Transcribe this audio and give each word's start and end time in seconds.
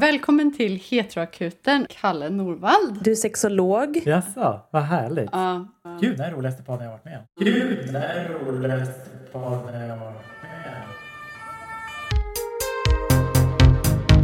Välkommen 0.00 0.56
till 0.56 0.80
Heteroakuten, 0.90 1.86
Kalle 1.90 2.30
Norvald. 2.30 3.04
Du 3.04 3.10
är 3.10 3.14
sexolog. 3.14 4.02
Jaså, 4.04 4.60
vad 4.70 4.82
härligt. 4.82 5.28
Ja. 5.32 5.68
Gud, 6.00 6.18
det 6.18 6.24
är 6.24 6.26
den 6.26 6.36
roligaste 6.36 6.62
podden 6.62 6.84
jag 6.84 6.92
varit 6.92 7.04
med 7.04 7.18
om. 7.18 7.24
Gud, 7.44 7.92
det 7.92 7.98
är 7.98 8.28
den 8.28 8.32
roligaste 8.32 9.10
podden 9.32 9.88
jag 9.88 9.96
varit 9.96 10.14
med 10.42 10.82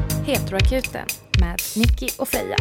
om. 0.08 0.24
Heteroakuten 0.26 1.06
med 1.40 1.56
Nicky 1.76 2.08
och 2.18 2.28
Freja. 2.28 2.56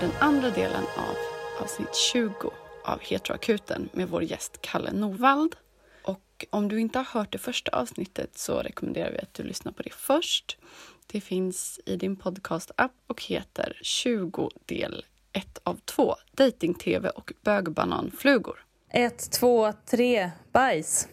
Den 0.00 0.10
andra 0.20 0.50
delen 0.50 0.82
av 0.96 1.16
avsnitt 1.62 1.94
20 1.94 2.50
av 2.84 3.00
Heteroakuten 3.00 3.88
med 3.92 4.08
vår 4.08 4.22
gäst 4.22 4.58
Kalle 4.60 4.92
Norvald. 4.92 5.56
Och 6.02 6.46
om 6.50 6.68
du 6.68 6.80
inte 6.80 6.98
har 6.98 7.04
hört 7.20 7.32
det 7.32 7.38
första 7.38 7.70
avsnittet 7.70 8.38
så 8.38 8.58
rekommenderar 8.58 9.10
vi 9.10 9.18
att 9.18 9.34
du 9.34 9.42
lyssnar 9.42 9.72
på 9.72 9.82
det 9.82 9.92
först. 9.94 10.58
Det 11.06 11.20
finns 11.20 11.80
i 11.86 11.96
din 11.96 12.16
podcast-app 12.16 12.92
och 13.06 13.22
heter 13.22 13.78
20 13.82 14.50
del 14.66 15.04
1 15.32 15.58
av 15.64 15.74
2 15.84 16.14
Dating-TV 16.32 17.08
och 17.08 17.32
bögbananflugor. 17.44 18.64
Ett, 18.90 19.30
två, 19.32 19.72
tre, 19.90 20.30
bajs. 20.52 21.08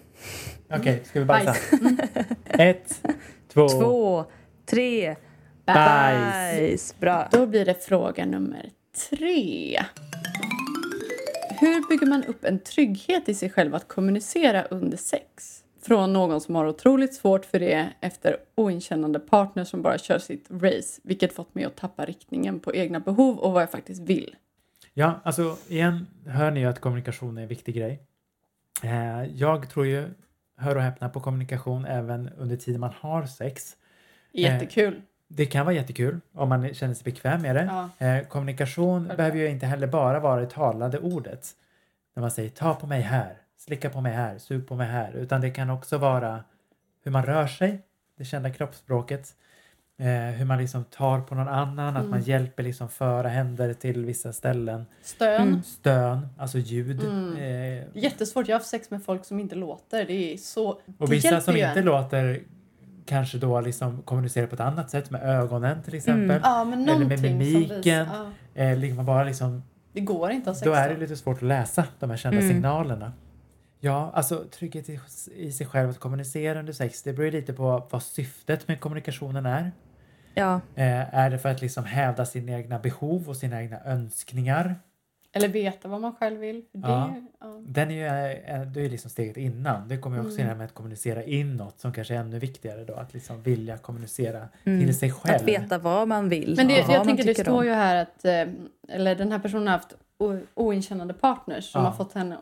Okej, 0.69 1.03
ska 1.05 1.19
vi 1.19 1.25
bajsa? 1.25 1.55
Bajs. 1.81 1.99
Ett, 2.45 3.01
två, 3.53 3.67
Två, 3.69 4.25
tre, 4.65 5.15
bajs. 5.65 6.55
bajs. 6.55 6.95
Bra. 6.99 7.27
Då 7.31 7.45
blir 7.47 7.65
det 7.65 7.85
fråga 7.85 8.25
nummer 8.25 8.69
tre. 9.09 9.79
Hur 11.59 11.89
bygger 11.89 12.07
man 12.07 12.23
upp 12.23 12.45
en 12.45 12.59
trygghet 12.59 13.29
i 13.29 13.33
sig 13.33 13.49
själv 13.49 13.75
att 13.75 13.87
kommunicera 13.87 14.63
under 14.63 14.97
sex? 14.97 15.63
Från 15.81 16.13
någon 16.13 16.41
som 16.41 16.55
har 16.55 16.65
otroligt 16.65 17.13
svårt 17.13 17.45
för 17.45 17.59
det 17.59 17.89
efter 18.01 18.37
oinkännande 18.55 19.19
partner 19.19 19.63
som 19.63 19.81
bara 19.81 19.97
kör 19.97 20.19
sitt 20.19 20.47
race, 20.51 21.01
vilket 21.03 21.33
fått 21.33 21.55
mig 21.55 21.65
att 21.65 21.75
tappa 21.75 22.05
riktningen 22.05 22.59
på 22.59 22.75
egna 22.75 22.99
behov 22.99 23.37
och 23.37 23.51
vad 23.51 23.61
jag 23.61 23.71
faktiskt 23.71 24.01
vill. 24.01 24.35
Ja, 24.93 25.21
alltså 25.23 25.57
igen 25.67 26.07
hör 26.25 26.51
ni 26.51 26.59
ju 26.59 26.65
att 26.65 26.79
kommunikation 26.79 27.37
är 27.37 27.41
en 27.41 27.47
viktig 27.47 27.75
grej. 27.75 27.99
Eh, 28.83 29.23
jag 29.23 29.69
tror 29.69 29.85
ju, 29.85 30.09
hör 30.57 30.75
och 30.75 30.81
häpna, 30.81 31.09
på 31.09 31.19
kommunikation 31.19 31.85
även 31.85 32.29
under 32.37 32.55
tiden 32.55 32.81
man 32.81 32.93
har 32.99 33.25
sex. 33.25 33.77
Jättekul. 34.31 35.01
Det 35.27 35.45
kan 35.45 35.65
vara 35.65 35.75
jättekul 35.75 36.19
om 36.33 36.49
man 36.49 36.73
känner 36.73 36.93
sig 36.93 37.03
bekväm 37.03 37.41
med 37.41 37.55
det. 37.55 37.89
Ja. 37.97 38.07
Eh, 38.07 38.27
kommunikation 38.27 38.99
Självklart. 38.99 39.17
behöver 39.17 39.37
ju 39.37 39.47
inte 39.47 39.65
heller 39.65 39.87
bara 39.87 40.19
vara 40.19 40.41
det 40.41 40.49
talade 40.49 40.99
ordet. 40.99 41.47
När 42.15 42.21
man 42.21 42.31
säger 42.31 42.49
ta 42.49 42.73
på 42.73 42.87
mig 42.87 43.01
här, 43.01 43.37
slicka 43.57 43.89
på 43.89 44.01
mig 44.01 44.13
här, 44.13 44.37
sug 44.37 44.67
på 44.67 44.75
mig 44.75 44.87
här. 44.87 45.11
Utan 45.15 45.41
det 45.41 45.49
kan 45.49 45.69
också 45.69 45.97
vara 45.97 46.43
hur 47.03 47.11
man 47.11 47.25
rör 47.25 47.47
sig, 47.47 47.81
det 48.17 48.25
kända 48.25 48.49
kroppsspråket. 48.49 49.35
Eh, 49.99 50.07
hur 50.07 50.45
man 50.45 50.57
liksom 50.57 50.83
tar 50.83 51.21
på 51.21 51.35
någon 51.35 51.47
annan, 51.47 51.97
att 51.97 52.05
man 52.05 52.21
hjälper 52.21 52.63
liksom 52.63 52.89
föra 52.89 53.27
händer 53.27 53.73
till 53.73 54.05
vissa 54.05 54.33
ställen. 54.33 54.85
Stön. 55.01 55.63
Stön, 55.63 56.27
alltså 56.37 56.57
ljud. 56.57 57.03
Mm. 57.03 57.37
Eh, 57.37 57.83
Jättesvårt. 57.93 58.47
Jag 58.47 58.55
har 58.55 58.59
haft 58.59 58.69
sex 58.69 58.91
med 58.91 59.03
folk 59.03 59.25
som 59.25 59.39
inte 59.39 59.55
låter. 59.55 60.05
Det 60.05 60.33
är 60.33 60.37
så... 60.37 60.81
och 60.97 61.11
vissa 61.11 61.41
som 61.41 61.55
inte 61.55 61.81
låter 61.81 62.43
kanske 63.07 63.37
då 63.37 63.61
liksom 63.61 64.01
kommunicerar 64.01 64.47
på 64.47 64.55
ett 64.55 64.61
annat 64.61 64.89
sätt 64.89 65.09
med 65.11 65.21
ögonen 65.23 65.83
till 65.83 65.95
exempel. 65.95 66.41
Ja, 66.43 66.63
men 66.63 66.89
Eller 66.89 67.05
med 67.05 67.21
mimiken. 67.21 68.07
Ja, 68.13 68.31
Eh, 68.55 68.77
ligger 68.77 68.95
man 68.95 69.05
bara 69.05 69.23
liksom 69.23 69.63
det 69.93 70.01
går 70.01 70.31
inte 70.31 70.49
att 70.49 70.55
ha 70.55 70.59
sex 70.59 70.65
Då 70.65 70.73
är 70.73 70.89
det 70.89 70.97
lite 70.97 71.15
svårt 71.15 71.37
att 71.37 71.41
läsa 71.43 71.85
de 71.99 72.09
här 72.09 72.17
kända 72.17 72.37
Mm. 72.39 72.49
signalerna. 72.49 73.13
Ja, 73.79 74.11
alltså 74.13 74.43
trygghet 74.59 74.89
i, 74.89 74.99
i 75.35 75.51
sig 75.51 75.67
själv 75.67 75.89
att 75.89 75.99
kommunicera 75.99 76.59
under 76.59 76.73
sex, 76.73 77.03
det 77.03 77.13
beror 77.13 77.25
ju 77.25 77.31
lite 77.31 77.53
på 77.53 77.87
vad 77.91 78.03
syftet 78.03 78.67
med 78.67 78.79
kommunikationen 78.79 79.45
är. 79.45 79.71
Ja. 80.33 80.61
Eh, 80.75 81.15
är 81.15 81.29
det 81.29 81.39
för 81.39 81.49
att 81.49 81.61
liksom 81.61 81.85
hävda 81.85 82.25
sina 82.25 82.51
egna 82.51 82.79
behov 82.79 83.29
och 83.29 83.37
sina 83.37 83.61
egna 83.61 83.79
önskningar? 83.85 84.75
Eller 85.33 85.47
veta 85.47 85.87
vad 85.87 86.01
man 86.01 86.15
själv 86.15 86.39
vill. 86.39 86.55
Det, 86.71 86.79
Ja. 86.87 87.15
ja. 87.39 87.61
Den 87.67 87.91
är 87.91 87.95
ju, 87.95 88.05
eh, 88.05 88.61
det 88.61 88.79
är 88.79 88.83
ju 88.83 88.89
liksom 88.89 89.09
steget 89.11 89.37
innan. 89.37 89.87
Det 89.87 89.97
kommer 89.97 90.17
ju 90.17 90.21
också 90.23 90.33
Mm. 90.33 90.41
in 90.43 90.47
här 90.49 90.55
med 90.55 90.65
att 90.65 90.73
kommunicera 90.73 91.23
inåt 91.23 91.79
som 91.79 91.93
kanske 91.93 92.15
är 92.15 92.19
ännu 92.19 92.39
viktigare 92.39 92.83
då. 92.85 92.93
Att 92.93 93.13
liksom 93.13 93.41
vilja 93.43 93.77
kommunicera 93.77 94.47
Mm. 94.63 94.85
till 94.85 94.97
sig 94.97 95.11
själv. 95.11 95.35
Att 95.35 95.43
veta 95.47 95.77
vad 95.77 96.07
man 96.07 96.29
vill. 96.29 96.53
Men 96.57 96.67
det, 96.67 96.81
vad 96.87 96.95
jag 96.95 97.03
tänker 97.03 97.23
det 97.23 97.35
står 97.35 97.59
om. 97.59 97.65
ju 97.65 97.71
här 97.71 97.95
att 97.95 98.25
eh, 98.25 98.45
eller 98.95 99.15
den 99.15 99.31
här 99.31 99.39
personen 99.39 99.67
har 99.67 99.73
haft 99.73 99.93
oinkännande 100.55 101.13
partners 101.13 101.71
som 101.71 101.81
Ja. 101.83 101.89
har 101.89 101.95
fått 101.97 102.13
henne, 102.13 102.37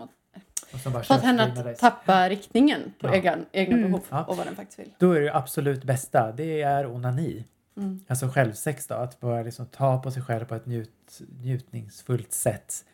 fått 1.03 1.21
henne 1.21 1.43
att 1.43 1.79
tappa 1.79 2.29
riktningen 2.29 2.93
på 2.99 3.07
Ja. 3.07 3.15
egna, 3.15 3.37
egna 3.51 3.77
Mm. 3.77 3.91
behov 3.91 4.03
Ja. 4.09 4.23
och 4.23 4.37
vad 4.37 4.47
den 4.47 4.55
faktiskt 4.55 4.79
vill. 4.79 4.89
Då 4.99 5.11
är 5.11 5.21
det 5.21 5.33
absolut 5.35 5.83
bästa, 5.83 6.31
det 6.31 6.61
är 6.61 6.87
onani. 6.87 7.43
Mm. 7.77 7.99
Alltså 8.07 8.27
självsex 8.27 8.87
då, 8.87 8.95
att 8.95 9.19
börja 9.19 9.43
liksom 9.43 9.65
ta 9.65 10.01
på 10.01 10.11
sig 10.11 10.21
själv 10.23 10.45
på 10.45 10.55
ett 10.55 10.65
njut, 10.65 11.21
njutningsfullt 11.41 12.33
sätt. 12.33 12.85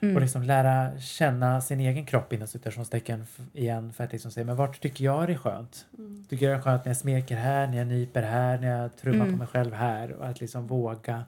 Mm. 0.00 0.14
Och 0.16 0.22
liksom 0.22 0.42
lära 0.42 0.98
känna 1.00 1.60
sin 1.60 1.80
egen 1.80 2.06
kropp 2.06 2.32
inom 2.32 2.48
citationstecken 2.48 3.22
f- 3.22 3.40
igen 3.52 3.92
för 3.92 4.04
att 4.04 4.12
liksom 4.12 4.30
säga 4.30 4.44
men 4.46 4.56
vart 4.56 4.80
tycker 4.80 5.04
jag 5.04 5.26
det 5.28 5.32
är 5.32 5.38
skönt? 5.38 5.86
Mm. 5.98 6.24
Tycker 6.28 6.46
jag 6.46 6.54
det 6.54 6.60
är 6.60 6.62
skönt 6.62 6.84
när 6.84 6.90
jag 6.90 6.96
smeker 6.96 7.36
här, 7.36 7.66
när 7.66 7.78
jag 7.78 7.86
nyper 7.86 8.22
här, 8.22 8.58
när 8.58 8.80
jag 8.82 8.96
trummar 8.96 9.20
Mm. 9.24 9.32
på 9.32 9.38
mig 9.38 9.46
själv 9.46 9.72
här 9.74 10.12
och 10.12 10.26
att 10.28 10.40
liksom 10.40 10.66
våga 10.66 11.24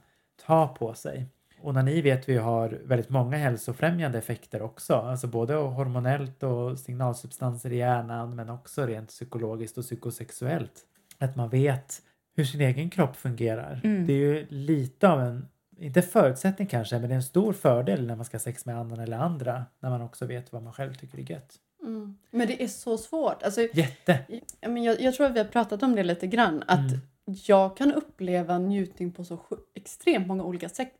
ta 0.46 0.68
på 0.68 0.94
sig. 0.94 1.26
Onani 1.62 2.00
vet 2.02 2.28
vi 2.28 2.36
har 2.36 2.78
väldigt 2.84 3.08
många 3.08 3.36
hälsofrämjande 3.36 4.18
effekter 4.18 4.62
också, 4.62 4.94
alltså 4.94 5.26
både 5.26 5.54
hormonellt 5.54 6.42
och 6.42 6.78
signalsubstanser 6.78 7.72
i 7.72 7.76
hjärnan 7.76 8.34
men 8.36 8.50
också 8.50 8.86
rent 8.86 9.08
psykologiskt 9.08 9.78
och 9.78 9.84
psykosexuellt. 9.84 10.72
Att 11.18 11.36
man 11.36 11.48
vet 11.48 12.02
hur 12.40 12.44
sin 12.46 12.60
egen 12.60 12.90
kropp 12.90 13.16
fungerar. 13.16 13.80
Mm. 13.84 14.06
Det 14.06 14.12
är 14.12 14.16
ju 14.16 14.46
lite 14.50 15.08
av 15.08 15.20
en, 15.20 15.48
inte 15.78 16.02
förutsättning 16.02 16.68
kanske, 16.68 16.98
men 16.98 17.08
det 17.08 17.14
är 17.14 17.16
en 17.16 17.22
stor 17.22 17.52
fördel 17.52 18.06
när 18.06 18.16
man 18.16 18.24
ska 18.24 18.34
ha 18.34 18.40
sex 18.40 18.66
med 18.66 18.76
annan 18.78 19.00
eller 19.00 19.16
andra, 19.16 19.64
när 19.80 19.90
man 19.90 20.02
också 20.02 20.26
vet 20.26 20.52
vad 20.52 20.62
man 20.62 20.72
själv 20.72 20.94
tycker 20.94 21.18
är 21.18 21.30
gött. 21.30 21.54
Mm. 21.82 22.16
Men 22.30 22.46
det 22.46 22.62
är 22.62 22.68
så 22.68 22.98
svårt. 22.98 23.42
Alltså, 23.42 23.60
Jätte! 23.72 24.18
jag, 24.60 25.00
jag 25.00 25.14
tror 25.14 25.26
att 25.26 25.32
vi 25.34 25.38
har 25.38 25.46
pratat 25.46 25.82
om 25.82 25.96
det 25.96 26.02
lite 26.02 26.26
grann. 26.26 26.62
Att 26.66 26.78
Mm. 27.26 27.38
jag 27.46 27.76
kan 27.76 27.92
uppleva 27.92 28.58
njutning 28.58 29.12
på 29.12 29.24
så 29.24 29.38
extremt 29.74 30.26
många 30.26 30.44
olika 30.44 30.68
sex. 30.68 30.92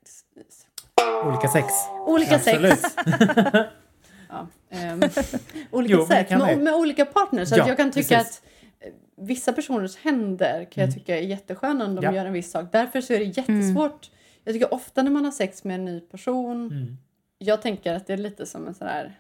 Olika 1.25 1.49
sex. 1.49 1.67
Olika 2.07 2.35
Absolut. 2.35 2.79
sex. 2.81 2.95
Ja, 4.29 4.47
ehm, 4.71 5.01
olika 5.71 5.95
Jo, 5.95 6.07
sätt. 6.07 6.31
Med, 6.31 6.59
med 6.59 6.75
olika 6.75 7.05
partners. 7.05 7.49
Så 7.49 7.57
Ja, 7.57 7.63
att 7.63 7.69
jag 7.69 7.77
kan 7.77 7.91
tycka 7.91 8.17
precis. 8.19 8.39
att 8.39 8.43
vissa 9.17 9.53
personers 9.53 9.97
händer 9.97 10.65
kan 10.65 10.81
jag 10.81 10.89
Mm. 10.89 10.95
tycka 10.95 11.17
är 11.19 11.23
jättesköna 11.23 11.85
om 11.85 11.95
de 11.95 12.05
Ja. 12.05 12.13
gör 12.15 12.27
en 12.27 12.33
viss 12.33 12.51
sak. 12.51 12.65
Därför 12.73 13.01
så 13.01 13.13
är 13.13 13.19
det 13.19 13.25
jättesvårt. 13.25 14.11
Jag 14.45 14.55
tycker 14.55 14.75
ofta 14.75 15.03
när 15.03 15.11
man 15.11 15.25
har 15.25 15.33
sex 15.33 15.65
med 15.65 15.75
en 15.75 15.85
ny 15.85 16.01
person. 16.01 16.67
Mm. 16.73 16.97
Jag 17.39 17.63
tänker 17.63 17.95
att 17.95 18.07
det 18.07 18.13
är 18.13 18.17
lite 18.17 18.47
som 18.47 18.67
en 18.69 18.75
sån 18.75 18.89
här 18.89 19.19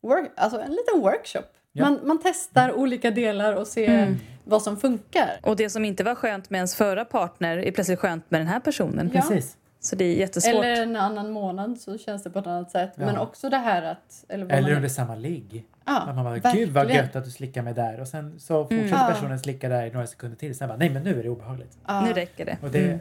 work, 0.00 0.30
alltså 0.36 0.60
en 0.60 0.70
liten 0.70 1.00
workshop. 1.00 1.42
Ja. 1.72 1.84
Man, 1.84 2.00
man 2.04 2.18
testar 2.22 2.72
olika 2.72 3.10
delar 3.10 3.52
och 3.54 3.66
ser 3.66 3.88
Mm. 4.02 4.16
vad 4.44 4.62
som 4.62 4.76
funkar. 4.76 5.40
Och 5.42 5.56
det 5.56 5.70
som 5.70 5.84
inte 5.84 6.04
var 6.04 6.14
skönt 6.14 6.50
med 6.50 6.58
ens 6.58 6.74
förra 6.76 7.04
partner 7.04 7.56
är 7.58 7.72
plötsligt 7.72 7.98
skönt 7.98 8.30
med 8.30 8.40
den 8.40 8.48
här 8.48 8.60
personen. 8.60 9.10
Ja. 9.14 9.20
Precis. 9.20 9.56
Så 9.80 9.96
det 9.96 10.04
är 10.04 10.14
jättesvårt. 10.16 10.54
Eller 10.54 10.82
en 10.82 10.96
annan 10.96 11.30
månad 11.30 11.78
så 11.80 11.98
känns 11.98 12.22
det 12.22 12.30
på 12.30 12.38
ett 12.38 12.46
annat 12.46 12.70
sätt. 12.70 12.92
Ja. 12.94 13.06
Men 13.06 13.18
också 13.18 13.48
det 13.50 13.56
här 13.56 13.82
att... 13.82 14.24
Eller, 14.28 14.46
Eller 14.52 14.62
man, 14.68 14.76
under 14.76 14.88
samma 14.88 15.14
ligg. 15.14 15.64
ja, 15.86 16.00
Att 16.00 16.14
man 16.16 16.24
bara, 16.24 16.38
gud 16.52 16.68
vad 16.70 16.90
gött 16.90 17.16
att 17.16 17.24
du 17.24 17.30
slickar 17.30 17.62
mig 17.62 17.74
där. 17.74 18.00
Och 18.00 18.08
sen 18.08 18.40
så 18.40 18.62
fortsätter 18.64 18.84
Mm. 18.86 18.98
Ja. 19.00 19.08
personen 19.14 19.38
slicka 19.38 19.68
där 19.68 19.86
i 19.86 19.90
några 19.90 20.06
sekunder 20.06 20.36
till. 20.36 20.56
Sen 20.56 20.68
bara, 20.68 20.78
nej 20.78 20.90
men 20.90 21.02
nu 21.02 21.18
är 21.18 21.22
det 21.22 21.28
obehagligt. 21.28 21.78
Ja. 21.86 22.00
Nu 22.00 22.12
räcker 22.12 22.44
det. 22.44 22.58
Och 22.62 22.70
det, 22.70 22.84
Mm. 22.86 22.98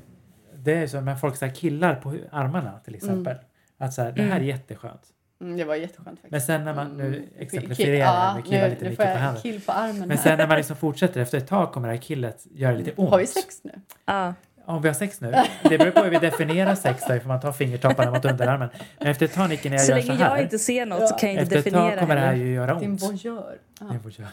det 0.55 0.73
är 0.73 0.87
som 0.87 1.05
när 1.05 1.15
folk 1.15 1.35
så 1.37 1.49
killar 1.49 1.95
på 1.95 2.15
armarna 2.31 2.79
till 2.85 2.95
exempel. 2.95 3.35
Att 3.77 3.93
så 3.93 4.01
här, 4.01 4.11
det 4.11 4.21
här 4.21 4.31
är 4.31 4.35
Mm. 4.35 4.47
jätteskönt. 4.47 5.01
Mm, 5.41 5.57
det 5.57 5.63
var 5.63 5.75
jätteskönt 5.75 6.19
faktiskt. 6.19 6.31
Men 6.31 6.41
sen 6.41 6.65
när 6.65 6.73
man, 6.73 6.97
nu 6.97 7.07
Mm. 7.07 7.23
exemplifierar 7.37 7.93
jag 7.95 8.35
med 8.35 8.45
killar 8.45 8.69
lite 8.69 8.83
nu 8.83 8.89
mycket 8.89 9.13
på 9.13 9.19
handen. 9.19 9.41
kill 9.41 9.61
på 9.61 9.71
armen 9.71 10.07
Men 10.07 10.17
sen 10.17 10.37
när 10.37 10.47
man 10.47 10.57
liksom 10.57 10.75
fortsätter 10.75 11.21
efter 11.21 11.37
ett 11.37 11.47
tag 11.47 11.71
kommer 11.71 11.87
det 11.87 11.93
här 11.93 12.01
killet 12.01 12.47
göra 12.51 12.75
lite 12.75 12.91
ont. 12.95 13.09
Har 13.09 13.17
vi 13.19 13.27
sex 13.27 13.63
nu? 13.63 13.71
Ja. 14.05 14.33
Om 14.67 14.81
vi 14.81 14.87
har 14.89 14.93
sex 14.93 15.21
nu. 15.21 15.31
Det 15.63 15.77
beror 15.77 15.91
på 15.91 16.03
hur 16.03 16.09
vi 16.11 16.17
definierar 16.17 16.75
sex 16.75 17.03
då, 17.07 17.19
för 17.19 17.27
man 17.27 17.39
tar 17.39 17.51
fingertopparna 17.51 18.11
mot 18.11 18.25
underarmen. 18.25 18.69
Men 18.99 19.07
efter 19.07 19.25
ett 19.25 19.33
tag 19.33 19.49
Nicky, 19.49 19.69
när 19.69 19.77
jag 19.77 19.85
Så 19.85 19.91
gör 19.91 20.01
så 20.01 20.07
länge 20.07 20.23
här. 20.23 20.29
jag 20.35 20.43
inte 20.43 20.59
ser 20.59 20.85
något 20.85 21.07
så 21.09 21.15
kan 21.15 21.33
jag 21.33 21.41
inte 21.43 21.43
efter 21.43 21.57
ett 21.57 21.63
definiera 21.75 21.89
tag 21.91 21.99
kommer 21.99 22.15
det 22.15 22.21
här 22.21 22.33
ju 22.33 22.53
göra 22.53 22.79
Din 22.79 22.91
ont. 22.91 23.01
voyeur. 23.03 23.57
Ja. 23.79 23.85
Voyeur. 24.03 24.27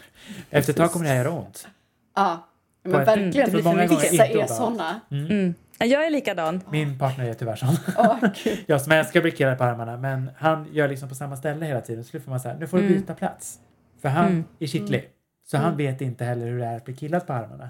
Efter 0.49 0.73
ett 0.73 0.77
tag 0.77 0.91
kommer 0.91 1.05
det 1.05 1.11
här 1.11 1.17
göra 1.17 1.31
ont. 1.31 1.67
ja. 2.15 2.47
På 2.83 2.89
Men 2.91 3.01
ett- 3.01 3.07
verkligen. 3.07 3.51
för 3.63 3.73
mycket. 3.75 4.03
vissa 4.13 4.25
Inte 4.27 4.41
är 4.41 4.47
såna. 4.47 4.99
Mm. 5.11 5.53
Ja, 5.77 5.85
Jag 5.85 6.05
är 6.05 6.09
likadan. 6.09 6.61
Min 6.69 6.99
partner 6.99 7.25
är 7.29 7.33
tyvärr 7.33 7.55
sån. 7.55 7.77
Gud. 8.43 8.57
Jag 8.67 8.81
som 8.81 8.91
älskar 8.91 9.19
att 9.19 9.23
bli 9.23 9.31
på 9.57 9.63
armarna 9.63 9.97
men 9.97 10.31
han 10.37 10.67
gör 10.71 10.87
liksom 10.87 11.09
på 11.09 11.15
samma 11.15 11.37
ställe 11.37 11.65
hela 11.65 11.81
tiden. 11.81 12.03
Så 12.03 12.09
nu 12.13 12.19
får 12.23 12.31
man 12.31 12.39
säga, 12.39 12.55
nu 12.59 12.67
får 12.67 12.77
du 12.77 12.83
Mm. 12.85 12.95
byta 12.97 13.13
plats. 13.13 13.59
För 14.01 14.09
han 14.09 14.25
Mm. 14.25 14.43
är 14.59 14.67
kittlig. 14.67 15.09
Så 15.47 15.57
han 15.57 15.77
vet 15.77 16.01
inte 16.01 16.25
heller 16.25 16.45
hur 16.47 16.59
det 16.59 16.65
är 16.65 16.75
att 16.77 16.85
bli 16.85 16.93
killad 16.95 17.27
på 17.27 17.33
armarna. 17.33 17.69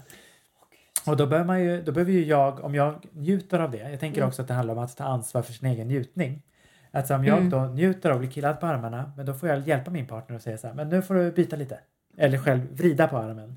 Och 1.08 1.16
då 1.16 1.26
behöver, 1.26 1.46
man 1.46 1.60
ju, 1.64 1.82
då 1.82 1.92
behöver 1.92 2.12
ju 2.12 2.24
jag, 2.24 2.64
om 2.64 2.74
jag 2.74 2.94
njuter 3.12 3.58
av 3.58 3.70
det, 3.70 3.90
jag 3.90 4.00
tänker 4.00 4.18
Mm. 4.20 4.28
också 4.28 4.42
att 4.42 4.48
det 4.48 4.54
handlar 4.54 4.74
om 4.74 4.80
att 4.80 4.96
ta 4.96 5.04
ansvar 5.04 5.42
för 5.42 5.52
sin 5.52 5.68
egen 5.68 5.86
njutning. 5.88 6.42
Alltså 6.90 7.14
om 7.14 7.24
jag 7.24 7.38
Mm. 7.38 7.50
då 7.50 7.58
njuter 7.60 8.10
av 8.10 8.14
att 8.16 8.20
bli 8.20 8.30
killad 8.30 8.60
på 8.60 8.66
armarna, 8.66 9.12
men 9.16 9.26
då 9.26 9.34
får 9.34 9.48
jag 9.48 9.58
hjälpa 9.68 9.90
min 9.90 10.06
partner 10.06 10.36
och 10.36 10.42
säga 10.42 10.58
så 10.58 10.66
här, 10.66 10.74
men 10.74 10.88
nu 10.88 11.02
får 11.02 11.14
du 11.14 11.32
byta 11.32 11.56
lite. 11.56 11.78
Eller 12.16 12.38
själv 12.38 12.60
vrida 12.76 13.08
på 13.08 13.16
armen. 13.18 13.56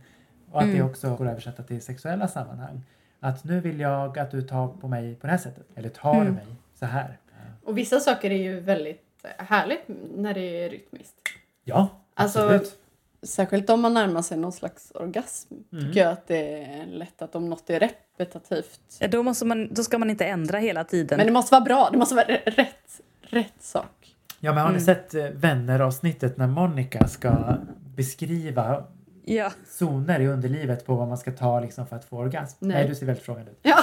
Och 0.52 0.60
att 0.62 0.68
det 0.68 0.74
Mm. 0.76 0.86
också 0.90 1.16
går 1.16 1.26
att 1.26 1.32
översätta 1.32 1.64
till 1.64 1.82
sexuella 1.82 2.28
sammanhang. 2.28 2.82
Att 3.20 3.44
nu 3.44 3.60
vill 3.60 3.80
jag 3.80 4.20
att 4.20 4.32
du 4.32 4.42
tar 4.42 4.68
på 4.68 4.88
mig 4.88 5.16
på 5.16 5.28
det 5.28 5.32
här 5.32 5.38
sättet. 5.38 5.66
Eller 5.76 5.90
tar 5.90 6.22
Mm. 6.22 6.34
mig 6.34 6.46
så 6.76 6.86
här. 6.86 7.18
Och 7.64 7.78
vissa 7.78 8.00
saker 8.00 8.32
är 8.32 8.36
ju 8.44 8.60
väldigt 8.60 9.04
härligt 9.38 9.84
när 10.16 10.34
det 10.34 10.64
är 10.66 10.70
rytmiskt. 10.70 11.16
Ja, 11.64 11.90
Alltså, 12.14 12.40
absolut. 12.40 12.80
Särskilt 13.24 13.70
om 13.70 13.82
man 13.82 13.94
närmar 13.94 14.22
sig 14.22 14.38
någon 14.38 14.52
slags 14.52 14.92
orgasm 14.96 15.54
Mm. 15.72 15.86
tycker 15.86 16.00
jag 16.00 16.12
att 16.12 16.28
det 16.28 16.64
är 16.64 16.86
lätt 16.86 17.22
att 17.22 17.36
om 17.36 17.50
något 17.50 17.70
är 17.70 17.80
repetitivt. 17.80 18.80
Ja, 19.00 19.08
Då, 19.08 19.24
måste 19.24 19.46
man, 19.46 19.74
då 19.74 19.84
ska 19.84 19.98
man 19.98 20.10
inte 20.10 20.26
ändra 20.26 20.58
hela 20.58 20.84
tiden. 20.84 21.18
Men 21.18 21.26
det 21.28 21.34
måste 21.34 21.54
vara 21.54 21.62
bra, 21.66 21.90
det 21.92 21.98
måste 21.98 22.16
vara 22.16 22.26
rätt, 22.46 23.02
rätt 23.22 23.54
sak. 23.60 24.16
Ja, 24.40 24.54
men 24.54 24.62
har 24.64 24.70
ni 24.70 24.74
Mm. 24.74 24.86
sett 24.86 25.14
eh, 25.16 25.24
Vänner-avsnittet 25.26 26.38
när 26.38 26.48
Monica 26.48 27.08
ska 27.08 27.58
beskriva 27.96 28.84
Ja, 29.26 29.52
zoner 29.68 30.20
i 30.20 30.28
underlivet 30.28 30.86
på 30.86 30.96
vad 30.96 31.08
man 31.08 31.18
ska 31.18 31.32
ta 31.32 31.60
liksom 31.60 31.88
för 31.88 31.96
att 31.96 32.06
få 32.06 32.18
orgasm? 32.18 32.56
Nej. 32.60 32.78
Nej, 32.78 32.88
du 32.88 32.96
ser 32.96 33.06
väldigt 33.06 33.26
frågande 33.26 33.52
ut. 33.52 33.58
Ja, 33.62 33.78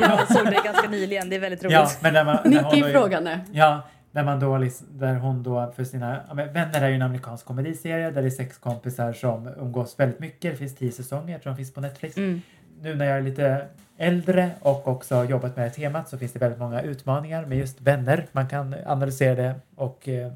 jag 0.00 0.28
såg 0.36 0.46
det 0.46 0.60
ganska 0.64 0.88
nyligen. 0.90 1.30
Det 1.30 1.36
är 1.36 1.40
väldigt 1.40 1.64
roligt. 1.64 1.72
Ja, 1.74 1.90
men 2.02 2.12
när 2.14 2.24
man, 2.24 2.38
när 2.44 2.62
då- 2.62 2.88
frågande. 3.00 3.40
Ja, 3.52 3.82
där 4.12 4.24
man 4.24 4.40
då 4.40 4.58
liksom, 4.58 4.86
där 4.90 5.14
hon 5.14 5.42
då 5.42 5.72
för 5.76 5.84
sina, 5.84 6.20
ja, 6.28 6.34
Vänner 6.34 6.82
är 6.82 6.88
ju 6.88 6.94
en 6.94 7.02
amerikansk 7.02 7.46
komediserie 7.46 8.10
där 8.10 8.22
det 8.22 8.28
är 8.28 8.30
sex 8.30 8.58
kompisar 8.58 9.12
som 9.12 9.48
umgås 9.58 9.98
väldigt 9.98 10.20
mycket. 10.20 10.50
Det 10.50 10.56
finns 10.56 10.74
tio 10.74 10.92
säsonger, 10.92 11.32
jag 11.32 11.42
tror 11.42 11.52
de 11.52 11.56
finns 11.56 11.74
på 11.74 11.80
Netflix. 11.80 12.16
Mm. 12.16 12.40
Nu 12.82 12.94
när 12.94 13.04
jag 13.04 13.18
är 13.18 13.22
lite 13.22 13.66
äldre 13.96 14.50
och 14.60 14.88
också 14.88 15.14
har 15.14 15.24
jobbat 15.24 15.56
med 15.56 15.64
det 15.64 15.68
här 15.68 15.74
temat 15.74 16.08
så 16.08 16.18
finns 16.18 16.32
det 16.32 16.38
väldigt 16.38 16.58
många 16.58 16.82
utmaningar 16.82 17.46
med 17.46 17.58
just 17.58 17.80
vänner. 17.80 18.26
Man 18.32 18.48
kan 18.48 18.74
analysera 18.86 19.34
det 19.34 19.54
och 19.74 20.08
eh, 20.08 20.32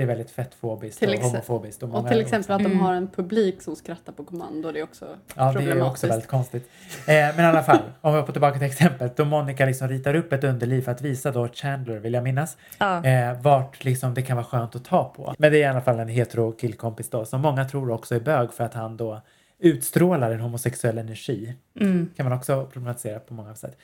det 0.00 0.04
är 0.04 0.06
väldigt 0.06 0.30
fettfobiskt 0.30 1.02
och 1.02 1.08
homofobiskt. 1.08 1.82
Och, 1.82 1.94
Och 1.94 2.08
till 2.08 2.20
exempel 2.20 2.52
att 2.54 2.60
Mm. 2.60 2.72
de 2.72 2.78
har 2.80 2.94
en 2.94 3.08
publik 3.08 3.62
som 3.62 3.76
skrattar 3.76 4.12
på 4.12 4.24
kommando. 4.24 4.72
Det 4.72 4.78
är 4.78 4.82
också 4.84 5.04
Ja, 5.34 5.42
det 5.52 5.58
är 5.58 5.62
ju 5.62 5.68
problematiskt. 5.68 5.90
också 5.92 6.06
väldigt 6.06 6.28
konstigt. 6.28 6.70
Eh, 7.06 7.14
men 7.14 7.40
i 7.40 7.42
alla 7.42 7.62
fall, 7.62 7.78
om 8.00 8.14
vi 8.14 8.20
går 8.20 8.32
tillbaka 8.32 8.58
till 8.58 8.66
exemplet. 8.66 9.16
Då 9.16 9.24
Monica 9.24 9.66
liksom 9.66 9.88
ritar 9.88 10.14
upp 10.14 10.32
ett 10.32 10.44
underliv 10.44 10.82
för 10.82 10.92
att 10.92 11.00
visa 11.02 11.30
då 11.32 11.48
Chandler, 11.48 11.98
vill 11.98 12.14
jag 12.14 12.24
minnas, 12.24 12.56
Ja. 12.78 13.04
eh, 13.04 13.40
vart 13.42 13.84
liksom 13.84 14.14
det 14.14 14.22
kan 14.22 14.36
vara 14.36 14.46
skönt 14.46 14.76
att 14.76 14.84
ta 14.84 15.04
på. 15.16 15.34
Men 15.38 15.52
det 15.52 15.58
är 15.58 15.60
i 15.60 15.64
alla 15.64 15.80
fall 15.80 16.00
en 16.00 16.08
hetero 16.08 16.52
killkompis 16.52 17.10
då 17.10 17.24
som 17.24 17.40
många 17.40 17.64
tror 17.68 17.90
också 17.90 18.14
är 18.14 18.20
bög 18.20 18.52
för 18.52 18.64
att 18.64 18.74
han 18.74 18.96
då 18.96 19.20
utstrålar 19.58 20.30
en 20.30 20.40
homosexuell 20.40 20.98
energi. 20.98 21.54
Mm. 21.80 22.10
kan 22.16 22.28
man 22.28 22.38
också 22.38 22.66
problematisera 22.72 23.18
på 23.18 23.34
många 23.34 23.54
sätt. 23.54 23.76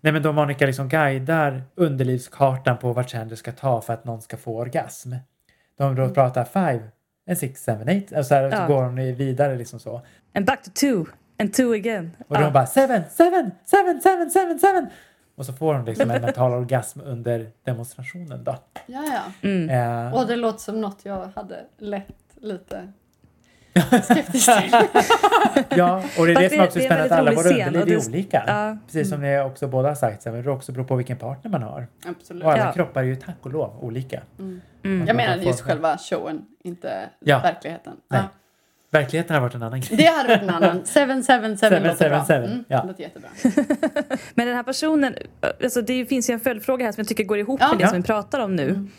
Nej 0.00 0.12
men 0.12 0.22
då 0.22 0.32
Monica 0.32 0.66
liksom 0.66 0.88
guidar 0.88 1.62
underlivskartan 1.74 2.78
på 2.78 2.92
vart 2.92 3.10
Chandler 3.10 3.36
ska 3.36 3.52
ta 3.52 3.80
för 3.80 3.92
att 3.92 4.04
någon 4.04 4.22
ska 4.22 4.36
få 4.36 4.58
orgasm. 4.58 5.12
De 5.78 5.94
då 5.94 6.08
pratar 6.10 6.44
five, 6.44 6.82
and 7.28 7.38
six, 7.38 7.62
seven, 7.64 7.88
eight. 7.88 8.12
Och 8.12 8.26
så, 8.26 8.34
här, 8.34 8.44
och 8.46 8.52
så 8.52 8.58
Ja. 8.58 8.66
går 8.66 8.82
hon 8.82 8.94
vidare 8.96 9.56
liksom 9.56 9.80
så. 9.80 10.00
And 10.34 10.46
back 10.46 10.62
to 10.62 10.70
two. 10.74 11.04
And 11.38 11.52
two 11.54 11.72
again. 11.74 12.16
Och 12.28 12.36
då 12.36 12.42
Ja. 12.42 12.50
bara 12.50 12.66
seven, 12.66 13.02
seven, 13.10 13.50
seven, 13.64 14.00
seven, 14.00 14.30
seven, 14.30 14.58
seven. 14.58 14.86
Och 15.36 15.46
så 15.46 15.52
får 15.52 15.74
hon 15.74 15.84
liksom 15.84 16.10
en 16.10 16.22
mental 16.22 16.52
orgasm 16.60 17.00
under 17.00 17.50
demonstrationen 17.64 18.44
då. 18.44 18.56
Ja, 18.86 19.04
ja. 19.42 19.48
Mm. 19.48 19.70
Eh, 20.06 20.14
Och 20.14 20.26
det 20.26 20.36
låter 20.36 20.58
som 20.58 20.80
något 20.80 21.04
jag 21.04 21.28
hade 21.36 21.64
lätt 21.78 22.14
lite 22.36 22.92
skeptisk 24.02 24.46
till. 24.60 24.72
ja, 25.78 26.02
och 26.18 26.26
det 26.26 26.32
är 26.32 26.34
det 26.34 26.48
Fast 26.48 26.50
som 26.50 26.58
det- 26.58 26.64
också 26.66 26.78
är 26.78 26.84
spännande 26.84 27.04
att 27.04 27.18
alla 27.20 27.30
våra 27.32 27.48
underliv 27.48 27.82
är 27.82 27.86
det- 27.86 28.06
olika. 28.08 28.44
Ja. 28.46 28.76
Precis 28.86 29.08
som 29.10 29.20
ni 29.20 29.40
också 29.40 29.66
båda 29.68 29.88
har 29.88 29.94
sagt, 29.94 30.22
så 30.22 30.30
det 30.30 30.50
också 30.50 30.72
beror 30.72 30.84
på 30.84 30.96
vilken 30.96 31.16
partner 31.16 31.50
man 31.50 31.62
har. 31.62 31.86
Absolut. 32.06 32.44
Och 32.44 32.52
alla 32.52 32.64
Ja. 32.64 32.72
kroppar 32.72 33.00
är 33.00 33.06
ju 33.06 33.16
tack 33.16 33.36
och 33.42 33.50
lov 33.52 33.78
olika. 33.84 34.20
Mm. 34.38 34.60
Mm. 34.84 35.06
Jag 35.06 35.16
menar 35.16 35.36
just 35.36 35.60
själva 35.60 35.98
showen, 35.98 36.42
inte 36.64 37.08
Ja. 37.20 37.38
verkligheten. 37.38 37.92
Nej. 38.10 38.20
Ja. 38.20 38.28
Verkligheten 38.90 39.34
har 39.34 39.40
varit 39.40 39.54
en 39.54 39.62
annan 39.62 39.80
grej. 39.80 39.96
Det 39.98 40.04
hade 40.04 40.28
varit 40.28 40.42
en 40.42 40.50
annan. 40.50 40.80
Seven, 40.84 41.22
seven, 41.24 41.58
seven 41.58 41.58
Seven, 41.58 41.82
låter 41.82 41.96
seven, 41.96 42.10
bra. 42.18 42.24
seven. 42.26 42.50
Mm, 42.50 42.64
Ja. 42.68 42.80
Det 42.80 42.86
låter 42.86 43.02
jättebra. 43.02 43.28
Men 44.34 44.46
den 44.46 44.56
här 44.56 44.62
personen, 44.62 45.14
alltså 45.64 45.82
det 45.82 46.06
finns 46.06 46.30
ju 46.30 46.34
en 46.34 46.40
följdfråga 46.40 46.84
här 46.84 46.92
som 46.92 47.00
jag 47.00 47.08
tycker 47.08 47.24
går 47.24 47.38
ihop 47.38 47.60
Ja. 47.60 47.68
med 47.68 47.78
det 47.78 47.82
Ja. 47.82 47.88
som 47.88 47.96
vi 47.96 48.06
pratar 48.06 48.40
om 48.40 48.56
nu. 48.56 48.68
Mm. 48.70 48.90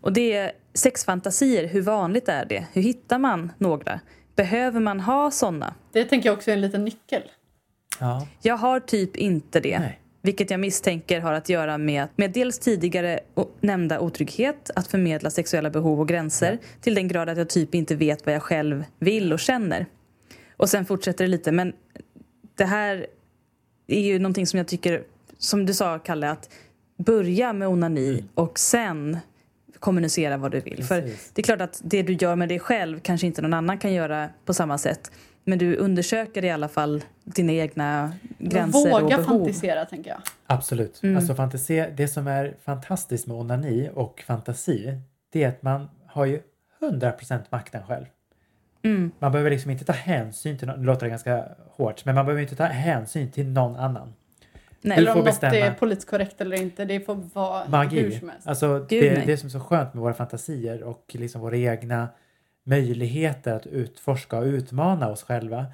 Och 0.00 0.12
det 0.12 0.36
är 0.36 0.52
sexfantasier, 0.74 1.66
hur 1.68 1.82
vanligt 1.82 2.28
är 2.28 2.44
det? 2.44 2.64
Hur 2.72 2.82
hittar 2.82 3.18
man 3.18 3.52
några? 3.58 4.00
Behöver 4.38 4.80
man 4.80 5.00
ha 5.00 5.30
såna? 5.30 5.74
Det 5.92 6.04
tänker 6.04 6.28
jag 6.28 6.36
också 6.36 6.50
är 6.50 6.54
en 6.54 6.60
liten 6.60 6.84
nyckel. 6.84 7.22
Ja. 8.00 8.26
Jag 8.42 8.56
har 8.56 8.80
typ 8.80 9.16
inte 9.16 9.60
det. 9.60 9.78
Nej. 9.78 10.00
Vilket 10.22 10.50
jag 10.50 10.60
misstänker 10.60 11.20
har 11.20 11.32
att 11.32 11.48
göra 11.48 11.78
med, 11.78 12.08
med 12.16 12.30
dels 12.32 12.58
tidigare 12.58 13.20
nämnda 13.60 14.00
otrygghet, 14.00 14.70
att 14.76 14.86
förmedla 14.86 15.30
sexuella 15.30 15.70
behov 15.70 16.00
och 16.00 16.08
gränser 16.08 16.58
till 16.80 16.94
den 16.94 17.08
grad 17.08 17.28
att 17.28 17.38
jag 17.38 17.48
typ 17.48 17.74
inte 17.74 17.94
vet 17.94 18.26
vad 18.26 18.34
jag 18.34 18.42
själv 18.42 18.84
vill 18.98 19.32
och 19.32 19.40
känner. 19.40 19.86
Och 20.56 20.68
sen 20.68 20.84
fortsätter 20.86 21.24
det 21.24 21.30
lite, 21.30 21.52
men 21.52 21.72
det 22.54 22.64
här 22.64 23.06
är 23.86 24.00
ju 24.00 24.18
någonting 24.18 24.46
som 24.46 24.56
jag 24.58 24.68
tycker, 24.68 25.02
som 25.38 25.66
du 25.66 25.74
sa 25.74 25.98
Kalle, 25.98 26.30
att 26.30 26.50
börja 26.98 27.52
med 27.52 27.68
onani 27.68 28.10
Mm. 28.10 28.28
och 28.34 28.58
sen 28.58 29.18
kommunicera 29.80 30.36
vad 30.36 30.50
du 30.50 30.60
vill. 30.60 30.84
För 30.84 31.02
Precis. 31.02 31.30
det 31.34 31.40
är 31.40 31.44
klart 31.44 31.60
att 31.60 31.80
det 31.84 32.02
du 32.02 32.12
gör 32.12 32.36
med 32.36 32.48
dig 32.48 32.58
själv 32.58 33.00
kanske 33.00 33.26
inte 33.26 33.42
någon 33.42 33.54
annan 33.54 33.78
kan 33.78 33.92
göra 33.92 34.28
på 34.44 34.54
samma 34.54 34.78
sätt. 34.78 35.10
Men 35.44 35.58
du 35.58 35.76
undersöker 35.76 36.44
i 36.44 36.50
alla 36.50 36.68
fall 36.68 37.04
dina 37.24 37.52
egna 37.52 38.12
gränser 38.38 38.94
och 38.94 39.02
Våga 39.02 39.16
behov. 39.16 39.38
fantisera, 39.38 39.84
tänker 39.84 40.10
jag. 40.10 40.20
Absolut. 40.46 41.02
Mm. 41.02 41.16
Alltså 41.16 41.34
fantasi, 41.34 41.86
det 41.96 42.08
som 42.08 42.26
är 42.26 42.54
fantastiskt 42.64 43.26
med 43.26 43.36
onani 43.36 43.90
och 43.94 44.24
fantasi 44.26 45.00
det 45.32 45.42
är 45.44 45.48
att 45.48 45.62
man 45.62 45.88
har 46.06 46.24
ju 46.24 46.40
100% 46.80 47.38
makten 47.50 47.82
själv. 47.86 48.04
Mm. 48.82 49.10
Man 49.18 49.32
behöver 49.32 49.50
liksom 49.50 49.70
inte 49.70 49.84
ta 49.84 49.92
hänsyn 49.92 50.58
till 50.58 50.68
någon, 50.68 50.80
det 50.80 50.86
låter 50.86 51.08
ganska 51.08 51.44
hårt, 51.70 52.04
men 52.04 52.14
man 52.14 52.26
behöver 52.26 52.42
inte 52.42 52.56
ta 52.56 52.64
hänsyn 52.64 53.30
till 53.30 53.46
någon 53.46 53.76
annan. 53.76 54.14
Nej. 54.80 54.98
Eller 54.98 55.12
får 55.12 55.18
om 55.18 55.24
något 55.24 55.34
bestämma. 55.34 55.56
är 55.56 55.74
politiskt 55.74 56.10
korrekt 56.10 56.40
eller 56.40 56.56
inte. 56.62 56.84
Det 56.84 57.00
får 57.00 57.14
vara 57.34 57.64
hur 57.64 57.70
Magi. 57.70 58.18
som 58.18 58.28
helst. 58.28 58.48
Alltså 58.48 58.86
Gud, 58.88 59.02
det, 59.02 59.12
nej. 59.12 59.26
det 59.26 59.36
som 59.36 59.46
är 59.46 59.50
så 59.50 59.60
skönt 59.60 59.94
med 59.94 60.02
våra 60.02 60.14
fantasier 60.14 60.82
och 60.82 61.04
liksom 61.18 61.40
våra 61.40 61.56
egna 61.56 62.08
möjligheter 62.64 63.54
att 63.54 63.66
utforska 63.66 64.38
och 64.38 64.44
utmana 64.44 65.08
oss 65.08 65.22
själva. 65.22 65.66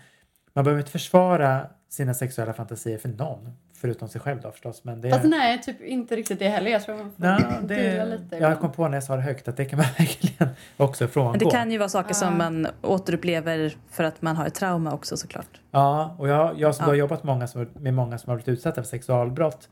Man 0.53 0.65
behöver 0.65 0.81
inte 0.81 0.93
försvara 0.93 1.67
sina 1.89 2.15
sexuella 2.15 2.53
fantasier 2.53 2.99
för 2.99 3.09
någon, 3.09 3.53
förutom 3.85 4.09
sig 4.09 4.21
själv 4.21 4.41
då 4.41 4.51
förstås. 4.51 4.85
Men 4.85 5.01
det, 5.01 5.11
Fast 5.11 5.25
nej, 5.25 5.63
typ 5.63 5.81
inte 5.83 6.17
riktigt 6.17 6.39
det 6.39 6.49
heller. 6.49 6.71
Jag 6.71 6.83
tror 6.85 6.97
man 6.97 7.05
får 7.05 7.13
Nej, 7.25 7.41
det, 7.63 8.05
lite. 8.05 8.37
jag 8.37 8.61
kom 8.61 8.73
på 8.73 8.89
när 8.89 8.97
jag 8.97 9.05
sa 9.05 9.17
det 9.17 9.23
högt 9.23 9.49
att 9.49 9.57
det 9.57 9.65
kan 9.65 9.77
man 9.77 9.87
verkligen 9.99 10.49
också 10.77 11.09
frångå. 11.09 11.31
Men 11.31 11.39
det 11.39 11.51
kan 11.51 11.71
ju 11.71 11.79
vara 11.79 11.89
saker 11.89 12.11
Ah. 12.11 12.15
som 12.15 12.39
man 12.39 12.67
återupplever 12.83 13.77
för 13.91 14.05
att 14.05 14.23
man 14.23 14.37
har 14.37 14.47
ett 14.47 14.55
trauma 14.55 14.93
också 14.93 15.17
såklart. 15.17 15.61
Ja, 15.71 16.15
och 16.19 16.29
jag, 16.29 16.61
jag 16.61 16.75
som 16.75 16.83
Ja. 16.85 16.91
har 16.91 16.95
jobbat 16.95 17.23
många 17.25 17.47
som, 17.47 17.67
med 17.75 17.95
många 17.95 18.19
som 18.19 18.31
har 18.31 18.37
blivit 18.37 18.49
utsatta 18.49 18.83
för 18.83 18.89
sexualbrott 18.89 19.69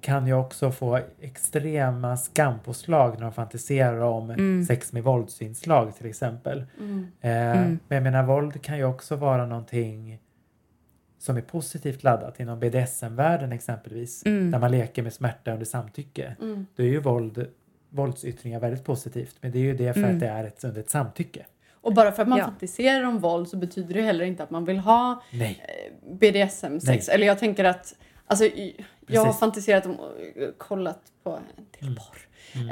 kan 0.00 0.26
ju 0.26 0.34
också 0.34 0.70
få 0.72 1.00
extrema 1.20 2.16
skampåslag 2.16 3.14
när 3.14 3.22
de 3.22 3.32
fantiserar 3.32 4.00
om 4.00 4.30
Mm. 4.30 4.64
sex 4.64 4.92
med 4.92 5.02
våldsinslag 5.02 5.96
till 5.96 6.06
exempel. 6.06 6.64
Mm. 6.80 7.06
Eh, 7.20 7.30
Mm. 7.30 7.78
Men 7.88 7.96
jag 7.96 8.02
menar, 8.02 8.22
våld 8.22 8.62
kan 8.62 8.76
ju 8.76 8.84
också 8.84 9.16
vara 9.16 9.46
någonting 9.46 10.18
som 11.24 11.36
är 11.36 11.40
positivt 11.40 12.02
laddat 12.02 12.40
inom 12.40 12.60
BDSM-världen 12.60 13.52
exempelvis. 13.52 14.26
Mm. 14.26 14.50
Där 14.50 14.58
man 14.58 14.70
leker 14.70 15.02
med 15.02 15.12
smärta 15.12 15.52
under 15.52 15.66
samtycke. 15.66 16.36
Mm. 16.40 16.66
Då 16.76 16.82
är 16.82 16.86
ju 16.86 16.98
våld, 17.00 17.46
våldsyttringar 17.90 18.60
väldigt 18.60 18.84
positivt. 18.84 19.36
Men 19.40 19.52
det 19.52 19.58
är 19.58 19.62
ju 19.62 19.76
det 19.76 19.92
för 19.92 20.00
Mm. 20.00 20.14
att 20.14 20.20
det 20.20 20.28
är 20.28 20.44
ett, 20.44 20.64
under 20.64 20.80
ett 20.80 20.90
samtycke. 20.90 21.46
Och 21.72 21.94
bara 21.94 22.12
för 22.12 22.22
att 22.22 22.28
man 22.28 22.38
Ja. 22.38 22.44
fantiserar 22.44 23.02
om 23.04 23.18
våld 23.18 23.48
så 23.48 23.56
betyder 23.56 23.94
det 23.94 24.02
heller 24.02 24.24
inte 24.24 24.42
att 24.42 24.50
man 24.50 24.64
vill 24.64 24.78
ha 24.78 25.22
eh, 25.32 25.50
BDSM-sex. 26.12 27.08
Eller 27.08 27.26
jag 27.26 27.38
tänker 27.38 27.64
att 27.64 27.94
Alltså, 28.26 28.44
jag 29.06 29.20
har 29.20 29.24
Precis. 29.26 29.40
fantiserat 29.40 29.86
om 29.86 29.92
och 30.00 30.12
kollat 30.58 31.00
på 31.22 31.38
Mm. 31.86 31.96
porr. 31.96 32.18
Mm. 32.56 32.68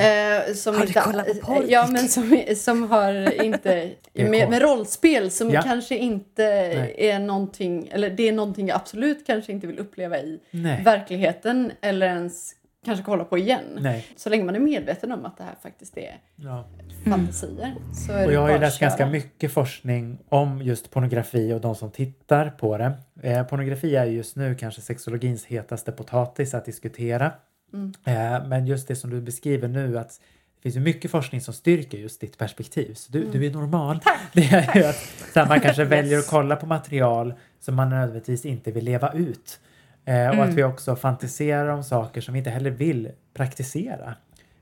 Eh, 0.48 0.54
som 0.54 0.74
Har 0.74 0.80
du 0.82 0.86
inte, 0.86 1.00
kollat 1.00 1.26
på 1.40 1.46
porr? 1.46 1.64
Ja, 1.68 1.86
men 1.86 2.08
som, 2.08 2.42
som 2.56 2.90
har 2.90 3.42
inte... 3.42 3.90
Med, 4.14 4.50
med 4.50 4.62
rollspel 4.62 5.30
som 5.30 5.50
Ja. 5.50 5.62
kanske 5.62 5.96
inte 5.96 6.42
Nej. 6.74 6.94
är 6.98 7.18
någonting... 7.18 7.88
Eller 7.92 8.10
det 8.10 8.28
är 8.28 8.32
någonting 8.32 8.68
jag 8.68 8.76
absolut 8.76 9.26
kanske 9.26 9.52
inte 9.52 9.66
vill 9.66 9.78
uppleva 9.78 10.18
i 10.18 10.40
Nej. 10.50 10.82
verkligheten 10.84 11.72
eller 11.80 12.06
ens 12.06 12.52
kanske 12.84 13.04
kolla 13.04 13.24
på 13.24 13.38
igen. 13.38 13.64
Nej. 13.78 14.06
Så 14.16 14.30
länge 14.30 14.44
man 14.44 14.54
är 14.56 14.60
medveten 14.60 15.12
om 15.12 15.24
att 15.24 15.38
det 15.38 15.44
här 15.44 15.54
faktiskt 15.62 15.98
är 15.98 16.16
Ja. 16.36 16.68
fantasier 17.04 17.74
så 18.06 18.12
är 18.12 18.26
Och 18.26 18.32
jag 18.32 18.40
har 18.40 18.50
ju 18.50 18.58
läst 18.58 18.80
ganska 18.80 19.06
mycket 19.06 19.52
forskning 19.52 20.18
om 20.28 20.62
just 20.62 20.90
pornografi 20.90 21.52
och 21.52 21.60
de 21.60 21.74
som 21.74 21.90
tittar 21.90 22.50
på 22.50 22.78
det. 22.78 22.92
Eh, 23.22 23.42
pornografi 23.46 23.96
är 23.96 24.04
ju 24.04 24.16
just 24.16 24.36
nu 24.36 24.54
kanske 24.54 24.80
sexologins 24.80 25.46
hetaste 25.46 25.92
potatis 25.92 26.54
att 26.54 26.64
diskutera. 26.64 27.32
Mm. 27.72 27.92
Eh, 28.04 28.48
men 28.48 28.66
just 28.66 28.88
det 28.88 28.96
som 28.96 29.10
du 29.10 29.20
beskriver 29.20 29.68
nu 29.68 29.98
att 29.98 30.20
det 30.56 30.62
finns 30.62 30.76
ju 30.76 30.80
mycket 30.80 31.10
forskning 31.10 31.40
som 31.40 31.54
styrker 31.54 31.98
just 31.98 32.20
ditt 32.20 32.38
perspektiv. 32.38 32.94
Så 32.94 33.12
du, 33.12 33.24
du 33.32 33.46
är 33.46 33.50
normal. 33.50 34.00
Det 34.32 34.52
är 34.52 34.76
ju 34.76 34.84
att 34.84 34.96
så 35.32 35.40
här, 35.40 35.48
man 35.48 35.60
kanske 35.60 35.84
väljer 35.98 36.18
att 36.18 36.26
kolla 36.26 36.56
på 36.56 36.66
material 36.66 37.34
som 37.60 37.74
man 37.74 37.90
nödvändigtvis 37.90 38.44
inte 38.44 38.70
vill 38.70 38.84
leva 38.84 39.12
ut. 39.12 39.60
Eh, 40.04 40.28
och 40.28 40.44
att 40.44 40.54
vi 40.54 40.64
också 40.64 40.96
fantiserar 40.96 41.68
om 41.68 41.84
saker 41.84 42.20
som 42.20 42.34
vi 42.34 42.38
inte 42.38 42.50
heller 42.50 42.70
vill 42.70 43.10
praktisera. 43.34 44.14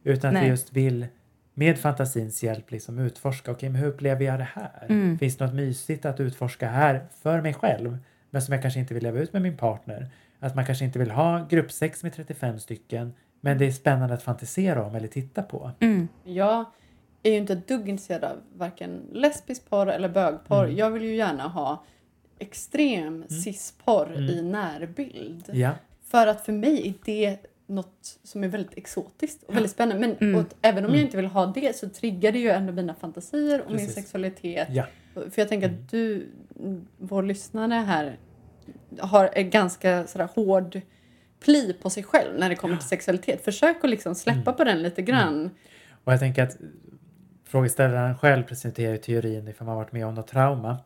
Utan 0.05 0.29
att 0.29 0.35
Nej. 0.35 0.43
vi 0.43 0.49
just 0.49 0.73
vill 0.73 1.07
med 1.55 1.79
fantasins 1.79 2.43
hjälp 2.43 2.71
liksom 2.71 2.99
utforska. 2.99 3.51
Okej, 3.51 3.69
men 3.69 3.81
hur 3.81 3.89
upplever 3.89 4.25
jag 4.25 4.39
det 4.39 4.49
här? 4.55 5.17
Finns 5.19 5.37
det 5.37 5.45
något 5.45 5.55
mysigt 5.55 6.05
att 6.05 6.21
utforska 6.21 6.69
här 6.69 7.05
för 7.23 7.41
mig 7.41 7.55
själv? 7.55 7.99
Men 8.31 8.43
som 8.43 8.53
jag 8.53 8.63
kanske 8.63 8.81
inte 8.81 8.95
vill 8.95 9.03
leva 9.03 9.19
ut 9.19 9.33
med 9.33 9.43
min 9.43 9.57
partner. 9.57 10.09
Att 10.41 10.55
man 10.55 10.67
kanske 10.67 10.85
inte 10.85 10.99
vill 10.99 11.11
ha 11.11 11.47
gruppsex 11.51 12.03
med 12.03 12.13
35 12.13 12.59
stycken. 12.59 13.13
Men 13.41 13.59
det 13.59 13.67
är 13.67 13.73
spännande 13.73 14.15
att 14.15 14.23
fantisera 14.23 14.85
om 14.85 14.95
eller 14.95 15.09
titta 15.09 15.43
på. 15.43 15.71
Mm. 15.81 16.09
Jag 16.25 16.65
är 17.23 17.31
ju 17.31 17.37
inte 17.37 17.53
ett 17.53 17.69
dugg 17.69 17.89
intresserad 17.89 18.25
av 18.25 18.37
varken 18.57 19.01
lesbisk 19.13 19.71
porr 19.71 19.91
eller 19.91 20.09
bögporr. 20.09 20.65
Mm. 20.65 20.77
Jag 20.77 20.91
vill 20.91 21.03
ju 21.03 21.17
gärna 21.17 21.49
ha 21.49 21.85
extrem 22.39 23.29
cisporr 23.29 24.31
i 24.31 24.43
närbild. 24.43 25.45
Ja, 25.53 25.71
För 26.05 26.27
att 26.27 26.45
för 26.45 26.53
mig 26.53 26.89
är 26.89 26.95
det 27.05 27.39
något 27.67 28.19
som 28.23 28.45
är 28.45 28.49
väldigt 28.49 28.79
exotiskt 28.79 29.43
och 29.43 29.57
väldigt 29.57 29.73
spännande. 29.73 30.17
Men 30.21 30.35
och, 30.35 30.45
även 30.63 30.87
om 30.87 30.95
jag 30.95 31.03
inte 31.03 31.17
vill 31.17 31.27
ha 31.27 31.47
det 31.47 31.77
så 31.77 31.89
triggar 31.89 32.33
det 32.33 32.39
ju 32.39 32.51
ändå 32.51 32.73
mina 32.73 32.95
fantasier 32.95 33.61
och 33.61 33.71
min 33.71 33.79
Precis. 33.79 33.95
sexualitet. 33.95 34.69
ja. 34.71 34.85
För 35.15 35.33
jag 35.37 35.49
tänker 35.49 35.67
att 35.69 35.91
du, 35.91 36.29
vår 36.99 37.23
lyssnare 37.23 37.75
här, 37.75 38.19
har 38.99 39.31
en 39.33 39.51
ganska 39.51 40.07
sådär 40.07 40.29
hård 40.35 40.81
pli 41.45 41.73
på 41.83 41.91
sig 41.91 42.03
själv 42.03 42.39
när 42.39 42.49
det 42.49 42.55
kommer 42.57 42.77
till 42.77 42.89
sexualitet. 42.89 43.45
Försök 43.45 43.85
att 43.85 43.91
liksom 43.91 44.15
släppa 44.15 44.53
på 44.53 44.65
den 44.65 44.83
lite 44.83 45.03
grann. 45.03 45.51
Och 46.05 46.13
jag 46.13 46.21
tänker 46.21 46.43
att 46.43 46.57
frågeställaren 47.47 48.19
själv 48.19 48.43
presenterar 48.43 48.93
ju 48.93 48.99
teorin 48.99 49.49
ifall 49.49 49.67
man 49.67 49.77
varit 49.77 49.93
med 49.93 50.07
om 50.07 50.15
något 50.15 50.27
trauma. 50.27 50.77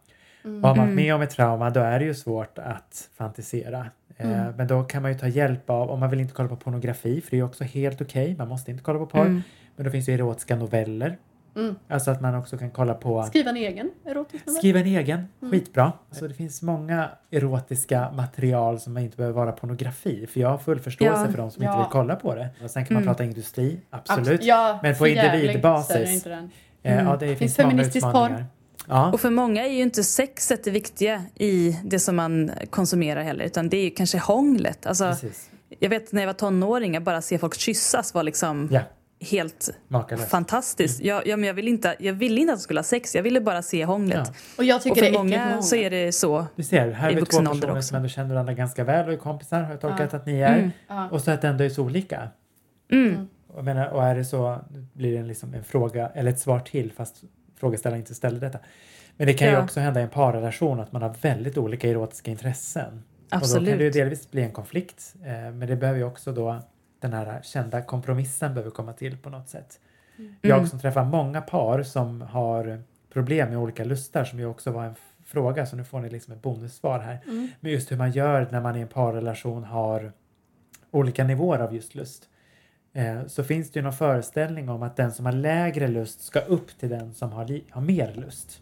Och 0.44 0.50
har 0.50 0.76
man 0.76 0.78
varit 0.78 0.94
med 0.94 1.14
om 1.14 1.22
ett 1.22 1.30
trauma 1.30 1.70
då 1.70 1.80
är 1.80 1.98
det 1.98 2.04
ju 2.04 2.14
svårt 2.14 2.58
att 2.58 3.10
fantisera. 3.16 3.86
Eh, 4.16 4.46
men 4.56 4.66
då 4.66 4.84
kan 4.84 5.02
man 5.02 5.12
ju 5.12 5.18
ta 5.18 5.28
hjälp 5.28 5.70
av, 5.70 5.90
om 5.90 6.00
man 6.00 6.10
vill 6.10 6.20
inte 6.20 6.34
kolla 6.34 6.48
på 6.48 6.56
pornografi, 6.56 7.20
för 7.20 7.30
det 7.30 7.36
är 7.36 7.38
ju 7.38 7.44
också 7.44 7.64
helt 7.64 8.00
okej, 8.00 8.34
man 8.38 8.48
måste 8.48 8.70
inte 8.70 8.84
kolla 8.84 8.98
på 8.98 9.06
porr. 9.06 9.42
Men 9.76 9.84
då 9.84 9.90
finns 9.90 10.06
det 10.06 10.12
ju 10.12 10.18
erotiska 10.18 10.56
noveller. 10.56 11.18
Mm. 11.56 11.74
Alltså 11.88 12.10
att 12.10 12.20
man 12.20 12.34
också 12.34 12.58
kan 12.58 12.70
kolla 12.70 12.94
på 12.94 13.22
Skriva 13.22 13.50
en 13.50 13.56
egen 13.56 13.90
erotisk 14.04 14.46
novell. 14.46 14.58
Skriva 14.58 14.80
en 14.80 14.86
egen, 14.86 15.28
skitbra. 15.50 15.92
Så 16.10 16.26
det 16.26 16.34
finns 16.34 16.62
många 16.62 17.10
erotiska 17.30 18.10
material 18.16 18.80
som 18.80 18.98
inte 18.98 19.16
behöver 19.16 19.34
vara 19.36 19.52
pornografi. 19.52 20.26
För 20.26 20.40
jag 20.40 20.48
har 20.48 20.58
full 20.58 20.80
förståelse 20.80 21.22
Ja. 21.24 21.30
för 21.30 21.38
de 21.38 21.50
som 21.50 21.62
Ja. 21.62 21.70
inte 21.70 21.78
vill 21.82 21.90
kolla 21.92 22.16
på 22.16 22.34
det. 22.34 22.48
Och 22.64 22.70
sen 22.70 22.84
kan 22.86 22.94
man 22.94 23.04
prata 23.04 23.24
industri, 23.24 23.80
absolut. 23.90 24.42
Ja, 24.44 24.78
Men 24.82 24.94
på 24.94 25.06
individbasis. 25.08 26.22
det. 26.24 26.48
Eh, 26.82 27.02
ja, 27.04 27.16
det 27.20 27.26
finns, 27.26 27.38
Finns 27.38 27.58
många 27.58 27.70
feministisk 27.70 28.06
utmaningar. 28.06 28.44
Ja, 28.88 29.12
Och 29.12 29.20
för 29.20 29.30
många 29.30 29.64
är 29.66 29.70
ju 29.72 29.82
inte 29.82 30.04
sexet 30.04 30.64
det 30.64 30.70
viktiga 30.70 31.24
i 31.34 31.78
det 31.84 31.98
som 31.98 32.16
man 32.16 32.50
konsumerar 32.70 33.22
heller 33.22 33.44
utan 33.44 33.68
det 33.68 33.76
är 33.76 33.84
ju 33.84 33.90
kanske 33.90 34.18
hånglet. 34.18 34.86
Alltså, 34.86 35.04
precis. 35.08 35.50
jag 35.78 35.90
vet 35.90 36.12
när 36.12 36.22
jag 36.22 36.26
var 36.26 36.32
tonåring, 36.34 36.96
att 36.96 37.02
bara 37.02 37.22
se 37.22 37.38
folk 37.38 37.54
kyssas 37.54 38.14
var 38.14 38.22
liksom 38.22 38.68
Ja, 38.72 38.80
helt 39.24 39.70
makalöst. 39.88 40.28
fantastiskt. 40.30 41.00
Jag, 41.00 41.26
ja, 41.26 41.36
men 41.36 41.46
jag, 41.46 41.54
ville 41.54 41.70
inte, 41.70 41.96
jag 41.98 42.12
ville 42.12 42.40
inte 42.40 42.52
att 42.52 42.58
de 42.58 42.62
skulle 42.62 42.78
ha 42.80 42.84
sex, 42.84 43.14
jag 43.14 43.22
ville 43.22 43.40
bara 43.40 43.62
se 43.62 43.84
hånglet. 43.84 44.20
Ja. 44.26 44.34
Och 44.58 44.64
jag 44.64 44.76
Och 44.76 44.82
tycker 44.82 44.94
det 44.94 45.00
för 45.00 45.06
är 45.06 45.10
äckligt 45.10 45.30
med 45.30 45.38
många 45.40 45.50
många. 45.50 45.62
så 45.62 45.76
är 45.76 45.90
det 45.90 46.12
så. 46.12 46.46
Du 46.56 46.62
ser, 46.62 46.90
här 46.90 47.08
I 47.10 47.12
är 47.12 47.14
vi 47.14 47.20
två 47.20 47.20
vuxen 47.20 47.48
ålder 47.48 47.60
personer 47.60 47.78
också. 47.78 47.88
som 47.88 47.96
ändå 47.96 48.08
känner 48.08 48.34
varandra 48.34 48.52
ganska 48.54 48.84
väl 48.84 49.06
och 49.06 49.12
är 49.12 49.16
kompisar 49.16 49.62
har 49.62 49.70
jag 49.70 49.80
tolkat 49.80 50.08
Ja. 50.12 50.18
att 50.18 50.26
ni 50.26 50.40
är. 50.40 50.58
Mm. 50.58 50.70
Ja. 50.88 51.08
Och 51.10 51.20
så 51.20 51.30
att 51.30 51.42
det 51.42 51.48
ändå 51.48 51.64
är 51.64 51.68
så 51.68 51.82
olika. 51.82 52.28
Mm. 52.92 53.28
Och, 53.48 53.58
jag 53.58 53.64
menar, 53.64 53.88
och 53.88 54.04
är 54.04 54.14
det 54.14 54.24
så 54.24 54.58
blir 54.92 55.12
det 55.12 55.18
en, 55.18 55.28
liksom 55.28 55.54
en 55.54 55.64
fråga, 55.64 56.08
eller 56.14 56.30
ett 56.30 56.40
svar 56.40 56.60
till 56.60 56.92
fast 56.92 57.16
frågeställaren 57.60 58.00
inte 58.02 58.14
ställde 58.14 58.40
detta. 58.46 58.58
Men 59.16 59.26
det 59.26 59.32
kan 59.34 59.48
ju 59.48 59.56
också 59.58 59.80
hända 59.80 60.00
i 60.00 60.02
en 60.02 60.08
parrelation 60.08 60.80
att 60.80 60.92
man 60.92 61.02
har 61.02 61.14
väldigt 61.20 61.58
olika 61.58 61.88
erotiska 61.90 62.30
intressen. 62.30 62.84
Och 62.86 62.90
då 63.30 63.30
kan 63.30 63.38
Absolut. 63.38 63.78
det 63.78 63.84
ju 63.84 63.90
delvis 63.90 64.30
bli 64.30 64.42
en 64.42 64.52
konflikt. 64.52 65.14
Eh, 65.24 65.30
men 65.32 65.60
det 65.68 65.76
behöver 65.76 65.98
ju 65.98 66.04
också 66.04 66.32
då 66.32 66.58
den 67.10 67.12
här 67.12 67.40
kända 67.42 67.82
kompromissen 67.82 68.54
behöver 68.54 68.70
komma 68.70 68.92
till 68.92 69.18
på 69.18 69.30
något 69.30 69.48
sätt. 69.48 69.80
Jag 70.40 70.58
Mm. 70.58 70.66
som 70.66 70.78
träffar 70.80 71.04
många 71.04 71.40
par 71.40 71.82
som 71.82 72.20
har 72.20 72.82
problem 73.12 73.48
med 73.48 73.58
olika 73.58 73.84
lustar 73.84 74.24
som 74.24 74.38
ju 74.38 74.46
också 74.46 74.70
var 74.70 74.84
en 74.84 74.94
fråga 75.24 75.66
så 75.66 75.76
nu 75.76 75.84
får 75.84 76.00
ni 76.00 76.10
liksom 76.10 76.34
ett 76.34 76.42
bonussvar 76.42 76.98
här. 76.98 77.20
Mm. 77.26 77.48
Men 77.60 77.72
just 77.72 77.92
hur 77.92 77.96
man 77.96 78.10
gör 78.10 78.48
när 78.50 78.60
man 78.60 78.76
i 78.76 78.80
en 78.80 78.88
parrelation 78.88 79.64
har 79.64 80.12
olika 80.90 81.24
nivåer 81.24 81.58
av 81.58 81.74
just 81.74 81.94
lust. 81.94 82.28
Eh, 82.92 83.26
så 83.26 83.44
finns 83.44 83.70
det 83.70 83.78
ju 83.78 83.82
någon 83.82 83.92
föreställning 83.92 84.68
om 84.68 84.82
att 84.82 84.96
den 84.96 85.12
som 85.12 85.26
har 85.26 85.32
lägre 85.32 85.88
lust 85.88 86.24
ska 86.24 86.40
upp 86.40 86.78
till 86.78 86.88
den 86.88 87.14
som 87.14 87.32
har, 87.32 87.60
har 87.70 87.82
mer 87.82 88.14
lust. 88.14 88.60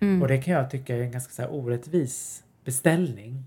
Mm. 0.00 0.22
Och 0.22 0.28
det 0.28 0.38
kan 0.38 0.54
jag 0.54 0.70
tycka 0.70 0.96
är 0.96 1.00
en 1.00 1.10
ganska 1.10 1.32
så 1.32 1.42
här 1.42 1.52
orättvis 1.54 2.44
beställning. 2.64 3.44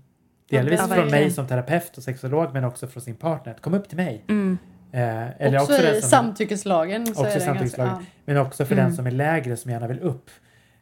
Delvis 0.50 0.80
ja, 0.80 0.94
från 0.94 1.10
mig 1.10 1.30
som 1.30 1.46
terapeut 1.46 1.96
och 1.96 2.02
sexolog 2.02 2.52
men 2.52 2.64
också 2.64 2.86
från 2.86 3.02
sin 3.02 3.16
partner. 3.16 3.52
Att 3.52 3.60
Kom 3.60 3.74
upp 3.74 3.88
till 3.88 3.96
mig. 3.96 4.24
Mm. 4.28 4.58
Eh, 4.92 5.00
eller 5.46 5.60
också, 5.60 5.72
också 5.72 5.86
i 5.86 6.00
som- 6.00 6.10
samtyckeslagen 6.10 7.06
så 7.06 7.12
Också 7.12 7.24
är 7.24 7.34
det 7.34 7.40
samtyckeslagen. 7.40 7.92
ganska... 7.94 8.10
Men 8.24 8.36
också 8.36 8.64
för 8.64 8.74
Mm. 8.74 8.84
den 8.84 8.94
som 8.96 9.06
är 9.06 9.10
lägre 9.10 9.56
som 9.56 9.70
gärna 9.70 9.86
vill 9.86 10.00
upp. 10.00 10.30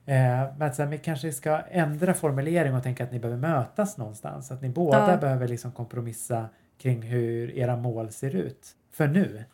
Eh, 0.07 0.15
men 0.59 0.63
att 0.63 0.79
vi 0.81 0.99
kanske 0.99 1.33
ska 1.33 1.61
ändra 1.71 2.15
formulering 2.15 2.75
och 2.75 2.83
tänka 2.83 3.05
att 3.05 3.13
ni 3.13 3.19
behöver 3.19 3.41
mötas 3.41 3.97
någonstans. 3.99 4.51
Att 4.51 4.63
ni 4.63 4.69
båda 4.69 5.11
Ja. 5.11 5.17
behöver 5.17 5.49
liksom 5.49 5.73
kompromissa 5.73 6.45
kring 6.83 7.03
hur 7.03 7.51
era 7.59 7.77
mål 7.77 8.13
ser 8.13 8.37
ut. 8.37 8.69
För 8.93 9.07
nu. 9.07 9.45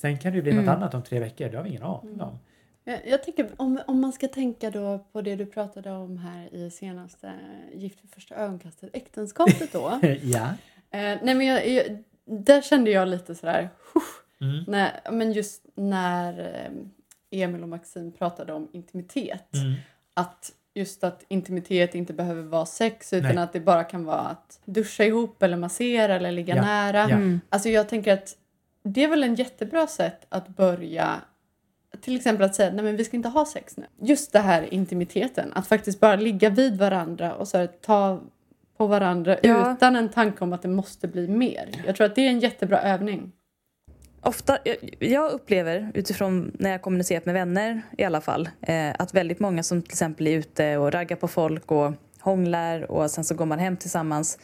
Sen 0.00 0.18
kan 0.18 0.32
det 0.32 0.36
ju 0.36 0.42
bli 0.42 0.52
något 0.52 0.62
Mm. 0.62 0.74
annat 0.74 0.94
om 0.94 1.02
tre 1.02 1.20
veckor. 1.20 1.48
Det 1.48 1.56
har 1.56 1.64
vi 1.64 1.70
ingen 1.70 1.82
aning 1.82 2.20
om. 2.20 2.38
Jag, 2.84 3.00
jag 3.08 3.22
tänker 3.22 3.50
om, 3.56 3.80
om 3.86 4.00
man 4.00 4.12
ska 4.12 4.28
tänka 4.28 4.70
då 4.70 4.98
på 5.12 5.20
det 5.22 5.36
du 5.36 5.46
pratade 5.46 5.90
om 5.90 6.18
här 6.18 6.54
i 6.54 6.70
senaste 6.70 7.32
Gift 7.74 8.04
vid 8.04 8.10
första 8.14 8.34
ögonkastet, 8.34 8.90
äktenskapet 8.92 9.72
då. 9.72 9.98
ja. 10.22 10.46
Eh, 10.90 11.18
nej 11.22 11.34
men 11.34 11.46
jag, 11.46 11.68
jag, 11.68 11.84
där 12.24 12.62
kände 12.62 12.90
jag 12.90 13.08
lite 13.08 13.34
sådär, 13.34 13.68
husch, 13.94 14.18
Mm. 14.40 14.64
när, 14.68 15.00
men 15.12 15.32
just 15.32 15.66
när 15.74 16.38
eh, 16.40 17.40
Emil 17.42 17.62
och 17.62 17.68
Maxine 17.68 18.12
pratade 18.12 18.52
om 18.52 18.68
intimitet. 18.72 19.54
Mm. 19.54 19.74
Att 20.14 20.52
just 20.74 21.04
att 21.04 21.24
intimitet 21.28 21.94
inte 21.94 22.12
behöver 22.12 22.42
vara 22.42 22.66
sex 22.66 23.12
utan 23.12 23.34
Nej. 23.34 23.44
att 23.44 23.52
det 23.52 23.60
bara 23.60 23.84
kan 23.84 24.04
vara 24.04 24.18
att 24.20 24.60
duscha 24.64 25.04
ihop 25.04 25.42
eller 25.42 25.56
massera 25.56 26.14
eller 26.16 26.32
ligga 26.32 26.56
Ja, 26.56 26.62
nära. 26.62 26.98
ja. 26.98 27.08
Mm. 27.16 27.40
Alltså 27.48 27.68
jag 27.68 27.88
tänker 27.88 28.12
att 28.12 28.36
det 28.82 29.04
är 29.04 29.08
väl 29.08 29.24
en 29.24 29.34
jättebra 29.34 29.86
sätt 29.86 30.26
att 30.28 30.48
börja 30.48 31.20
till 32.00 32.16
exempel 32.16 32.44
att 32.44 32.54
säga 32.54 32.70
nej 32.72 32.84
men 32.84 32.96
vi 32.96 33.04
ska 33.04 33.16
inte 33.16 33.28
ha 33.28 33.46
sex 33.46 33.76
nu. 33.76 33.84
Just 34.00 34.32
det 34.32 34.38
här 34.38 34.74
intimiteten, 34.74 35.52
att 35.54 35.66
faktiskt 35.66 36.00
bara 36.00 36.16
ligga 36.16 36.50
vid 36.50 36.78
varandra 36.78 37.34
och 37.34 37.48
så 37.48 37.58
här, 37.58 37.66
ta 37.66 38.20
på 38.76 38.86
varandra 38.86 39.36
Ja. 39.42 39.72
utan 39.72 39.96
en 39.96 40.08
tanke 40.08 40.44
om 40.44 40.52
att 40.52 40.62
det 40.62 40.68
måste 40.68 41.08
bli 41.08 41.28
mer. 41.28 41.70
Jag 41.86 41.96
tror 41.96 42.06
att 42.06 42.14
det 42.14 42.26
är 42.26 42.30
en 42.30 42.40
jättebra 42.40 42.80
övning. 42.82 43.32
Ofta, 44.24 44.58
jag, 44.98 45.32
upplever 45.32 45.90
utifrån 45.94 46.52
när 46.58 46.70
jag 46.70 46.82
kommunicerat 46.82 47.26
med 47.26 47.34
vänner 47.34 47.82
i 47.98 48.04
alla 48.04 48.20
fall 48.20 48.48
eh, 48.60 48.90
att 48.98 49.14
väldigt 49.14 49.40
många 49.40 49.62
som 49.62 49.82
till 49.82 49.92
exempel 49.92 50.26
är 50.26 50.30
ute 50.36 50.76
och 50.76 50.92
raggar 50.92 51.16
på 51.16 51.28
folk 51.28 51.72
och 51.72 51.92
hånglar 52.20 52.90
och 52.90 53.10
sen 53.10 53.24
så 53.24 53.34
går 53.34 53.46
man 53.46 53.58
hem 53.58 53.76
tillsammans. 53.76 54.38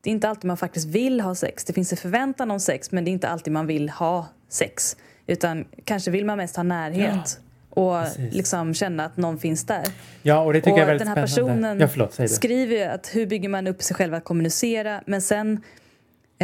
Det 0.00 0.10
är 0.10 0.12
inte 0.12 0.28
alltid 0.28 0.44
man 0.44 0.56
faktiskt 0.56 0.88
vill 0.88 1.20
ha 1.20 1.34
sex. 1.34 1.64
Det 1.64 1.72
finns 1.72 1.92
en 1.92 1.96
förväntan 1.98 2.50
om 2.50 2.60
sex 2.60 2.92
men 2.92 3.04
det 3.04 3.10
är 3.10 3.12
inte 3.12 3.28
alltid 3.28 3.52
man 3.52 3.66
vill 3.66 3.90
ha 3.90 4.26
sex. 4.48 4.96
Utan 5.26 5.64
kanske 5.84 6.10
vill 6.10 6.24
man 6.24 6.36
mest 6.38 6.56
ha 6.56 6.62
närhet 6.62 7.40
och 7.70 8.00
Precis. 8.02 8.34
liksom 8.34 8.74
känna 8.74 9.04
att 9.04 9.16
någon 9.16 9.38
finns 9.38 9.66
där. 9.66 9.84
ja, 10.22 10.38
och 10.40 10.52
det 10.52 10.60
tycker 10.60 10.72
Och 10.72 10.78
jag 10.78 10.82
är 10.82 10.86
väldigt 10.86 11.06
den 11.08 11.16
här 11.18 11.26
spännande. 11.26 11.52
personen 11.62 11.80
ja, 11.80 11.88
förlåt, 11.88 12.30
skriver 12.30 12.76
ju 12.76 12.82
att 12.82 13.10
hur 13.14 13.26
bygger 13.26 13.48
man 13.48 13.66
upp 13.66 13.82
sig 13.82 13.96
själv 13.96 14.14
att 14.14 14.24
kommunicera 14.24 15.00
men 15.06 15.22
sen 15.22 15.60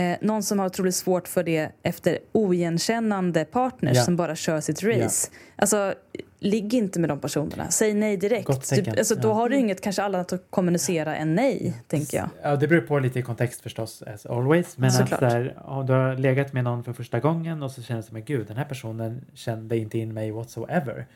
eh, 0.00 0.16
någon 0.20 0.42
som 0.42 0.58
har 0.58 0.66
otroligt 0.66 0.94
svårt 0.94 1.28
för 1.28 1.42
det 1.44 1.72
efter 1.82 2.18
oigenkännande 2.32 3.44
partners 3.44 3.96
Ja. 3.96 4.02
som 4.02 4.16
bara 4.16 4.36
kör 4.36 4.60
sitt 4.60 4.82
race. 4.82 5.30
Alltså, 5.56 5.94
ligg 6.40 6.74
inte 6.74 7.00
med 7.00 7.08
de 7.10 7.20
personerna. 7.20 7.70
Säg 7.70 7.94
nej 7.94 8.16
direkt. 8.16 8.46
Gott 8.46 8.64
tecken, 8.64 8.84
Typ, 8.84 8.98
alltså, 8.98 9.14
Då 9.14 9.28
ja. 9.28 9.32
har 9.32 9.48
du 9.48 9.56
inget 9.56 9.80
kanske 9.80 10.02
annat 10.02 10.32
att 10.32 10.44
kommunicera 10.50 11.16
än 11.16 11.34
nej, 11.34 11.82
tänker 11.88 12.16
jag. 12.16 12.28
Ja, 12.42 12.56
det 12.56 12.68
beror 12.68 12.80
på 12.80 12.98
lite 12.98 13.18
i 13.18 13.22
kontext 13.22 13.60
förstås, 13.60 14.02
as 14.02 14.26
always. 14.26 14.78
Men 14.78 14.90
att 14.90 15.10
här, 15.20 15.58
om 15.64 15.86
du 15.86 15.92
har 15.92 16.16
legat 16.16 16.52
med 16.52 16.64
någon 16.64 16.84
för 16.84 16.92
första 16.92 17.20
gången 17.20 17.62
och 17.62 17.70
så 17.70 17.82
känner 17.82 18.00
du 18.02 18.06
som, 18.06 18.14
men 18.14 18.24
gud, 18.24 18.46
den 18.46 18.56
här 18.56 18.64
personen 18.64 19.24
kände 19.34 19.76
inte 19.76 19.98
in 19.98 20.14
mig 20.14 20.30
whatsoever. 20.30 21.06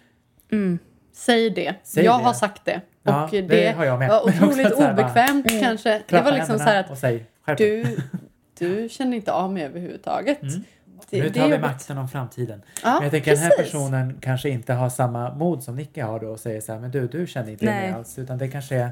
Mm. 0.53 0.79
Säg 1.13 1.51
det. 1.51 1.75
Säg 1.83 2.05
jag 2.05 2.21
det. 2.21 2.25
har 2.25 2.33
sagt 2.33 2.65
det. 2.65 2.81
Ja, 3.03 3.25
och 3.25 3.31
det 3.31 3.41
det, 3.43 3.71
har 3.77 3.85
jag 3.85 3.99
med. 3.99 4.09
var 4.09 4.23
otroligt 4.29 4.67
att 4.67 4.93
obekvämt 4.93 5.47
kanske. 5.61 5.91
Det 5.93 6.03
Klappa 6.09 6.31
var 6.31 6.37
liksom 6.37 6.59
så 6.59 6.65
här 6.65 6.87
att 7.45 7.59
du, 7.59 7.97
du 8.59 8.89
känner 8.89 9.17
inte 9.17 9.33
av 9.33 9.53
mig 9.53 9.65
överhuvudtaget. 9.65 10.43
Mm. 10.43 10.65
Det, 11.11 11.23
nu 11.23 11.29
det 11.29 11.35
tar 11.41 11.47
är 11.47 11.51
vi 11.51 11.59
makten 11.59 11.99
om 11.99 12.09
framtiden. 12.09 12.63
Ja, 12.83 12.95
Men 12.95 13.03
jag 13.03 13.11
tänker 13.11 13.31
den 13.31 13.41
här 13.41 13.51
precis. 13.51 13.73
personen 13.73 14.19
kanske 14.21 14.49
inte 14.49 14.73
har 14.73 14.89
samma 14.91 15.35
mod 15.35 15.63
som 15.63 15.77
Nicky 15.77 16.01
har 16.01 16.21
då 16.21 16.29
och 16.29 16.41
säger 16.41 16.61
så 16.61 16.73
här, 16.73 16.81
men 16.81 16.91
du, 16.91 17.09
du 17.09 17.27
känner 17.27 17.51
inte 17.51 17.65
Nej. 17.65 17.81
mig 17.83 17.93
alls. 17.93 18.19
Utan 18.19 18.39
det 18.39 18.49
kanske 18.49 18.77
är 18.77 18.91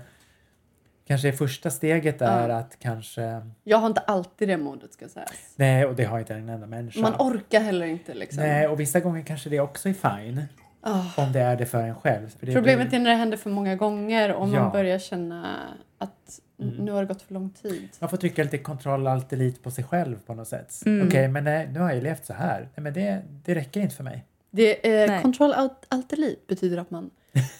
Kanske 1.07 1.33
första 1.33 1.71
steget 1.71 2.23
är 2.23 2.49
Ja. 2.49 2.57
att 2.57 2.77
kanske... 2.79 3.43
Jag 3.65 3.79
har 3.79 3.87
inte 3.87 4.01
alltid 4.01 4.49
det 4.49 4.57
modet 4.57 4.93
ska 4.93 5.09
sägas. 5.09 5.33
Nej, 5.57 5.85
och 5.87 5.95
det 5.95 6.05
har 6.05 6.19
inte 6.19 6.35
en 6.35 6.49
enda 6.49 6.67
människa. 6.67 7.01
Man 7.01 7.15
orkar 7.19 7.61
heller 7.61 7.87
inte 7.87 8.15
liksom. 8.15 8.43
Nej, 8.43 8.69
och 8.69 8.81
vissa 8.81 9.01
gånger 9.01 9.23
kanske 9.23 9.51
det 9.51 9.61
också 9.61 9.89
är 9.89 9.93
fine. 9.93 10.43
Ah. 10.85 11.03
Om 11.17 11.33
det 11.33 11.41
är 11.41 11.57
det 11.57 11.67
för 11.67 11.83
en 11.83 11.95
själv. 11.95 12.29
För 12.39 12.47
det 12.47 12.53
Problemet 12.55 12.89
blir... 12.89 12.99
är 12.99 13.03
när 13.03 13.11
det 13.11 13.17
händer 13.17 13.37
för 13.37 13.51
många 13.51 13.77
gånger 13.77 14.33
och 14.33 14.49
Ja. 14.49 14.61
man 14.63 14.73
börjar 14.73 14.99
känna 14.99 15.57
att 15.99 16.41
Mm. 16.63 16.75
nu 16.75 16.93
har 16.93 17.01
det 17.01 17.07
gått 17.07 17.23
för 17.23 17.35
lång 17.35 17.51
tid. 17.51 17.89
Man 17.99 18.11
får 18.11 18.17
trycka 18.17 18.43
lite 18.43 18.59
kontroll 18.59 19.07
alt 19.07 19.31
delete 19.31 19.61
på 19.61 19.71
sig 19.71 19.85
själv 19.85 20.17
på 20.27 20.35
något 20.35 20.49
sätt. 20.49 20.75
Mm. 20.87 21.07
Okej, 21.09 21.29
men 21.29 21.45
nej, 21.45 21.69
nu 21.73 21.81
har 21.81 21.93
jag 21.93 22.03
levt 22.03 22.27
så 22.27 22.33
här. 22.33 22.61
Nej, 22.75 22.83
men 22.85 22.93
det, 22.93 23.23
det 23.45 23.55
räcker 23.55 23.81
inte 23.81 23.95
för 23.97 24.05
mig. 24.05 24.25
Det, 24.51 25.03
eh, 25.05 25.23
control 25.23 25.53
alt, 25.53 25.87
alt 25.89 26.11
delete 26.11 26.41
betyder 26.49 26.79
att 26.79 26.91
man 26.91 27.11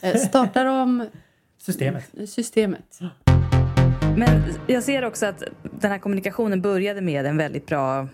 eh, 0.03 0.15
startar 0.17 0.67
om 0.67 1.07
Systemet. 1.59 2.11
systemet. 2.29 2.99
Men 4.17 4.43
jag 4.67 4.83
ser 4.83 5.05
också 5.05 5.27
att 5.27 5.43
den 5.81 5.91
här 5.91 5.99
kommunikationen 5.99 6.63
började 6.63 7.01
med 7.01 7.27
en 7.27 7.37
väldigt 7.37 7.67
bra 7.67 8.09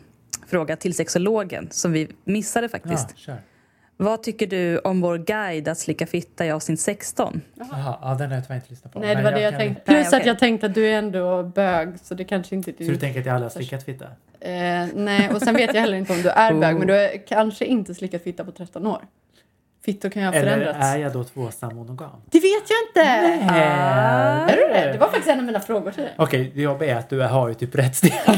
fråga 0.46 0.76
till 0.76 0.94
sexologen 0.94 1.68
som 1.70 1.92
vi 1.92 2.08
missade 2.24 2.68
faktiskt. 2.68 3.14
Ja. 3.26 3.34
Vad 4.00 4.22
tycker 4.22 4.46
du 4.46 4.78
om 4.78 5.00
vår 5.00 5.18
guide 5.18 5.68
att 5.68 5.78
slicka 5.78 6.06
fitta 6.06 6.46
i 6.46 6.50
avsnitt 6.50 6.80
16? 6.80 7.40
Jaha, 7.54 7.98
ja, 8.02 8.14
den 8.18 8.28
har 8.28 8.34
jag 8.36 8.44
tyvärr 8.44 8.54
inte 8.56 8.70
lyssnat 8.70 8.92
på. 8.92 8.98
Nej, 8.98 9.16
det 9.16 9.22
var 9.22 9.32
det 9.32 9.40
jag 9.40 9.52
kan- 9.52 9.60
tänkte. 9.60 9.82
Nej, 9.86 9.96
Plus 9.96 10.08
okej. 10.08 10.20
att 10.20 10.26
jag 10.26 10.38
tänkte 10.38 10.66
att 10.66 10.74
du 10.74 10.86
är 10.86 10.98
ändå 10.98 11.42
bög 11.42 11.88
så 12.02 12.14
det 12.14 12.24
kanske 12.24 12.54
inte 12.54 12.70
är 12.70 12.84
Så 12.84 12.90
du 12.90 12.96
tänker 12.96 13.20
att 13.20 13.26
jag 13.26 13.34
aldrig 13.34 13.50
har 13.52 13.56
slickat 13.56 13.84
fitta? 13.84 14.04
Eh, 14.40 14.86
nej, 14.94 15.30
och 15.34 15.42
sen 15.42 15.54
vet 15.56 15.74
jag 15.74 15.80
heller 15.80 15.96
inte 15.96 16.12
om 16.12 16.22
du 16.22 16.28
är 16.28 16.52
bög 16.54 16.74
Oh. 16.74 16.78
men 16.78 16.86
du 16.88 16.92
har 16.94 17.26
kanske 17.26 17.64
inte 17.64 17.94
slickat 17.94 18.22
fitta 18.22 18.44
på 18.44 18.50
13 18.52 18.86
år. 18.86 19.02
Fittor 19.84 20.08
kan 20.08 20.22
ju 20.22 20.28
ha 20.28 20.34
Eller 20.34 20.50
förändrats. 20.50 20.86
är 20.86 20.96
jag 20.98 21.12
då 21.12 21.24
tvåsam 21.24 21.76
monogam? 21.76 22.10
Det 22.30 22.38
vet 22.38 22.62
jag 22.70 22.78
inte! 22.88 23.12
Nej. 23.52 24.52
Är 24.52 24.56
du 24.56 24.74
det? 24.74 24.92
Det 24.92 24.98
var 24.98 25.06
faktiskt 25.08 25.28
en 25.28 25.38
av 25.38 25.44
mina 25.44 25.60
frågor 25.60 25.90
till 25.90 26.02
dig. 26.02 26.14
Okej, 26.18 26.52
det 26.54 26.62
jobbiga 26.62 26.94
är 26.94 26.98
att 26.98 27.10
du 27.10 27.20
har 27.20 27.48
ju 27.48 27.54
typ 27.54 27.74
rätt 27.74 27.96
stil. 27.96 28.12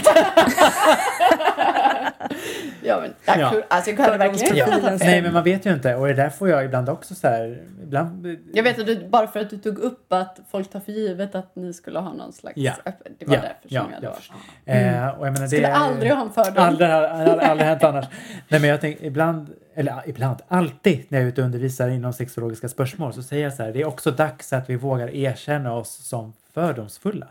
Ja, 2.83 3.01
men, 3.01 3.15
ja. 3.27 3.35
Ja. 3.41 3.51
kul. 3.51 3.63
Alltså, 3.69 3.91
jag 3.91 3.97
hade 3.99 4.19
verkligen 4.19 4.57
Ja. 4.57 4.67
Nej, 5.01 5.23
men 5.23 5.33
man 5.33 5.45
vet 5.45 5.67
ju 5.67 5.73
inte. 5.73 5.95
Och 5.95 6.07
det 6.07 6.15
där 6.15 6.31
får 6.31 6.49
jag 6.49 6.65
ibland 6.65 6.89
också 6.89 7.15
så 7.15 7.29
här. 7.29 7.63
Ibland... 7.83 8.37
Jag 8.53 8.63
vet 8.63 8.79
att 8.79 8.87
du, 8.87 9.09
bara 9.09 9.27
för 9.27 9.41
att 9.41 9.51
du 9.51 9.59
tog 9.59 9.79
upp 9.79 10.13
att 10.13 10.39
folk 10.51 10.71
tar 10.71 10.81
för 10.81 10.93
givet 10.93 11.35
att 11.35 11.57
ni 11.57 11.73
skulle 11.73 11.99
ha 11.99 12.13
någon 12.13 12.33
slags 12.33 12.57
Ja. 12.57 12.73
Det 13.19 13.27
var 13.27 13.35
Ja, 13.35 13.41
därför 13.41 13.57
ja, 13.63 13.83
som 13.83 13.93
jag 13.93 14.03
jag 14.05 14.13
då... 14.13 14.17
förstår. 14.17 14.37
Eh, 14.65 15.09
och 15.09 15.27
jag 15.27 15.33
menar, 15.33 15.41
det 15.41 15.49
Skulle 15.49 15.69
är- 15.69 15.73
aldrig 15.73 16.13
ha 16.13 16.23
en 16.23 16.31
fördom. 16.33 16.65
Aldrig, 16.65 16.91
aldrig, 16.91 17.39
aldrig 17.49 17.69
hänt 17.69 17.85
annars. 17.85 18.07
Nej, 18.49 18.61
men 18.61 18.71
jag 18.71 18.81
tänker 18.81 19.05
ibland, 19.05 19.51
eller 19.75 19.93
ja, 19.93 20.03
ibland, 20.07 20.37
alltid 20.49 21.05
när 21.09 21.19
jag 21.19 21.25
är 21.25 21.29
ute 21.29 21.41
och 21.41 21.45
undervisar 21.45 21.89
inom 21.89 22.13
sexologiska 22.13 22.69
spörsmål 22.69 23.13
så 23.13 23.23
säger 23.23 23.43
jag 23.45 23.53
så 23.55 23.63
här, 23.63 23.73
det 23.73 23.81
är 23.81 23.87
också 23.89 24.11
dags 24.11 24.53
att 24.53 24.71
vi 24.71 24.77
vågar 24.77 25.15
erkänna 25.15 25.75
oss 25.75 25.91
som 26.09 26.33
fördomsfulla. 26.55 27.27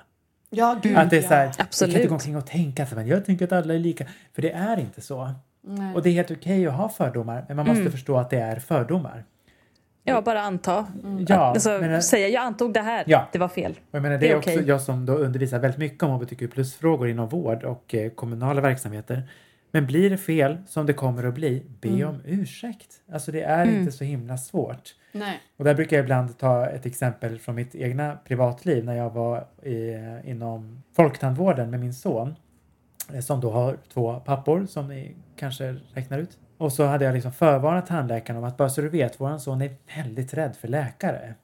Ja, 0.50 0.80
gud 0.82 0.98
Att 0.98 1.10
det 1.10 1.18
är 1.18 1.22
så 1.22 1.34
här, 1.34 1.46
ja. 1.46 1.52
Absolut. 1.64 1.94
kan 1.94 2.02
inte 2.02 2.10
gå 2.10 2.16
omkring 2.16 2.38
och 2.38 2.46
tänka 2.48 2.86
så, 2.86 2.96
men 2.96 3.08
jag 3.08 3.26
tänker 3.26 3.46
att 3.46 3.52
alla 3.52 3.74
är 3.74 3.80
lika. 3.80 4.06
För 4.34 4.42
det 4.42 4.52
är 4.52 4.80
inte 4.80 5.02
så. 5.02 5.32
Nej. 5.62 5.96
Och 5.96 6.02
det 6.04 6.10
är 6.10 6.14
helt 6.14 6.32
okej 6.32 6.68
att 6.68 6.74
ha 6.74 6.90
fördomar, 6.90 7.46
men 7.48 7.58
man 7.58 7.66
måste 7.68 7.82
Mm. 7.82 7.92
förstå 7.92 8.18
att 8.18 8.30
det 8.30 8.38
är 8.40 8.56
fördomar. 8.56 9.24
Ja, 10.04 10.22
bara 10.22 10.42
anta. 10.42 10.88
Ja, 11.28 11.36
alltså, 11.38 11.70
men, 11.70 12.04
säga 12.04 12.28
jag 12.28 12.44
antog 12.44 12.74
det 12.74 12.80
här, 12.82 13.04
Ja. 13.08 13.28
det 13.32 13.40
var 13.40 13.48
fel. 13.48 13.80
jag 13.92 14.02
menar, 14.02 14.16
det 14.16 14.20
det 14.22 14.28
är 14.30 14.34
är 14.34 14.38
också 14.38 14.52
jag 14.52 14.82
som 14.82 15.06
då 15.06 15.14
undervisar 15.14 15.60
väldigt 15.60 15.78
mycket 15.80 16.04
om 16.04 16.12
hbtq 16.12 16.52
plus-frågor 16.54 17.10
inom 17.10 17.30
vård 17.30 17.64
och 17.64 17.96
eh, 17.96 18.10
kommunala 18.12 18.62
verksamheter. 18.62 19.24
Men 19.72 19.86
blir 19.88 20.10
det 20.10 20.18
fel, 20.18 20.58
som 20.68 20.86
det 20.86 20.94
kommer 20.94 21.24
att 21.24 21.34
bli, 21.34 21.66
be 21.82 21.90
Mm. 21.90 22.10
om 22.10 22.22
ursäkt. 22.26 22.94
Alltså 23.12 23.32
det 23.32 23.42
är 23.42 23.64
Mm. 23.66 23.80
inte 23.80 23.92
så 23.92 24.04
himla 24.04 24.38
svårt. 24.38 24.96
Nej. 25.12 25.40
Och 25.58 25.66
där 25.66 25.76
brukar 25.76 25.98
jag 25.98 26.04
ibland 26.04 26.38
ta 26.38 26.68
ett 26.68 26.86
exempel 26.86 27.40
från 27.40 27.56
mitt 27.56 27.76
egna 27.76 28.18
privatliv 28.26 28.86
när 28.86 28.94
jag 28.96 29.10
var 29.10 29.46
i, 29.64 29.96
inom 30.26 30.84
folktandvården 30.96 31.70
med 31.70 31.80
min 31.80 31.94
son 31.94 32.36
eh, 33.14 33.20
som 33.20 33.42
då 33.42 33.52
har 33.52 33.78
två 33.94 34.20
pappor 34.20 34.66
som 34.66 34.88
ni 34.88 35.16
kanske 35.36 35.76
räknar 35.94 36.18
ut. 36.20 36.38
Och 36.58 36.74
så 36.74 36.86
hade 36.86 37.06
jag 37.06 37.14
liksom 37.14 37.32
förvarnat 37.32 37.88
tandläkaren 37.88 38.38
om 38.38 38.44
att 38.44 38.58
bara 38.58 38.70
så 38.70 38.82
du 38.82 38.90
vet, 38.90 39.22
våran 39.22 39.40
son 39.40 39.62
är 39.62 39.76
väldigt 39.96 40.34
rädd 40.34 40.56
för 40.56 40.68
läkare. 40.68 41.36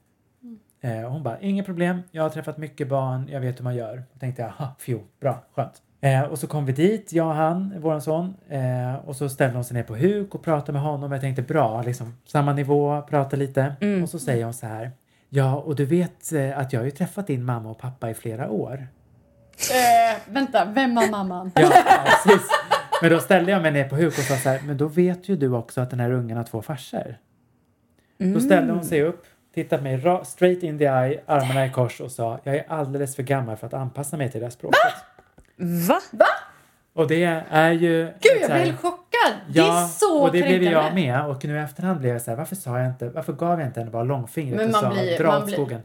Eh, 0.81 1.05
och 1.05 1.11
hon 1.11 1.23
bara, 1.23 1.39
inget 1.39 1.65
problem, 1.65 2.01
jag 2.11 2.23
har 2.23 2.29
träffat 2.29 2.57
mycket 2.57 2.87
barn, 2.89 3.27
jag 3.31 3.41
vet 3.41 3.59
hur 3.59 3.63
man 3.63 3.75
gör. 3.75 4.03
Då 4.13 4.19
tänkte 4.19 4.41
jag, 4.41 4.49
aha, 4.49 4.75
fjo, 4.79 5.03
bra, 5.19 5.43
skönt. 5.53 5.81
Eh, 6.05 6.21
och 6.21 6.39
så 6.39 6.47
kom 6.47 6.65
vi 6.65 6.73
dit, 6.73 7.13
jag 7.13 7.27
och 7.27 7.33
han, 7.33 7.81
våran 7.81 8.01
son. 8.01 8.35
Eh, 8.49 8.95
och 8.95 9.15
så 9.15 9.29
ställde 9.29 9.55
hon 9.55 9.63
sig 9.63 9.73
ner 9.73 9.83
på 9.83 9.95
huk 9.95 10.35
och 10.35 10.43
pratade 10.43 10.71
med 10.71 10.81
honom. 10.81 11.11
Jag 11.11 11.21
tänkte 11.21 11.41
bra, 11.41 11.81
liksom 11.81 12.13
samma 12.27 12.53
nivå, 12.53 13.01
prata 13.01 13.35
lite. 13.35 13.75
Mm. 13.81 14.03
Och 14.03 14.09
så 14.09 14.19
säger 14.19 14.43
hon 14.43 14.53
så 14.53 14.65
här. 14.65 14.91
Ja, 15.29 15.55
och 15.55 15.75
du 15.75 15.85
vet 15.85 16.33
eh, 16.33 16.59
att 16.59 16.73
jag 16.73 16.79
har 16.79 16.85
ju 16.85 16.91
träffat 16.91 17.27
din 17.27 17.43
mamma 17.43 17.69
och 17.69 17.77
pappa 17.79 18.09
i 18.09 18.13
flera 18.13 18.49
år. 18.49 18.87
Eh, 19.71 20.33
vänta, 20.33 20.65
vem 20.65 20.95
var 20.95 21.09
mamman? 21.11 21.51
Ja, 21.55 21.71
precis. 22.05 22.49
Men 23.01 23.11
då 23.11 23.19
ställde 23.19 23.51
jag 23.51 23.61
mig 23.61 23.71
ner 23.71 23.89
på 23.89 23.95
huk 23.95 24.17
och 24.17 24.23
sa 24.23 24.35
så 24.35 24.49
här, 24.49 24.61
men 24.65 24.77
då 24.77 24.87
vet 24.87 25.29
ju 25.29 25.35
du 25.35 25.53
också 25.53 25.81
att 25.81 25.89
den 25.89 25.99
här 25.99 26.11
ungen 26.11 26.37
har 26.37 26.43
två 26.43 26.61
farsor. 26.61 27.17
Då 28.17 28.39
ställde 28.39 28.73
hon 28.73 28.83
sig 28.83 29.01
upp, 29.03 29.25
tittade 29.53 29.83
mig 29.83 29.97
ra- 29.97 30.23
straight 30.23 30.63
in 30.63 30.77
the 30.77 30.85
eye, 30.85 31.21
armarna 31.25 31.65
i 31.65 31.69
kors 31.69 32.01
och 32.01 32.11
sa, 32.11 32.39
jag 32.43 32.55
är 32.55 32.65
alldeles 32.67 33.15
för 33.15 33.23
gammal 33.23 33.57
för 33.57 33.67
att 33.67 33.73
anpassa 33.73 34.17
mig 34.17 34.31
till 34.31 34.39
det 34.39 34.45
här 34.45 34.51
språket. 34.51 34.79
Va? 34.83 35.14
Och 36.93 37.07
det 37.07 37.23
är 37.49 37.71
ju... 37.71 38.03
Gud, 38.05 38.41
jag 38.41 38.49
blir 38.51 38.59
helt 38.59 38.79
chockad! 38.81 39.33
det 39.47 39.59
Ja, 39.59 39.83
är 39.83 39.87
så 39.87 40.21
och 40.21 40.31
det 40.31 40.41
blev 40.41 40.63
jag 40.63 40.93
med. 40.93 41.25
Och 41.25 41.45
nu 41.45 41.55
i 41.55 41.59
efterhand 41.59 41.99
blev 41.99 42.11
jag 42.13 42.21
så 42.21 42.31
här, 42.31 42.37
varför 42.37 42.55
sa 42.55 42.79
jag 42.79 42.87
inte, 42.87 43.09
varför 43.09 43.33
gav 43.33 43.59
jag 43.59 43.69
inte 43.69 43.79
henne 43.79 43.91
bara 43.91 44.03
långfingret 44.03 44.57
Men 44.57 44.69
och 44.69 44.75
sa 44.75 44.89
blir- 44.89 45.17
dra 45.17 45.37
åt 45.37 45.51
skogen? 45.51 45.81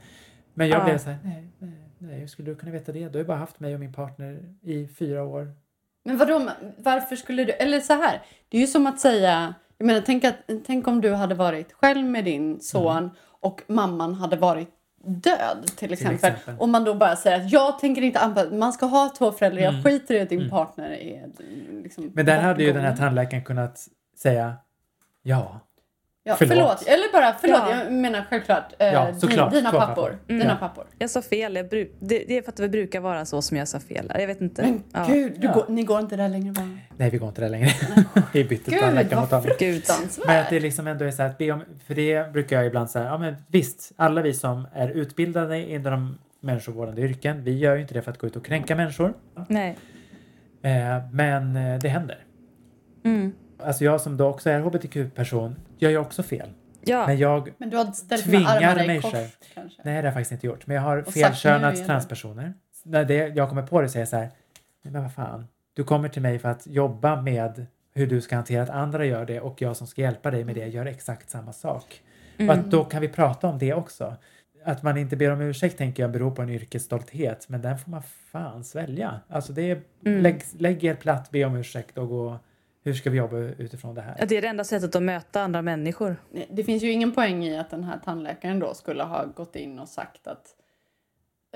Men 0.54 0.68
jag 0.68 0.80
Ja. 0.80 0.84
blev 0.84 0.98
så 0.98 1.10
här, 1.10 1.18
nej, 1.24 1.48
nej, 1.58 1.90
nej, 1.98 2.20
hur 2.20 2.26
skulle 2.26 2.50
du 2.50 2.54
kunna 2.56 2.72
veta 2.72 2.92
det? 2.92 2.98
Du 2.98 3.04
har 3.18 3.18
ju 3.18 3.24
bara 3.24 3.36
haft 3.38 3.60
mig 3.60 3.74
och 3.74 3.80
min 3.80 3.92
partner 3.92 4.38
i 4.62 4.88
fyra 4.98 5.24
år. 5.24 5.52
Men 6.04 6.18
vadå, 6.18 6.50
varför 6.76 7.16
skulle 7.16 7.44
du... 7.44 7.52
Eller 7.52 7.80
så 7.80 7.92
här, 7.92 8.22
det 8.48 8.56
är 8.56 8.60
ju 8.60 8.66
som 8.66 8.86
att 8.86 9.00
säga... 9.00 9.54
Jag 9.78 9.86
menar, 9.86 10.00
tänk, 10.06 10.24
att, 10.24 10.36
tänk 10.66 10.88
om 10.88 11.00
du 11.00 11.12
hade 11.14 11.34
varit 11.34 11.72
själv 11.72 12.06
med 12.06 12.24
din 12.24 12.60
son 12.60 12.96
Mm. 12.98 13.10
och 13.40 13.62
mamman 13.66 14.14
hade 14.14 14.36
varit 14.36 14.68
död 15.04 15.70
till 15.76 15.92
exempel. 15.92 16.14
exempel. 16.14 16.54
Och 16.58 16.68
man 16.68 16.84
då 16.84 16.94
bara 16.94 17.16
säger 17.16 17.36
att 17.40 17.52
jag 17.52 17.78
tänker 17.78 18.02
inte 18.02 18.20
anpassa... 18.20 18.50
Man 18.50 18.72
ska 18.72 18.86
ha 18.86 19.08
två 19.18 19.32
föräldrar, 19.32 19.62
jag 19.62 19.72
Mm. 19.72 19.84
skiter 19.84 20.14
i 20.14 20.20
att 20.20 20.28
din 20.28 20.38
Mm. 20.38 20.50
partner 20.50 20.90
är 20.90 21.28
liksom 21.82 22.10
Men 22.14 22.26
där 22.26 22.40
hade 22.40 22.62
ju 22.62 22.72
den 22.72 22.84
här 22.84 22.96
tandläkaren 22.96 23.44
kunnat 23.44 23.86
säga 24.18 24.54
ja. 25.22 25.60
Ja, 26.24 26.34
Förlåt. 26.38 26.54
förlåt. 26.54 26.82
Eller 26.86 27.12
bara, 27.12 27.36
förlåt, 27.40 27.60
Ja. 27.70 27.78
jag 27.84 27.92
menar 27.92 28.26
självklart 28.30 28.72
eh, 28.78 28.86
Ja, 28.92 29.14
såklart. 29.14 29.52
dina 29.52 29.70
Två 29.70 29.78
pappor. 29.78 29.94
pappor. 30.10 30.18
Dina 30.26 30.56
pappor. 30.56 30.84
Jag 30.98 31.10
sa 31.10 31.22
fel. 31.22 31.56
Jag 31.56 31.66
bru- 31.68 31.90
det, 32.00 32.24
det 32.28 32.38
är 32.38 32.42
för 32.42 32.48
att 32.48 32.56
det 32.56 32.68
brukar 32.68 33.00
vara 33.00 33.24
så 33.24 33.42
som 33.42 33.56
jag 33.56 33.68
sa 33.68 33.80
fel. 33.80 34.12
Jag 34.18 34.26
vet 34.26 34.40
inte. 34.40 34.62
Men 34.62 34.82
Ja. 34.92 35.04
gud, 35.08 35.32
du 35.40 35.46
Ja. 35.46 35.52
går, 35.52 35.64
ni 35.68 35.82
går 35.82 36.00
inte 36.00 36.16
där 36.16 36.28
längre 36.28 36.52
va? 36.52 36.68
Nej, 36.96 37.10
vi 37.10 37.18
går 37.18 37.28
inte 37.28 37.40
där 37.40 37.48
längre. 37.48 37.68
vi 38.32 38.44
bytte 38.44 38.70
Gud, 38.70 38.80
tandläkarmottagning. 38.80 39.48
vad 39.50 39.58
Gud. 39.58 39.82
Men 40.26 40.40
att 40.42 40.50
det 40.50 40.60
liksom 40.60 40.86
ändå 40.86 41.04
är 41.04 41.10
så 41.10 41.22
här 41.22 41.30
att 41.30 41.38
be 41.38 41.50
om, 41.52 41.64
för 41.86 41.94
det 41.94 42.32
brukar 42.32 42.56
jag 42.56 42.66
ibland 42.66 42.90
säga, 42.90 43.04
ja 43.04 43.18
men 43.18 43.36
visst, 43.48 43.92
alla 43.96 44.22
vi 44.22 44.34
som 44.34 44.66
är 44.74 44.88
utbildade 44.88 45.70
inom 45.70 46.18
människovårdande 46.40 47.02
yrken, 47.02 47.44
vi 47.44 47.58
gör 47.58 47.74
ju 47.74 47.80
inte 47.82 47.94
det 47.94 48.02
för 48.02 48.10
att 48.10 48.18
gå 48.18 48.26
ut 48.26 48.36
och 48.36 48.44
kränka 48.44 48.76
människor. 48.76 49.14
Nej. 49.48 49.76
Eh, 50.62 50.70
men 51.12 51.56
eh, 51.56 51.78
det 51.78 51.88
händer. 51.88 52.18
Mm. 53.04 53.32
Alltså 53.64 53.84
jag 53.84 54.00
som 54.00 54.16
då 54.16 54.26
också 54.26 54.50
är 54.50 54.60
hbtq-person 54.60 55.56
gör 55.78 55.90
ju 55.90 55.98
också 55.98 56.22
fel. 56.22 56.48
Ja. 56.84 57.06
Men 57.06 57.18
jag, 57.18 57.50
Men 57.58 57.70
du 57.70 57.76
har 57.76 57.84
ställt 57.84 58.26
med 58.26 58.34
Tvingar 58.46 58.84
i 58.84 58.86
mig 58.86 59.00
kors 59.00 59.12
själv. 59.12 59.28
kanske? 59.54 59.82
nej 59.84 59.94
det 59.94 59.98
har 60.00 60.04
jag 60.04 60.14
faktiskt 60.14 60.32
inte 60.32 60.46
gjort, 60.46 60.66
men 60.66 60.76
jag 60.76 60.82
har 60.82 60.96
Och 60.96 61.12
det- 61.14 61.84
transpersoner. 61.86 62.54
När 62.82 63.04
det, 63.04 63.14
jag 63.28 63.48
kommer 63.48 63.62
på 63.62 63.80
det 63.80 63.94
är 63.96 63.98
jag 63.98 64.08
så 64.08 64.16
här, 64.16 64.30
nej 64.82 64.92
men 64.92 65.02
vad 65.02 65.14
fan, 65.14 65.46
du 65.74 65.84
kommer 65.84 66.08
till 66.08 66.22
mig 66.22 66.38
för 66.38 66.48
att 66.48 66.66
jobba 66.66 67.22
med 67.22 67.66
hur 67.94 68.06
du 68.06 68.20
ska 68.20 68.36
hantera 68.36 68.62
att 68.62 68.70
andra 68.70 69.04
gör 69.04 69.24
det 69.26 69.40
och 69.40 69.62
jag 69.62 69.76
som 69.76 69.86
ska 69.86 70.02
hjälpa 70.02 70.30
dig 70.30 70.44
med 70.44 70.54
det 70.54 70.66
gör 70.66 70.86
exakt 70.86 71.30
samma 71.30 71.52
sak. 71.52 72.02
Och 72.34 72.40
Mm. 72.40 72.60
att 72.60 72.70
då 72.70 72.84
kan 72.84 73.00
vi 73.00 73.08
prata 73.08 73.48
om 73.48 73.58
det 73.58 73.74
också. 73.74 74.16
Att 74.64 74.82
man 74.82 74.96
inte 74.96 75.16
ber 75.16 75.30
om 75.30 75.40
ursäkt 75.40 75.78
tänker 75.78 76.02
jag 76.02 76.10
beror 76.12 76.30
på 76.30 76.42
en 76.42 76.50
yrkesstolthet, 76.50 77.48
men 77.48 77.62
den 77.62 77.78
får 77.78 77.90
man 77.90 78.02
fan 78.32 78.64
svälja. 78.64 79.20
Alltså 79.28 79.52
det 79.52 79.70
är, 79.70 79.80
Mm. 80.06 80.22
lägg, 80.22 80.42
lägg 80.58 80.84
er 80.84 80.94
platt, 80.94 81.30
be 81.30 81.44
om 81.44 81.56
ursäkt 81.56 81.98
och 81.98 82.08
gå, 82.08 82.38
hur 82.82 82.94
ska 82.94 83.10
vi 83.10 83.18
jobba 83.18 83.36
utifrån 83.36 83.94
det 83.94 84.00
här? 84.02 84.16
Ja, 84.18 84.26
Det 84.26 84.36
är 84.36 84.42
det 84.42 84.48
enda 84.48 84.64
sättet 84.64 84.94
att 84.94 85.02
möta 85.02 85.42
andra 85.42 85.62
människor. 85.62 86.16
Det 86.50 86.64
finns 86.64 86.82
ju 86.82 86.92
ingen 86.92 87.12
poäng 87.12 87.44
i 87.44 87.58
att 87.58 87.70
den 87.70 87.84
här 87.84 87.98
tandläkaren 88.04 88.58
då 88.58 88.74
skulle 88.74 89.02
ha 89.02 89.24
gått 89.24 89.56
in 89.56 89.78
och 89.78 89.88
sagt 89.88 90.26
att 90.26 90.54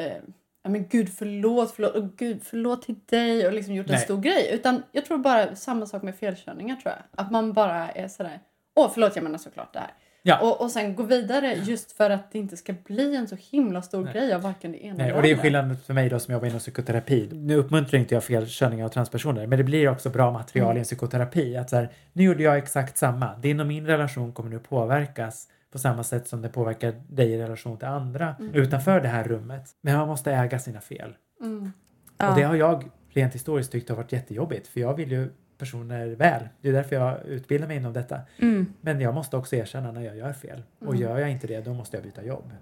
eh, 0.00 0.16
ja, 0.62 0.70
men 0.70 0.88
gud 0.88 1.08
förlåt, 1.14 1.70
förlåt, 1.70 1.94
och 1.94 2.16
gud 2.16 2.42
förlåt 2.42 2.82
till 2.82 2.96
dig 3.06 3.46
och 3.46 3.52
liksom 3.52 3.74
gjort 3.74 3.86
en 3.86 3.92
Nej. 3.92 4.00
stor 4.00 4.20
grej. 4.20 4.50
Utan 4.52 4.82
jag 4.92 5.04
tror 5.04 5.18
bara 5.18 5.56
samma 5.56 5.86
sak 5.86 6.02
med 6.02 6.16
felkörningar 6.16 6.76
tror 6.76 6.94
jag. 6.94 7.24
Att 7.24 7.32
man 7.32 7.52
bara 7.52 7.88
är 7.90 8.08
sådär, 8.08 8.40
åh 8.74 8.90
förlåt 8.94 9.16
jag 9.16 9.22
menar 9.22 9.38
såklart 9.38 9.72
det 9.72 9.78
här. 9.78 9.90
Ja. 10.26 10.40
Och, 10.40 10.60
och 10.60 10.70
sen 10.70 10.94
gå 10.94 11.02
vidare 11.02 11.54
just 11.54 11.92
för 11.92 12.10
att 12.10 12.32
det 12.32 12.38
inte 12.38 12.56
ska 12.56 12.74
bli 12.84 13.16
en 13.16 13.28
så 13.28 13.36
himla 13.50 13.82
stor 13.82 14.04
Nej. 14.04 14.12
grej 14.12 14.34
av 14.34 14.42
varken 14.42 14.72
det 14.72 14.84
ena 14.84 14.96
Nej, 14.98 15.12
och 15.12 15.22
det 15.22 15.30
är 15.30 15.36
skillnaden 15.36 15.76
för 15.76 15.94
mig 15.94 16.08
då 16.08 16.18
som 16.18 16.34
jobbar 16.34 16.46
inom 16.46 16.58
psykoterapi. 16.58 17.28
Nu 17.32 17.56
uppmuntrar 17.56 17.98
inte 18.00 18.14
jag 18.14 18.24
felkörningar 18.24 18.84
av 18.84 18.88
transpersoner, 18.88 19.46
men 19.46 19.58
det 19.58 19.64
blir 19.64 19.88
också 19.88 20.10
bra 20.10 20.30
material 20.30 20.66
Mm. 20.66 20.76
i 20.76 20.80
en 20.80 20.84
psykoterapi. 20.84 21.56
Att 21.56 21.70
så 21.70 21.76
här, 21.76 21.88
nu 22.12 22.22
gjorde 22.24 22.42
jag 22.42 22.58
exakt 22.58 22.98
samma. 22.98 23.34
Din 23.36 23.60
och 23.60 23.66
min 23.66 23.86
relation 23.86 24.32
kommer 24.32 24.50
nu 24.50 24.58
påverkas 24.58 25.48
på 25.72 25.78
samma 25.78 26.02
sätt 26.04 26.28
som 26.28 26.42
det 26.42 26.48
påverkar 26.48 26.94
dig 27.08 27.30
i 27.32 27.38
relation 27.38 27.78
till 27.78 27.88
andra 27.88 28.34
Mm. 28.40 28.54
utanför 28.54 29.00
det 29.00 29.08
här 29.08 29.24
rummet. 29.24 29.70
Men 29.80 29.96
man 29.98 30.08
måste 30.08 30.32
äga 30.32 30.58
sina 30.58 30.80
fel. 30.80 31.14
Mm. 31.40 31.72
Ja. 32.18 32.30
Och 32.30 32.36
det 32.36 32.42
har 32.42 32.54
jag 32.54 32.84
rent 33.14 33.34
historiskt 33.34 33.72
tyckt 33.72 33.88
har 33.88 33.96
varit 33.96 34.12
jättejobbigt 34.12 34.66
för 34.68 34.80
jag 34.80 34.94
vill 34.94 35.10
ju 35.12 35.30
personer 35.58 36.06
väl. 36.08 36.48
Det 36.60 36.68
är 36.68 36.72
därför 36.72 36.96
jag 36.96 37.26
utbildar 37.26 37.68
mig 37.68 37.76
inom 37.76 37.92
detta. 37.92 38.20
Mm. 38.38 38.72
Men 38.80 39.00
jag 39.00 39.14
måste 39.14 39.36
också 39.36 39.56
erkänna 39.56 39.92
när 39.92 40.00
jag 40.00 40.16
gör 40.16 40.32
fel. 40.32 40.62
Och 40.78 40.86
Mm. 40.94 41.00
gör 41.00 41.18
jag 41.18 41.30
inte 41.30 41.46
det 41.46 41.60
då 41.60 41.74
måste 41.74 41.96
jag 41.96 42.04
byta 42.04 42.24
jobb. 42.24 42.52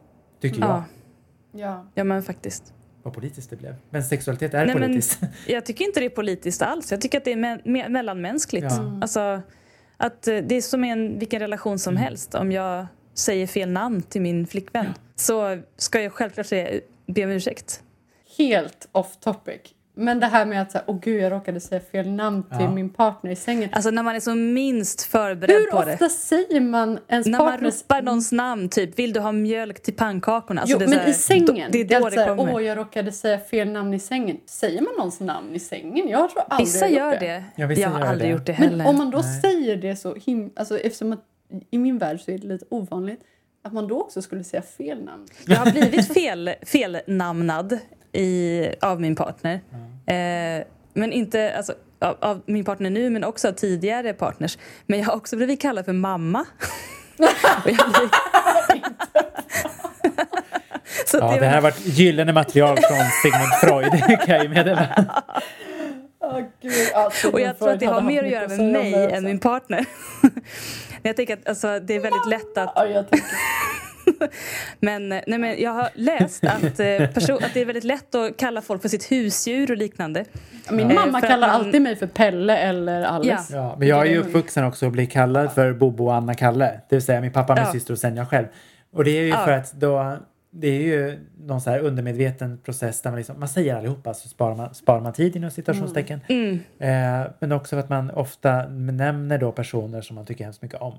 Tycker 0.41 0.61
Ja. 0.61 0.85
jag. 1.53 1.61
Ja. 1.61 1.87
ja, 1.95 2.05
men 2.05 2.23
faktiskt. 2.23 2.75
Vad 3.03 3.15
politiskt 3.15 3.51
det 3.51 3.57
blev. 3.57 3.75
Men 3.91 4.03
sexualitet 4.05 4.55
är 4.55 4.67
Nej, 4.67 4.75
men- 4.75 4.83
politiskt. 4.89 5.21
Jag 5.47 5.67
tycker 5.67 5.85
inte 5.85 6.01
det 6.01 6.07
är 6.07 6.11
politiskt 6.11 6.63
alls. 6.63 6.91
Jag 6.91 7.01
tycker 7.01 7.19
att 7.19 7.25
det 7.25 7.33
är 7.33 7.37
me- 7.37 7.63
me- 7.65 7.89
mellanmänskligt. 7.89 8.67
Ja. 8.71 8.79
Mm. 8.83 9.03
Alltså, 9.03 9.43
att 9.97 10.29
eh, 10.29 10.37
det 10.37 10.55
är 10.55 10.61
som 10.63 10.85
en, 10.85 11.19
vilken 11.19 11.41
relation 11.41 11.79
som 11.79 11.93
Mm. 11.93 12.03
helst. 12.03 12.35
Om 12.35 12.53
jag 12.53 12.87
säger 13.15 13.47
fel 13.47 13.71
namn 13.71 14.03
till 14.03 14.23
min 14.23 14.47
flickvän 14.47 14.87
så 15.17 15.59
ska 15.77 16.01
jag 16.03 16.13
självklart 16.13 16.47
säga, 16.47 16.81
be 17.07 17.25
om 17.25 17.31
ursäkt. 17.31 17.83
Helt 18.39 18.89
off 18.93 19.17
topic. 19.21 19.61
Men 19.95 20.21
det 20.21 20.27
här 20.27 20.47
med 20.47 20.63
att 20.63 20.73
säga, 20.73 20.85
åh 20.87 20.99
gud 21.03 21.21
jag 21.23 21.33
råkade 21.33 21.61
säga 21.61 21.81
fel 21.81 22.11
namn 22.11 22.43
till 22.43 22.57
Ja. 22.61 22.71
min 22.75 22.91
partner 22.91 23.31
i 23.31 23.37
sängen. 23.37 23.69
Alltså 23.73 23.91
när 23.91 24.03
man 24.03 24.17
är 24.17 24.21
som 24.21 24.53
minst 24.53 25.03
förberedd 25.03 25.57
Hur 25.57 25.71
på 25.71 25.77
ofta 25.79 25.91
det. 25.97 26.09
säger 26.11 26.61
man 26.61 26.99
ens 27.09 27.27
När 27.27 27.39
man 27.39 27.47
partners... 27.53 27.83
ropar 27.83 28.03
någons 28.03 28.33
namn, 28.33 28.69
typ 28.69 28.99
vill 28.99 29.13
du 29.13 29.21
ha 29.21 29.33
mjölk 29.33 29.83
till 29.83 29.95
pannkakorna? 29.95 30.61
Alltså, 30.61 30.75
jo, 30.75 30.79
det 30.79 30.85
är 30.85 30.89
men 30.89 30.99
så 30.99 31.03
här- 31.03 31.11
i 31.11 31.15
sängen. 31.15 31.71
Då, 31.73 31.79
det 31.79 31.81
är 31.95 32.01
då 32.01 32.07
alltid 32.07 32.19
det 32.19 32.27
kommer. 32.37 32.55
Åh, 32.55 32.63
jag 32.65 32.79
råkade 32.79 33.13
säga 33.13 33.39
fel 33.39 33.69
namn 33.71 33.95
i 33.95 33.99
sängen. 33.99 34.37
Säger 34.47 34.81
man 34.81 34.93
någons 34.99 35.21
namn 35.21 35.55
i 35.55 35.59
sängen? 35.59 36.09
Jag 36.09 36.31
tror 36.31 36.43
aldrig 36.49 36.67
Vissa 36.67 36.89
jag 36.89 36.93
gör 36.93 37.11
gjort 37.13 37.21
det. 37.21 37.45
Ja, 37.57 37.67
vissa 37.67 37.81
jag 37.83 37.89
har 37.91 38.01
gör 38.01 38.07
aldrig 38.07 38.31
det. 38.31 38.33
gjort 38.33 38.47
det 38.47 38.53
heller. 38.53 38.77
Men 38.77 38.87
om 38.87 38.97
man 38.99 39.11
då 39.11 39.19
Nej. 39.19 39.41
säger 39.41 39.77
det 39.77 39.97
så 39.97 40.15
him... 40.15 40.51
Alltså 40.57 40.79
eftersom 40.79 41.13
att 41.13 41.25
i 41.71 41.79
min 41.79 41.99
värld 41.99 42.21
så 42.21 42.31
är 42.31 42.39
det 42.39 42.47
lite 42.47 42.65
ovanligt 42.71 43.21
att 43.65 43.73
man 43.73 43.89
då 43.89 44.01
också 44.01 44.23
skulle 44.23 44.45
säga 44.45 44.63
fel 44.63 45.05
namn. 45.05 45.27
Jag 45.47 45.57
har 45.57 45.71
blivit 45.71 46.15
fel, 46.15 46.51
felnamnad 46.63 47.79
i, 48.13 48.67
av 48.81 49.01
min 49.01 49.17
partner. 49.17 49.55
Eh, 50.07 50.65
men 50.95 51.13
inte 51.13 51.55
alltså, 51.57 51.75
av, 51.99 52.17
av 52.21 52.43
min 52.47 52.65
partner 52.65 52.91
nu, 52.91 53.11
men 53.11 53.25
också 53.25 53.49
av 53.49 53.53
tidigare 53.53 54.13
partners. 54.13 54.59
Men 54.87 54.99
jag 54.99 55.07
har 55.07 55.15
också 55.17 55.37
blivit 55.37 55.61
kallad 55.61 55.85
för 55.85 55.93
mamma. 55.93 56.45
Så 61.07 61.19
Ja, 61.19 61.31
det, 61.31 61.39
det 61.41 61.47
här 61.47 61.55
har 61.55 61.61
varit 61.63 61.87
gyllene 61.87 62.33
material 62.33 62.77
från 62.77 62.99
Sigmund 63.23 63.53
Freud 63.61 64.21
kan 64.27 64.37
jag 64.37 64.51
meddela. 64.51 64.89
Oh, 66.25 66.41
Gud, 66.63 66.93
alltså, 66.95 67.31
och 67.31 67.41
jag 67.41 67.59
tror 67.59 67.71
att 67.71 67.81
det 67.81 67.87
har 67.87 68.01
mer 68.01 68.25
att 68.25 68.31
göra 68.31 68.49
med 68.49 68.73
mig 68.73 68.95
än 68.95 69.25
min 69.25 69.39
partner. 69.39 69.85
jag 71.03 71.17
tänker 71.17 71.35
att 71.35 71.49
alltså, 71.49 71.81
det 71.81 71.95
är 71.95 72.01
väldigt 72.01 72.27
lätt 72.27 72.59
att 72.59 72.73
Ja, 72.75 72.87
jag 72.87 73.11
tänker, 73.11 73.29
Men, 74.81 75.09
nej, 75.09 75.25
men 75.27 75.61
jag 75.63 75.71
har 75.71 75.89
läst 75.95 76.45
att, 76.45 76.63
eh, 76.81 77.03
att 77.03 77.55
det 77.55 77.61
är 77.61 77.65
väldigt 77.65 77.85
lätt 77.85 78.15
att 78.15 78.37
kalla 78.37 78.63
folk 78.63 78.83
för 78.83 78.89
sitt 78.89 79.13
husdjur 79.13 79.71
och 79.71 79.77
liknande. 79.77 80.25
min 80.71 80.91
Eh, 80.91 80.95
mamma 80.95 81.19
att 81.19 81.25
kallar 81.29 81.49
man- 81.49 81.57
alltid 81.57 81.83
mig 81.83 81.97
för 81.97 82.07
Pelle 82.07 82.57
eller 82.59 83.03
Alice. 83.03 83.57
Ja, 83.57 83.77
men 83.79 83.89
jag 83.89 84.07
är 84.07 84.11
ju 84.11 84.19
uppvuxen 84.19 84.65
också 84.65 84.87
och 84.87 84.93
blir 84.93 85.07
kallad 85.07 85.53
för 85.53 85.73
Bobo 85.73 86.05
och 86.07 86.15
Anna-Kalle. 86.15 86.81
Det 86.89 86.97
vill 86.97 87.03
säga 87.03 87.21
min 87.21 87.33
pappa, 87.33 87.55
min 87.55 87.65
Ja. 87.67 87.73
syster 87.73 87.93
och 87.93 87.99
sen 87.99 88.17
jag 88.17 88.29
själv. 88.29 88.47
Och 88.93 89.05
det 89.05 89.11
är 89.11 89.23
ju 89.23 89.29
Ja. 89.29 89.45
för 89.45 89.53
att 89.53 89.73
då 89.73 90.17
det 90.55 90.69
är 90.69 90.81
ju 90.83 91.19
någon 91.41 91.61
så 91.61 91.71
här 91.71 91.79
undermedveten 91.79 92.59
process 92.59 93.03
där 93.03 93.11
man 93.11 93.19
liksom, 93.19 93.41
man 93.41 93.49
säger 93.49 93.75
allihopa 93.77 94.15
så 94.15 94.29
sparar 94.29 94.55
man, 94.55 94.75
sparar 94.75 95.01
man 95.01 95.13
tid 95.13 95.37
inom 95.37 95.51
citationstecken. 95.51 96.21
Mm. 96.29 96.61
Eh, 96.79 97.31
men 97.39 97.53
också 97.53 97.77
för 97.77 97.81
att 97.81 97.89
man 97.89 98.11
ofta 98.11 98.69
nämner 98.69 99.39
då 99.39 99.53
personer 99.53 100.01
som 100.01 100.17
man 100.17 100.27
tycker 100.27 100.45
hemskt 100.45 100.63
mycket 100.63 100.81
om. 100.81 100.99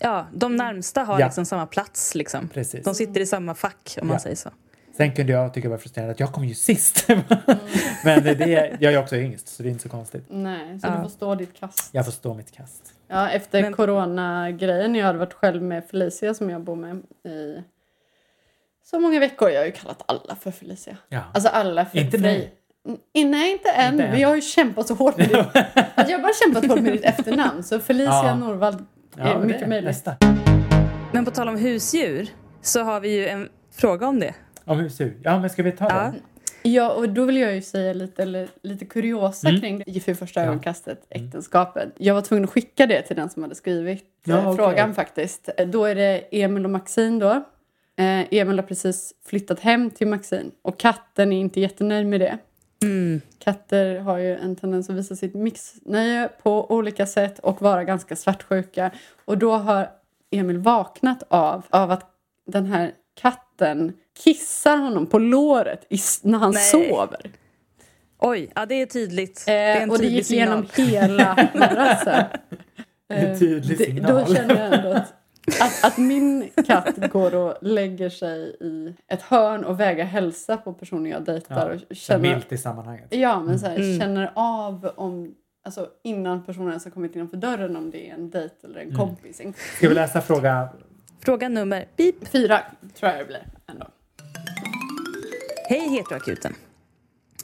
Ja, 0.00 0.26
de 0.32 0.56
närmsta 0.56 1.02
har 1.02 1.20
Ja. 1.20 1.26
liksom 1.26 1.44
samma 1.44 1.66
plats. 1.66 2.14
Liksom. 2.14 2.48
Precis. 2.48 2.84
De 2.84 2.94
sitter 2.94 3.20
i 3.20 3.26
samma 3.26 3.54
fack 3.54 3.98
om 4.00 4.06
man 4.08 4.14
Ja. 4.14 4.20
säger 4.20 4.36
så. 4.36 4.50
Sen 4.96 5.14
kunde 5.14 5.32
jag 5.32 5.54
tycka 5.54 5.68
det 5.68 5.72
var 5.72 5.78
frustrerande 5.78 6.12
att 6.12 6.20
jag 6.20 6.32
kom 6.32 6.44
ju 6.44 6.54
sist. 6.54 7.08
men 8.04 8.22
det, 8.24 8.76
jag 8.80 8.92
är 8.92 8.98
också 8.98 9.16
yngst 9.16 9.48
så 9.48 9.62
det 9.62 9.68
är 9.68 9.70
inte 9.70 9.82
så 9.82 9.88
konstigt. 9.88 10.24
Nej, 10.28 10.80
så 10.80 10.86
Ja. 10.86 10.90
du 10.96 11.02
får 11.02 11.08
stå 11.08 11.34
ditt 11.34 11.54
kast. 11.60 11.88
Jag 11.92 12.04
får 12.04 12.12
stå 12.12 12.34
mitt 12.34 12.52
kast. 12.52 12.92
Ja, 13.08 13.28
efter 13.30 13.62
Men- 13.62 13.72
coronagrejen, 13.72 14.94
jag 14.94 15.06
hade 15.06 15.18
varit 15.18 15.32
själv 15.32 15.62
med 15.62 15.84
Felicia 15.90 16.34
som 16.34 16.50
jag 16.50 16.60
bor 16.60 16.76
med 16.76 16.96
i 17.24 17.62
så 18.84 19.00
många 19.00 19.20
veckor. 19.20 19.50
Jag 19.50 19.60
har 19.60 19.66
ju 19.66 19.72
kallat 19.72 20.02
alla 20.06 20.36
för 20.36 20.50
Felicia. 20.50 20.96
Ja. 21.08 21.20
Alltså 21.34 21.48
alla 21.50 21.86
för 21.86 21.98
Inte 21.98 22.18
mig. 22.18 22.52
Mm, 23.14 23.30
Nej, 23.30 23.52
inte 23.52 23.68
än. 23.70 23.92
Inte 23.92 24.04
än. 24.04 24.10
Men 24.10 24.20
jag 24.20 24.28
har 24.28 24.36
ju 24.36 24.42
kämpat 24.42 24.86
så 24.88 24.94
hårt 24.94 25.16
med 25.16 25.28
ditt... 25.28 25.36
alltså, 25.94 26.12
jag 26.12 26.18
har 26.18 26.22
bara 26.22 26.32
kämpat 26.44 26.66
hårt 26.66 26.80
med 26.80 26.92
ditt 26.92 27.04
efternamn. 27.04 27.62
Så 27.64 27.80
Felicia 27.80 28.12
Ja. 28.12 28.34
Norvald 28.34 28.76
är 28.80 28.84
Ja, 29.18 29.38
mycket 29.38 29.60
det, 29.60 29.66
möjligt. 29.66 29.84
nästa. 29.88 30.16
Men 31.12 31.24
på 31.24 31.30
tal 31.30 31.48
om 31.48 31.56
husdjur 31.56 32.28
så 32.62 32.82
har 32.82 33.00
vi 33.00 33.16
ju 33.16 33.26
en 33.26 33.48
fråga 33.72 34.06
om 34.08 34.20
det. 34.20 34.34
Om 34.64 34.78
husdjur. 34.78 35.16
Ja, 35.22 35.38
men 35.40 35.50
ska 35.50 35.62
vi 35.62 35.72
ta 35.72 35.84
Ja. 35.88 35.94
den? 35.94 36.14
Ja, 36.62 36.92
och 36.92 37.08
då 37.08 37.24
vill 37.24 37.36
jag 37.36 37.54
ju 37.54 37.62
säga 37.62 37.92
lite, 37.92 38.22
eller, 38.22 38.48
lite 38.62 38.84
kuriosa 38.84 39.48
Mm. 39.48 39.60
kring 39.60 39.82
det. 39.86 40.00
För 40.00 40.14
första 40.14 40.40
Ja. 40.40 40.46
ögonkastet, 40.46 41.06
äktenskapet. 41.10 41.88
Jag 41.96 42.14
var 42.14 42.22
tvungen 42.22 42.44
att 42.44 42.50
skicka 42.50 42.86
det 42.86 43.02
till 43.02 43.16
den 43.16 43.30
som 43.30 43.42
hade 43.42 43.54
skrivit 43.54 44.04
Ja, 44.24 44.38
eh, 44.38 44.48
okej. 44.48 44.56
frågan 44.56 44.94
faktiskt. 44.94 45.48
Eh, 45.56 45.66
Då 45.68 45.84
är 45.84 45.94
det 45.94 46.24
Emil 46.42 46.64
och 46.64 46.70
Maxine 46.70 47.20
då. 47.20 47.30
Eh, 47.98 48.24
Emil 48.30 48.58
har 48.58 48.66
precis 48.66 49.12
flyttat 49.26 49.60
hem 49.60 49.90
till 49.90 50.06
Maxine 50.08 50.50
och 50.62 50.78
katten 50.80 51.32
är 51.32 51.40
inte 51.40 51.60
jättenöjd 51.60 52.06
med 52.06 52.20
det. 52.20 52.38
Mm. 52.82 53.20
Katter 53.38 53.98
har 53.98 54.18
ju 54.18 54.36
en 54.36 54.56
tendens 54.56 54.90
att 54.90 54.96
visa 54.96 55.16
sitt 55.16 55.34
missnöje 55.34 56.28
på 56.42 56.70
olika 56.70 57.06
sätt 57.06 57.38
och 57.38 57.62
vara 57.62 57.84
ganska 57.84 58.16
svartsjuka. 58.16 58.90
Och 59.24 59.38
då 59.38 59.52
har 59.56 59.88
Emil 60.30 60.58
vaknat 60.58 61.22
av, 61.28 61.62
av 61.70 61.90
att 61.90 62.10
den 62.46 62.66
här 62.66 62.92
katten 63.20 63.92
kissar 64.24 64.76
honom 64.76 65.06
på 65.06 65.18
låret 65.18 65.86
i, 65.90 65.98
när 66.22 66.38
han 66.38 66.50
Nej. 66.52 66.62
sover. 66.62 67.30
Oj, 68.18 68.50
ja 68.54 68.66
det 68.66 68.74
är 68.74 68.86
tydligt. 68.86 69.42
det 69.46 69.52
är 69.52 69.76
Eh, 69.76 69.82
en 69.82 69.90
och 69.90 69.98
det 69.98 70.06
gick 70.06 70.26
signal. 70.26 70.66
igenom 70.76 70.90
hela 71.16 71.48
madrassen. 71.54 72.24
En 73.08 73.38
tydlig 73.38 73.78
det- 73.78 73.84
signal. 73.84 74.12
Då 74.26 74.34
känner 74.34 74.56
jag 74.70 74.74
ändå 74.74 74.88
att, 74.92 75.14
att, 75.60 75.84
att 75.84 75.98
min 75.98 76.50
katt 76.66 77.10
går 77.12 77.34
och 77.34 77.54
lägger 77.60 78.08
sig 78.10 78.56
i 78.60 78.94
ett 79.08 79.22
hörn 79.22 79.64
och 79.64 79.80
vägrar 79.80 80.04
hälsa 80.04 80.56
på 80.56 80.72
personer 80.72 81.10
jag 81.10 81.24
dejtar. 81.24 81.70
Ja, 81.70 81.80
och 81.90 81.96
känner, 81.96 82.34
milt 82.34 82.52
i 82.52 82.58
sammanhanget. 82.58 83.06
Ja, 83.10 83.40
men 83.40 83.58
så 83.58 83.66
här, 83.66 83.76
Mm. 83.76 84.00
känner 84.00 84.32
av 84.34 84.90
om, 84.96 85.34
alltså 85.64 85.88
innan 86.02 86.44
personen 86.44 86.68
ens 86.68 86.84
har 86.84 86.90
kommit 86.90 87.16
innanför 87.16 87.36
dörren 87.36 87.76
om 87.76 87.90
det 87.90 88.10
är 88.10 88.14
en 88.14 88.30
dejt 88.30 88.54
eller 88.64 88.80
en 88.80 88.86
Mm. 88.86 88.96
kompis. 88.96 89.36
Ska 89.76 89.88
vi 89.88 89.94
läsa 89.94 90.20
fråga? 90.20 90.68
Fråga 91.20 91.48
nummer 91.48 91.88
beep. 91.96 92.28
Fyra 92.28 92.60
tror 92.94 93.10
jag 93.12 93.20
det 93.20 93.24
blir 93.24 93.46
ändå. 93.66 93.86
Hej 95.68 95.88
heteroakuten. 95.88 96.54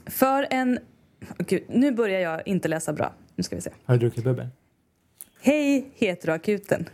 För 0.06 0.46
en... 0.50 0.78
Gud, 1.38 1.62
nu 1.68 1.92
börjar 1.92 2.20
jag 2.20 2.48
inte 2.48 2.68
läsa 2.68 2.92
bra. 2.92 3.12
Nu 3.36 3.42
ska 3.42 3.56
vi 3.56 3.62
se. 3.62 3.70
Har 3.84 3.94
du 3.94 4.00
druckit 4.00 4.24
bubbel? 4.24 4.48
Hej 5.40 5.90
heteroakuten. 5.94 6.88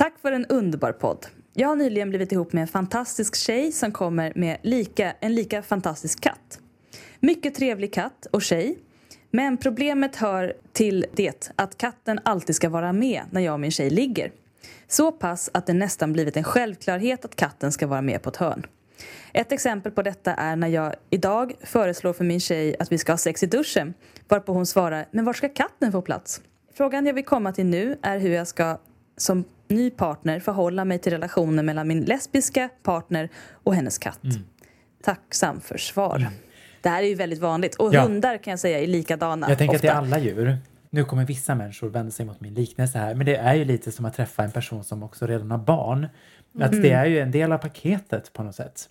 Tack 0.00 0.18
för 0.22 0.32
en 0.32 0.46
underbar 0.46 0.92
podd. 0.92 1.26
Jag 1.52 1.68
har 1.68 1.76
nyligen 1.76 2.08
blivit 2.08 2.32
ihop 2.32 2.52
med 2.52 2.62
en 2.62 2.68
fantastisk 2.68 3.36
tjej 3.36 3.72
som 3.72 3.92
kommer 3.92 4.32
med 4.34 4.56
lika, 4.62 5.12
en 5.20 5.34
lika 5.34 5.62
fantastisk 5.62 6.20
katt. 6.20 6.60
Mycket 7.20 7.54
trevlig 7.54 7.92
katt 7.94 8.26
och 8.30 8.42
tjej. 8.42 8.78
Men 9.30 9.56
problemet 9.56 10.16
hör 10.16 10.54
till 10.72 11.06
det 11.12 11.52
att 11.56 11.78
katten 11.78 12.20
alltid 12.24 12.56
ska 12.56 12.68
vara 12.68 12.92
med 12.92 13.22
när 13.30 13.40
jag 13.40 13.52
och 13.54 13.60
min 13.60 13.70
tjej 13.70 13.90
ligger. 13.90 14.32
Så 14.88 15.12
pass 15.12 15.50
att 15.54 15.66
det 15.66 15.72
nästan 15.72 16.12
blivit 16.12 16.36
en 16.36 16.44
självklarhet 16.44 17.24
att 17.24 17.36
katten 17.36 17.72
ska 17.72 17.86
vara 17.86 18.02
med 18.02 18.22
på 18.22 18.30
ett 18.30 18.36
hörn. 18.36 18.66
Ett 19.32 19.52
exempel 19.52 19.92
på 19.92 20.02
detta 20.02 20.34
är 20.34 20.56
när 20.56 20.68
jag 20.68 20.94
idag 21.10 21.52
föreslår 21.62 22.12
för 22.12 22.24
min 22.24 22.40
tjej 22.40 22.76
att 22.78 22.92
vi 22.92 22.98
ska 22.98 23.12
ha 23.12 23.18
sex 23.18 23.42
i 23.42 23.46
duschen 23.46 23.94
varpå 24.28 24.52
hon 24.52 24.66
svarar 24.66 25.08
“men 25.10 25.24
var 25.24 25.32
ska 25.32 25.48
katten 25.48 25.92
få 25.92 26.02
plats?” 26.02 26.42
Frågan 26.74 27.06
jag 27.06 27.14
vill 27.14 27.24
komma 27.24 27.52
till 27.52 27.66
nu 27.66 27.98
är 28.02 28.18
hur 28.18 28.30
jag 28.30 28.48
ska 28.48 28.78
som 29.16 29.44
ny 29.70 29.90
partner 29.90 30.40
förhålla 30.40 30.84
mig 30.84 30.98
till 30.98 31.12
relationen 31.12 31.66
mellan 31.66 31.88
min 31.88 32.04
lesbiska 32.04 32.68
partner 32.82 33.28
och 33.52 33.74
hennes 33.74 33.98
katt. 33.98 34.24
Mm. 34.24 34.36
Tacksam 35.02 35.60
för 35.60 35.78
svar. 35.78 36.26
Det 36.82 36.88
här 36.88 37.02
är 37.02 37.06
ju 37.06 37.14
väldigt 37.14 37.38
vanligt 37.38 37.74
och 37.74 37.94
Ja. 37.94 38.02
hundar 38.02 38.36
kan 38.38 38.50
jag 38.50 38.60
säga 38.60 38.78
är 38.80 38.86
likadana. 38.86 39.48
Jag 39.48 39.58
tänker 39.58 39.76
att 39.76 39.82
det 39.82 39.88
är 39.88 40.00
ofta. 40.00 40.14
alla 40.16 40.18
djur. 40.18 40.58
Nu 40.90 41.04
kommer 41.04 41.24
vissa 41.24 41.54
människor 41.54 41.88
vända 41.88 42.10
sig 42.10 42.26
mot 42.26 42.40
min 42.40 42.54
liknelse 42.54 42.98
här, 42.98 43.14
men 43.14 43.26
det 43.26 43.36
är 43.36 43.54
ju 43.54 43.64
lite 43.64 43.92
som 43.92 44.04
att 44.04 44.14
träffa 44.14 44.42
en 44.44 44.50
person 44.50 44.84
som 44.84 45.02
också 45.02 45.26
redan 45.26 45.50
har 45.50 45.58
barn. 45.58 46.08
Att 46.60 46.70
Mm. 46.72 46.82
det 46.82 46.90
är 46.92 47.06
ju 47.06 47.20
en 47.20 47.30
del 47.30 47.52
av 47.52 47.58
paketet 47.58 48.32
på 48.32 48.42
något 48.42 48.54
sätt. 48.54 48.88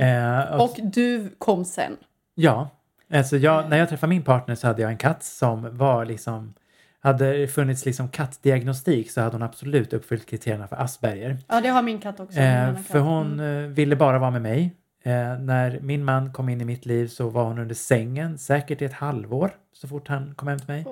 Eh, 0.00 0.54
och, 0.54 0.62
Och 0.62 0.76
du 0.82 1.30
kom 1.38 1.64
sen. 1.64 1.96
ja, 2.34 2.68
alltså 3.12 3.36
jag, 3.36 3.70
när 3.70 3.76
jag 3.78 3.88
träffade 3.88 4.10
min 4.10 4.22
partner 4.22 4.54
så 4.54 4.66
hade 4.66 4.82
jag 4.82 4.90
en 4.90 4.98
katt 4.98 5.22
som 5.24 5.76
var 5.78 6.04
liksom 6.04 6.54
hade 7.00 7.32
det 7.38 7.48
funnits 7.48 7.86
liksom 7.86 8.08
kattdiagnostik 8.08 9.10
så 9.10 9.20
hade 9.20 9.34
hon 9.34 9.42
absolut 9.42 9.92
uppfyllt 9.92 10.26
kriterierna 10.26 10.68
för 10.68 10.76
Asperger. 10.76 11.36
Ja, 11.48 11.60
det 11.60 11.68
har 11.68 11.82
min 11.82 11.98
katt 12.00 12.20
också. 12.20 12.38
Eh, 12.40 12.76
för 12.76 12.98
hon 12.98 13.32
Mm. 13.40 13.64
eh, 13.64 13.70
ville 13.70 13.96
bara 13.96 14.18
vara 14.18 14.30
med 14.30 14.42
mig. 14.42 14.74
Eh, 15.02 15.38
när 15.38 15.80
min 15.82 16.04
man 16.04 16.32
kom 16.32 16.48
in 16.48 16.60
i 16.60 16.64
mitt 16.64 16.86
liv 16.86 17.06
så 17.06 17.28
var 17.28 17.44
hon 17.44 17.58
under 17.58 17.74
sängen 17.74 18.38
säkert 18.38 18.82
i 18.82 18.84
ett 18.84 18.92
halvår 18.92 19.50
så 19.72 19.88
fort 19.88 20.08
han 20.08 20.34
kom 20.34 20.48
hem 20.48 20.58
till 20.58 20.68
mig. 20.68 20.86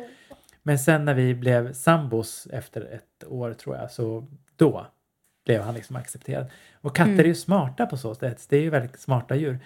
Men 0.63 0.79
sen 0.79 1.05
när 1.05 1.15
vi 1.15 1.35
blev 1.35 1.73
sambos 1.73 2.47
efter 2.53 2.81
ett 2.95 3.25
år 3.29 3.53
tror 3.55 3.77
jag 3.77 3.91
så 3.91 4.27
då 4.57 4.87
blev 5.47 5.63
han 5.63 5.75
liksom 5.75 5.97
accepterad. 5.97 6.47
Och 6.81 6.97
katter 6.97 7.19
är 7.19 7.25
ju 7.25 7.35
smarta 7.35 7.87
på 7.87 7.97
så 7.97 8.15
sätt. 8.15 8.47
Det 8.49 8.57
är 8.57 8.61
ju 8.63 8.71
väldigt 8.71 9.01
smarta 9.01 9.37
djur. 9.37 9.59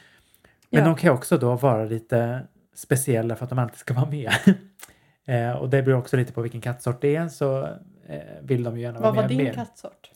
Men 0.70 0.81
Ja. 0.81 0.85
de 0.85 0.94
kan 0.96 1.11
ju 1.11 1.14
också 1.14 1.38
då 1.38 1.55
vara 1.57 1.85
lite 1.85 2.42
speciella 2.74 3.37
för 3.37 3.44
att 3.44 3.50
de 3.50 3.59
alltid 3.59 3.79
ska 3.79 3.94
vara 3.94 4.11
med. 4.11 4.31
eh, 5.27 5.51
och 5.53 5.71
det 5.71 5.83
beror 5.83 5.99
också 5.99 6.17
lite 6.17 6.33
på 6.33 6.43
vilken 6.43 6.61
kattsort 6.61 7.01
det 7.01 7.17
är 7.17 7.29
så 7.29 7.63
eh, 8.09 8.19
vill 8.43 8.63
de 8.63 8.77
ju 8.77 8.83
gärna 8.83 8.99
vara 9.01 9.09
Vad 9.11 9.17
var 9.17 9.23
med 9.23 9.31
din 9.31 9.45
mer. 9.45 9.53
kattsort? 9.53 10.11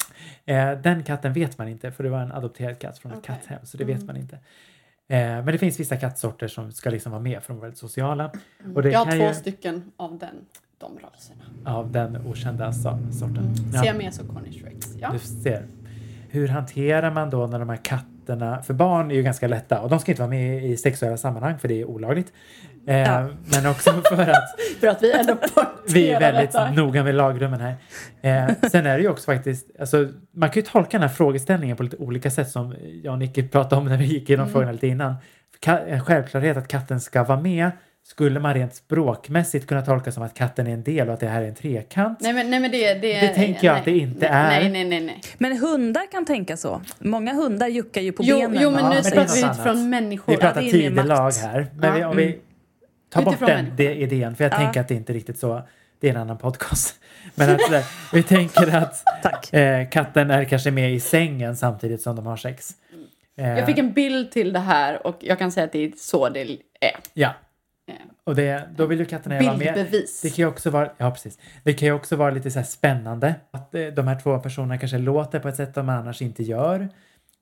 Eh, 0.45 0.73
den 0.73 1.03
katten 1.03 1.33
vet 1.33 1.59
man 1.59 1.69
inte 1.69 1.93
för 1.93 2.05
det 2.05 2.11
var 2.11 2.21
en 2.21 2.33
adopterad 2.33 2.79
katt 2.79 2.99
från 2.99 3.13
ett 3.13 3.19
Okej. 3.19 3.35
katthem 3.41 3.59
så 3.67 3.77
det 3.77 3.85
Mm. 3.85 3.97
vet 3.97 4.07
man 4.07 4.17
inte. 4.17 4.37
Eh, 5.09 5.19
men 5.19 5.47
det 5.47 5.59
finns 5.59 5.81
vissa 5.81 5.97
kattsorter 5.97 6.49
som 6.49 6.73
ska 6.73 6.91
liksom 6.91 7.13
vara 7.13 7.23
med 7.23 7.43
för 7.43 7.53
de 7.53 7.57
är 7.59 7.61
väldigt 7.63 7.79
sociala. 7.79 8.33
Och 8.75 8.83
det 8.83 8.91
Jag 8.91 8.99
har 9.05 9.13
två 9.19 9.25
ju- 9.29 9.35
stycken 9.35 9.93
av 9.97 10.19
den, 10.19 10.35
de 10.79 10.99
raserna. 10.99 11.75
Av 11.77 11.93
den 11.93 12.27
okända 12.27 12.71
so- 12.71 13.11
sorten. 13.11 13.55
Ja. 13.73 13.83
Siamese 13.83 14.23
och 14.23 14.29
Cornish 14.35 14.65
Rex. 14.65 14.95
Ja. 15.01 15.11
Du 15.13 15.19
ser. 15.19 15.67
Hur 16.31 16.49
hanterar 16.49 17.11
man 17.11 17.31
då 17.31 17.47
när 17.47 17.59
de 17.59 17.69
här 17.69 17.77
katterna, 17.77 18.14
för 18.63 18.75
barn 18.75 19.11
är 19.11 19.15
ju 19.15 19.23
ganska 19.23 19.49
lätta 19.49 19.81
och 19.81 19.91
de 19.91 19.99
ska 20.01 20.13
inte 20.13 20.23
vara 20.23 20.31
med 20.31 20.65
i 20.65 20.77
sexuella 20.77 21.17
sammanhang 21.17 21.59
för 21.59 21.69
det 21.69 21.81
är 21.81 21.85
olagligt. 21.85 22.33
Eh, 22.87 22.99
Ja. 22.99 23.29
Men 23.55 23.67
också 23.71 23.91
för 23.93 24.23
att 24.29 24.61
För 24.81 24.87
att 24.87 25.03
vi 25.03 25.13
ändå 25.13 25.37
vi 25.89 26.11
är 26.11 26.21
väldigt 26.21 26.53
detta. 26.53 26.71
noga 26.71 27.03
med 27.05 27.15
lagrummen 27.15 27.61
här. 27.61 27.75
Eh, 28.23 28.55
sen 28.71 28.87
är 28.87 28.97
det 28.97 29.03
ju 29.03 29.09
också 29.09 29.25
faktiskt, 29.33 29.71
alltså, 29.81 30.09
man 30.35 30.51
kan 30.51 30.63
ju 30.63 30.67
tolka 30.67 30.89
den 30.91 31.09
här 31.09 31.15
frågeställningen 31.15 31.77
på 31.77 31.83
lite 31.83 31.97
olika 31.97 32.31
sätt 32.31 32.51
som 32.51 32.75
jag 33.03 33.13
och 33.13 33.19
Nicky 33.19 33.49
pratade 33.49 33.77
om 33.81 33.87
när 33.89 33.97
vi 33.97 34.05
gick 34.05 34.29
igenom 34.31 34.45
Mm. 34.45 34.53
frågorna 34.53 34.73
lite 34.73 34.87
innan. 34.87 35.15
En 35.67 36.01
självklarhet 36.05 36.57
att 36.57 36.69
katten 36.69 37.01
ska 37.01 37.25
vara 37.25 37.41
med 37.41 37.71
skulle 38.07 38.41
man 38.41 38.55
rent 38.55 38.75
språkmässigt 38.75 39.67
kunna 39.67 39.83
tolka 39.83 40.13
som 40.13 40.23
att 40.23 40.35
katten 40.35 40.67
är 40.67 40.71
en 40.73 40.83
del 40.83 41.09
och 41.09 41.15
att 41.15 41.21
det 41.21 41.27
här 41.29 41.43
är 41.43 41.49
en 41.49 41.55
trekant. 41.55 42.21
Nej 42.21 42.33
men, 42.33 42.51
nej 42.51 42.61
men 42.61 42.71
det, 42.71 42.95
det, 42.95 43.21
Det 43.21 43.29
tänker 43.29 43.67
jag 43.67 43.73
nej, 43.73 43.79
att 43.79 43.85
det 43.85 43.99
inte 43.99 44.31
nej, 44.33 44.57
är. 44.57 44.61
Nej, 44.61 44.71
nej, 44.71 44.85
nej. 44.85 45.01
nej. 45.01 45.21
Men 45.39 45.59
hundar 45.59 46.11
kan 46.13 46.25
tänka 46.25 46.57
så. 46.57 46.83
Många 46.99 47.33
hundar 47.35 47.69
juckar 47.69 48.01
ju 48.01 48.13
på 48.13 48.23
Jo, 48.23 48.39
benen. 48.39 48.63
jo 48.63 48.71
men 48.71 48.91
nu 48.91 49.03
pratar 49.03 49.35
vi 49.35 49.45
utifrån 49.51 49.91
människor. 49.91 50.33
Vi 50.33 50.39
pratar 50.39 50.61
tidelag 50.63 51.31
här. 51.33 51.67
Men 51.77 51.95
vi, 51.95 52.01
Ja. 52.01 52.09
om 52.09 52.17
vi 52.17 52.25
Mm. 52.25 52.39
tar 53.13 53.23
bort 53.23 53.35
Utifrån 53.35 53.49
den 53.49 53.65
människor. 53.65 53.77
det, 53.77 53.95
idén, 53.95 54.37
för 54.37 54.45
jag 54.45 54.53
Ja. 54.53 54.57
tänker 54.57 54.81
att 54.81 54.89
det 54.89 54.95
inte 54.95 55.13
är 55.13 55.15
riktigt 55.15 55.39
så. 55.39 55.63
Det 56.01 56.07
är 56.09 56.11
en 56.15 56.21
annan 56.21 56.39
podcast. 56.39 56.95
Men 57.35 57.55
att, 57.55 57.63
sådär, 57.63 57.85
vi 58.13 58.23
tänker 58.23 58.77
att 58.77 59.03
Tack. 59.23 59.53
eh, 59.53 59.89
katten 59.89 60.31
är 60.31 60.45
kanske 60.45 60.71
med 60.71 60.95
i 60.95 61.01
sängen 61.01 61.57
samtidigt 61.57 62.03
som 62.03 62.17
de 62.17 62.27
har 62.27 62.37
sex. 62.37 62.71
Eh, 63.39 63.49
Jag 63.49 63.67
fick 63.67 63.79
en 63.79 63.93
bild 63.93 64.31
till 64.31 64.53
det 64.53 64.59
här 64.59 65.07
och 65.07 65.17
jag 65.21 65.39
kan 65.39 65.53
säga 65.53 65.65
att 65.65 65.73
det 65.73 65.85
är 65.85 65.93
så 65.97 66.29
det 66.29 66.41
är. 66.43 66.49
Ja, 67.15 67.29
Eh, 67.29 67.33
och 68.25 68.35
det, 68.35 68.69
då 68.77 68.87
vill 68.87 68.99
ju 68.99 69.05
katterna 69.05 69.41
vara 69.41 69.57
med. 69.57 69.75
Bildbevis. 69.75 70.21
Det 70.23 70.29
kan 70.29 70.37
ju 70.37 70.47
också 70.47 70.71
vara, 70.71 70.91
ja 70.97 71.11
precis. 71.11 71.39
Det 71.63 71.73
kan 71.73 71.87
ju 71.89 71.95
också 71.95 72.17
vara 72.17 72.31
lite 72.31 72.51
så 72.51 72.59
här 72.59 72.67
spännande 72.67 73.35
att 73.51 73.75
eh, 73.75 73.87
de 73.87 74.09
här 74.09 74.21
två 74.21 74.39
personerna 74.39 74.79
kanske 74.79 74.99
låter 74.99 75.41
på 75.41 75.49
ett 75.49 75.57
sätt 75.57 75.75
de 75.75 75.89
annars 75.89 76.23
inte 76.23 76.43
gör. 76.43 76.89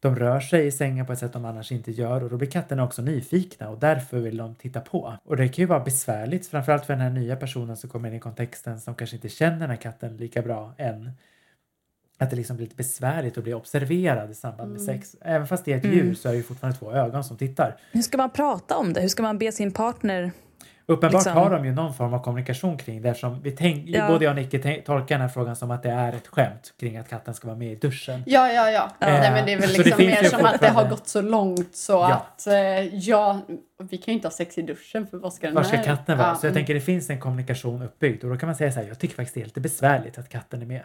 De 0.00 0.16
rör 0.16 0.40
sig 0.40 0.66
i 0.66 0.70
sängen 0.70 1.06
på 1.06 1.12
ett 1.12 1.18
sätt 1.18 1.32
de 1.32 1.44
annars 1.44 1.72
inte 1.72 1.90
gör 1.92 2.22
och 2.24 2.30
då 2.30 2.36
blir 2.36 2.50
katterna 2.50 2.84
också 2.84 3.02
nyfikna 3.02 3.68
och 3.68 3.78
därför 3.78 4.18
vill 4.18 4.36
de 4.36 4.54
titta 4.54 4.80
på. 4.80 5.14
Och 5.24 5.36
det 5.36 5.48
kan 5.48 5.62
ju 5.62 5.66
vara 5.66 5.80
besvärligt, 5.80 6.46
framförallt 6.46 6.84
för 6.86 6.92
den 6.92 7.02
här 7.02 7.10
nya 7.10 7.36
personen 7.36 7.76
som 7.76 7.90
kommer 7.90 8.08
in 8.08 8.14
i 8.14 8.20
kontexten 8.20 8.80
som 8.80 8.94
kanske 8.94 9.16
inte 9.16 9.28
känner 9.28 9.58
den 9.58 9.70
här 9.70 9.76
katten 9.76 10.16
lika 10.16 10.42
bra 10.42 10.74
än. 10.78 11.10
Att 12.18 12.30
det 12.30 12.36
liksom 12.36 12.56
blir 12.56 12.66
lite 12.66 12.76
besvärligt 12.76 13.38
att 13.38 13.44
bli 13.44 13.54
observerad 13.54 14.30
i 14.30 14.34
samband 14.34 14.72
med 14.72 14.80
sex. 14.82 15.16
Även 15.20 15.46
fast 15.46 15.64
det 15.64 15.72
är 15.72 15.76
ett 15.78 15.84
Mm. 15.84 15.96
djur 15.96 16.14
så 16.14 16.28
är 16.28 16.32
det 16.32 16.36
ju 16.36 16.42
fortfarande 16.42 16.78
två 16.78 16.92
ögon 16.92 17.24
som 17.24 17.36
tittar. 17.36 17.76
Hur 17.92 18.02
ska 18.02 18.16
man 18.16 18.30
prata 18.30 18.76
om 18.76 18.92
det? 18.92 19.00
Hur 19.00 19.08
ska 19.08 19.22
man 19.22 19.38
be 19.38 19.52
sin 19.52 19.72
partner? 19.72 20.30
Uppenbart 20.86 21.12
Liksom. 21.12 21.32
har 21.32 21.50
de 21.50 21.64
ju 21.64 21.72
någon 21.72 21.94
form 21.94 22.14
av 22.14 22.18
kommunikation 22.22 22.76
kring 22.78 23.02
det 23.02 23.08
eftersom 23.08 23.42
vi 23.42 23.50
tänk, 23.50 23.88
Ja. 23.88 24.08
både 24.08 24.24
jag 24.24 24.30
och 24.32 24.36
Nicky 24.36 24.82
tolkar 24.82 25.14
den 25.14 25.20
här 25.20 25.28
frågan 25.28 25.56
som 25.56 25.70
att 25.70 25.82
det 25.82 25.90
är 25.90 26.12
ett 26.12 26.26
skämt 26.26 26.74
kring 26.80 26.96
att 26.96 27.08
katten 27.08 27.34
ska 27.34 27.46
vara 27.48 27.56
med 27.58 27.72
i 27.72 27.74
duschen. 27.76 28.22
Ja, 28.26 28.48
ja, 28.52 28.70
ja. 28.70 28.90
Ja. 28.98 29.06
Nej, 29.06 29.30
men 29.32 29.46
det 29.46 29.52
är 29.52 29.58
väl 29.60 29.68
det 29.72 29.78
liksom 29.78 29.98
finns 29.98 30.20
mer 30.22 30.28
som 30.28 30.44
att 30.46 30.60
det 30.60 30.68
har 30.68 30.88
gått 30.88 31.08
så 31.08 31.22
långt 31.22 31.76
så 31.76 31.92
Ja. 31.92 32.12
att 32.14 32.46
eh, 32.46 32.54
ja, 32.94 33.40
vi 33.90 33.96
kan 33.96 34.12
ju 34.12 34.12
inte 34.12 34.26
ha 34.28 34.32
sex 34.32 34.58
i 34.58 34.62
duschen 34.62 35.06
för 35.06 35.18
vad 35.18 35.32
ska 35.32 35.46
den 35.46 35.54
Var 35.56 35.62
ska 35.62 35.76
här- 35.76 35.84
katten 35.84 36.18
vara? 36.18 36.28
Ja, 36.28 36.34
Så 36.34 36.46
jag 36.46 36.50
mm. 36.50 36.54
tänker 36.60 36.74
det 36.74 36.80
finns 36.80 37.10
en 37.10 37.20
kommunikation 37.20 37.82
uppbyggd 37.82 38.24
och 38.24 38.30
då 38.30 38.36
kan 38.36 38.46
man 38.46 38.56
säga 38.56 38.72
så 38.72 38.80
här, 38.80 38.88
jag 38.88 38.98
tycker 38.98 39.14
faktiskt 39.14 39.34
det 39.34 39.40
är 39.40 39.44
lite 39.44 39.60
besvärligt 39.60 40.18
att 40.18 40.28
katten 40.28 40.62
är 40.62 40.66
med. 40.66 40.82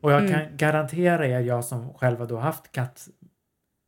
Och 0.00 0.12
jag 0.12 0.20
Mm. 0.20 0.32
kan 0.32 0.56
garantera 0.56 1.26
er, 1.26 1.40
jag 1.40 1.64
som 1.64 1.94
själv 1.94 2.26
då 2.26 2.36
haft 2.38 2.72
katt 2.72 3.08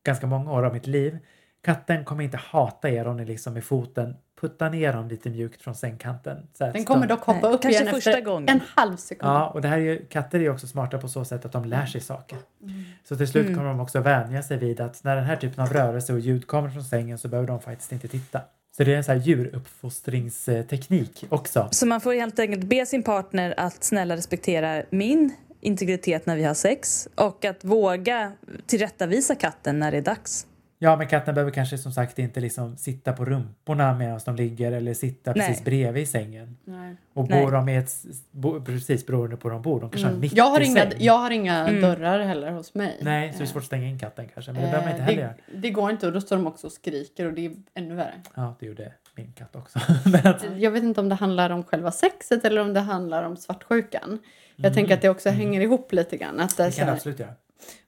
ganska 0.07 0.27
många 0.27 0.53
år 0.53 0.63
av 0.65 0.73
mitt 0.73 0.87
liv, 0.87 1.19
katten 1.65 2.05
kommer 2.05 2.25
inte 2.25 2.37
hata 2.37 2.91
er 2.91 3.07
om 3.07 3.17
ni 3.17 3.25
liksom 3.25 3.55
med 3.55 3.65
foten 3.65 4.17
puttar 4.49 4.71
ner 4.71 4.93
dem 4.93 5.09
lite 5.09 5.31
mjukt 5.31 5.63
från 5.63 5.75
sängkanten. 5.75 6.47
Så 6.59 6.65
Den 6.65 6.73
så 6.73 6.85
kommer 6.85 7.07
de- 7.07 7.15
dock 7.15 7.25
hoppa 7.25 7.47
Nej, 7.49 7.55
upp 7.57 7.65
igen 7.65 7.87
första 7.91 8.11
efter 8.11 8.23
gången. 8.25 8.49
en 8.49 8.61
halv 8.75 8.97
sekund. 8.97 9.33
Ja, 9.33 9.49
och 9.49 9.63
det 9.63 9.69
här 9.69 9.77
är 9.77 9.81
ju, 9.83 10.07
katter 10.07 10.39
är 10.39 10.43
ju 10.43 10.51
också 10.51 10.67
smarta 10.67 10.99
på 10.99 11.09
så 11.09 11.25
sätt 11.25 11.45
att 11.45 11.53
de 11.53 11.65
lär 11.65 11.87
sig 11.87 12.01
saker. 12.01 12.39
Mm. 12.63 12.85
Så 13.09 13.17
till 13.17 13.29
slut 13.29 13.47
Mm. 13.47 13.57
kommer 13.59 13.69
de 13.69 13.81
också 13.81 14.01
vänja 14.01 14.43
sig 14.43 14.57
vid 14.59 14.81
att 14.81 15.05
när 15.05 15.17
den 15.17 15.25
här 15.25 15.37
typen 15.37 15.65
av 15.65 15.73
rörelse 15.73 16.13
och 16.13 16.21
ljud 16.21 16.47
kommer 16.47 16.71
från 16.71 16.85
sängen 16.85 17.19
så 17.19 17.29
behöver 17.29 17.49
de 17.49 17.61
faktiskt 17.61 17.93
inte 17.93 18.09
titta. 18.09 18.41
Så 18.77 18.85
det 18.85 18.93
är 18.93 18.97
en 18.97 19.05
sån 19.05 19.15
här 19.15 19.21
djuruppfostringsteknik 19.23 21.25
också. 21.29 21.69
Så 21.71 21.87
man 21.87 22.01
får 22.01 22.13
helt 22.15 22.39
enkelt 22.39 22.65
be 22.65 22.87
sin 22.87 23.03
partner 23.03 23.55
att 23.57 23.85
snälla 23.85 24.17
respektera 24.17 24.83
min 24.91 25.33
integritet 25.61 26.27
när 26.27 26.37
vi 26.37 26.45
har 26.45 26.55
sex 26.55 27.09
och 27.15 27.45
att 27.45 27.65
våga 27.65 28.33
tillrättavisa 28.67 29.35
katten 29.35 29.79
när 29.79 29.91
det 29.91 29.97
är 29.99 30.03
dags. 30.03 30.47
Ja, 30.85 30.97
men 30.97 31.07
katten 31.09 31.35
behöver 31.35 31.51
kanske 31.53 31.79
som 31.79 31.93
sagt 31.93 32.19
inte 32.19 32.41
liksom 32.41 32.77
sitta 32.77 33.13
på 33.13 33.25
rumporna 33.25 33.95
medan 33.95 34.21
de 34.25 34.37
ligger 34.37 34.73
eller 34.73 34.95
sitta 34.95 35.33
Nej. 35.33 35.49
precis 35.49 35.65
bredvid 35.65 36.03
i 36.03 36.07
sängen. 36.07 36.57
Nej. 36.65 36.97
Och 37.15 37.29
Nej. 37.31 37.43
bor 37.45 37.53
de 37.53 37.69
i 37.69 37.77
ett, 37.77 37.91
bo, 38.31 38.65
precis 38.65 39.07
beroende 39.07 39.37
på 39.37 39.49
hur 39.49 39.53
de 39.55 39.63
bor, 39.63 39.81
de 39.81 39.91
kanske 39.91 40.07
har 40.07 40.11
Mm. 40.11 40.21
mitt 40.21 40.33
Jag 40.37 40.45
har 40.45 40.61
i 40.61 40.65
inga, 40.65 40.75
säng. 40.83 40.93
jag 40.99 41.19
har 41.19 41.31
inga 41.31 41.69
Mm. 41.69 41.81
dörrar 41.81 42.21
heller 42.21 42.51
hos 42.51 42.75
mig. 42.75 42.99
Nej, 43.03 43.33
så 43.33 43.39
det 43.39 43.43
är 43.45 43.47
Eh, 43.47 43.53
svårt 43.53 43.61
att 43.63 43.67
stänga 43.67 43.87
in 43.89 43.99
katten 43.99 44.29
kanske, 44.35 44.53
men 44.53 44.63
det 44.63 44.67
behöver 44.71 44.85
man 44.87 44.91
inte 45.01 45.03
eh, 45.03 45.07
heller 45.07 45.23
göra. 45.23 45.35
det, 45.53 45.59
det 45.59 45.71
går 45.71 45.91
inte 45.91 46.07
och 46.07 46.13
då 46.13 46.21
står 46.21 46.37
de 46.37 46.47
också 46.47 46.67
och 46.67 46.73
skriker 46.73 47.27
och 47.27 47.33
det 47.33 47.47
är 47.47 47.53
ännu 47.75 47.95
värre. 47.95 48.15
Ja, 48.35 48.57
det 48.61 48.67
gjorde 48.67 48.93
min 49.17 49.33
katt 49.33 49.57
också. 49.57 49.79
Jag 50.57 50.71
vet 50.71 50.83
inte 50.83 51.01
om 51.01 51.09
det 51.09 51.15
handlar 51.15 51.51
om 51.51 51.65
själva 51.65 51.91
sexet 51.91 52.45
eller 52.45 52.61
om 52.61 52.73
det 52.75 52.81
handlar 52.81 53.23
om 53.23 53.37
svartsjukan. 53.37 54.19
Jag 54.57 54.65
Mm. 54.67 54.75
tänker 54.75 54.95
att 54.95 55.03
det 55.03 55.09
också 55.09 55.29
Mm. 55.29 55.41
hänger 55.41 55.61
ihop 55.61 55.93
lite 55.93 56.17
grann. 56.17 56.41
Att 56.41 56.57
det 56.57 56.65
det 56.65 56.71
kan 56.71 56.87
det 56.87 56.91
här, 56.91 56.97
absolut 56.97 57.19
göra. 57.19 57.33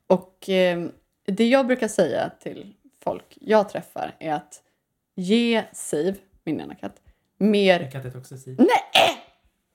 och 0.07 0.49
eh, 0.51 0.87
det 1.29 1.49
jag 1.49 1.67
brukar 1.67 1.89
säga 1.89 2.31
till 2.43 2.73
folk 3.11 3.39
jag 3.41 3.69
träffar 3.69 4.15
är 4.19 4.33
att 4.33 4.63
ge 5.17 5.65
Siv, 5.73 6.19
min 6.45 6.61
ena 6.61 6.75
katt, 6.75 6.97
Min 7.39 7.51
mer... 7.51 7.91
katt 7.91 8.05
heter 8.05 8.19
också 8.19 8.37
Siv. 8.37 8.57
Nej! 8.59 8.69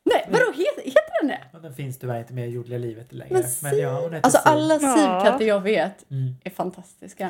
Nej, 0.03 0.25
vadå 0.29 0.45
heter, 0.51 0.83
heter 0.85 1.21
den 1.21 1.27
det? 1.27 1.39
Ja, 1.53 1.59
den 1.59 1.73
finns 1.73 1.99
tyvärr 1.99 2.19
inte 2.19 2.33
med 2.33 2.47
i 2.47 2.51
jordliga 2.51 2.79
livet 2.79 3.13
längre. 3.13 3.33
Men 3.33 3.43
Men, 3.71 3.77
ja, 3.79 4.01
hon 4.01 4.13
heter 4.13 4.25
Alltså 4.25 4.39
Siv. 4.39 4.47
alla. 4.51 4.79
Siv-katter 4.79 5.45
jag 5.45 5.59
vet 5.61 6.11
Mm. 6.11 6.35
är 6.43 6.49
fantastiska. 6.49 7.29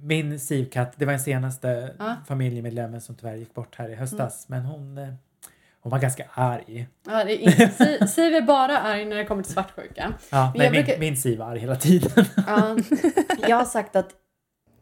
Min 0.00 0.40
Siv-katt, 0.40 0.92
det 0.96 1.04
var 1.04 1.12
den 1.12 1.20
senaste 1.20 1.94
Ja. 1.98 2.16
familjemedlemmen 2.28 3.00
som 3.00 3.14
tyvärr 3.14 3.34
gick 3.36 3.54
bort 3.54 3.74
här 3.76 3.88
i 3.88 3.94
höstas. 3.94 4.48
Men 4.48 4.62
hon, 4.64 4.98
eh, 4.98 5.08
hon 5.80 5.90
var 5.90 5.98
ganska 5.98 6.26
arg. 6.32 6.88
Ja, 7.06 7.24
det 7.24 7.32
är 7.32 7.62
inte, 7.62 8.06
Siv 8.08 8.34
är 8.34 8.42
bara 8.42 8.78
arg 8.78 9.04
när 9.04 9.16
det 9.16 9.24
kommer 9.24 9.42
till 9.42 9.52
svartsjuka. 9.52 10.12
Ja, 10.30 10.50
Men 10.54 10.58
nej, 10.58 10.70
min, 10.70 10.84
brukar- 10.84 11.00
min 11.00 11.16
Siv 11.16 11.38
var 11.38 11.46
arg 11.46 11.58
hela 11.58 11.76
tiden. 11.76 12.24
Ja, 12.46 12.76
jag 13.48 13.56
har 13.56 13.64
sagt 13.64 13.96
att 13.96 14.10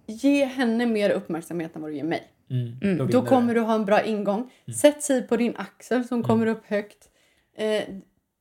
ge 0.06 0.44
henne 0.44 0.86
mer 0.86 1.10
uppmärksamhet 1.10 1.76
än 1.76 1.82
vad 1.82 1.90
du 1.90 1.96
ger 1.96 2.04
mig. 2.04 2.22
Mm, 2.50 2.76
Mm. 2.82 3.10
Då 3.10 3.22
kommer 3.22 3.54
du. 3.54 3.60
ha 3.60 3.74
en 3.74 3.84
bra 3.84 4.02
ingång. 4.02 4.50
Sätt 4.80 5.02
Siv 5.02 5.22
på 5.22 5.36
din 5.36 5.56
axel 5.56 6.04
som 6.04 6.22
kommer 6.22 6.46
upp 6.46 6.62
högt. 6.66 7.08
Eh, 7.56 7.64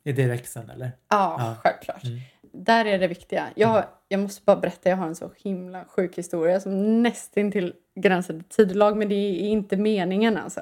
Är 0.03 0.13
det 0.13 0.27
växeln 0.27 0.69
eller? 0.69 0.91
ja, 1.09 1.35
Ja. 1.39 1.55
självklart. 1.63 2.03
Mm. 2.03 2.19
Där 2.55 2.85
är 2.85 2.99
det 2.99 3.07
viktiga. 3.07 3.45
Jag, 3.55 3.67
har- 3.67 3.85
jag 4.07 4.19
måste 4.19 4.41
bara 4.45 4.55
berätta, 4.55 4.89
jag 4.89 4.97
har 4.97 5.07
en 5.07 5.15
så 5.15 5.31
himla 5.43 5.85
sjuk 5.85 6.17
historia 6.17 6.59
som 6.59 7.03
nästintill 7.03 7.73
gränsar 7.95 8.33
till 8.33 8.43
tidelag, 8.43 8.97
men 8.97 9.09
det 9.09 9.15
är 9.15 9.39
inte 9.39 9.77
meningen 9.77 10.37
alltså. 10.37 10.61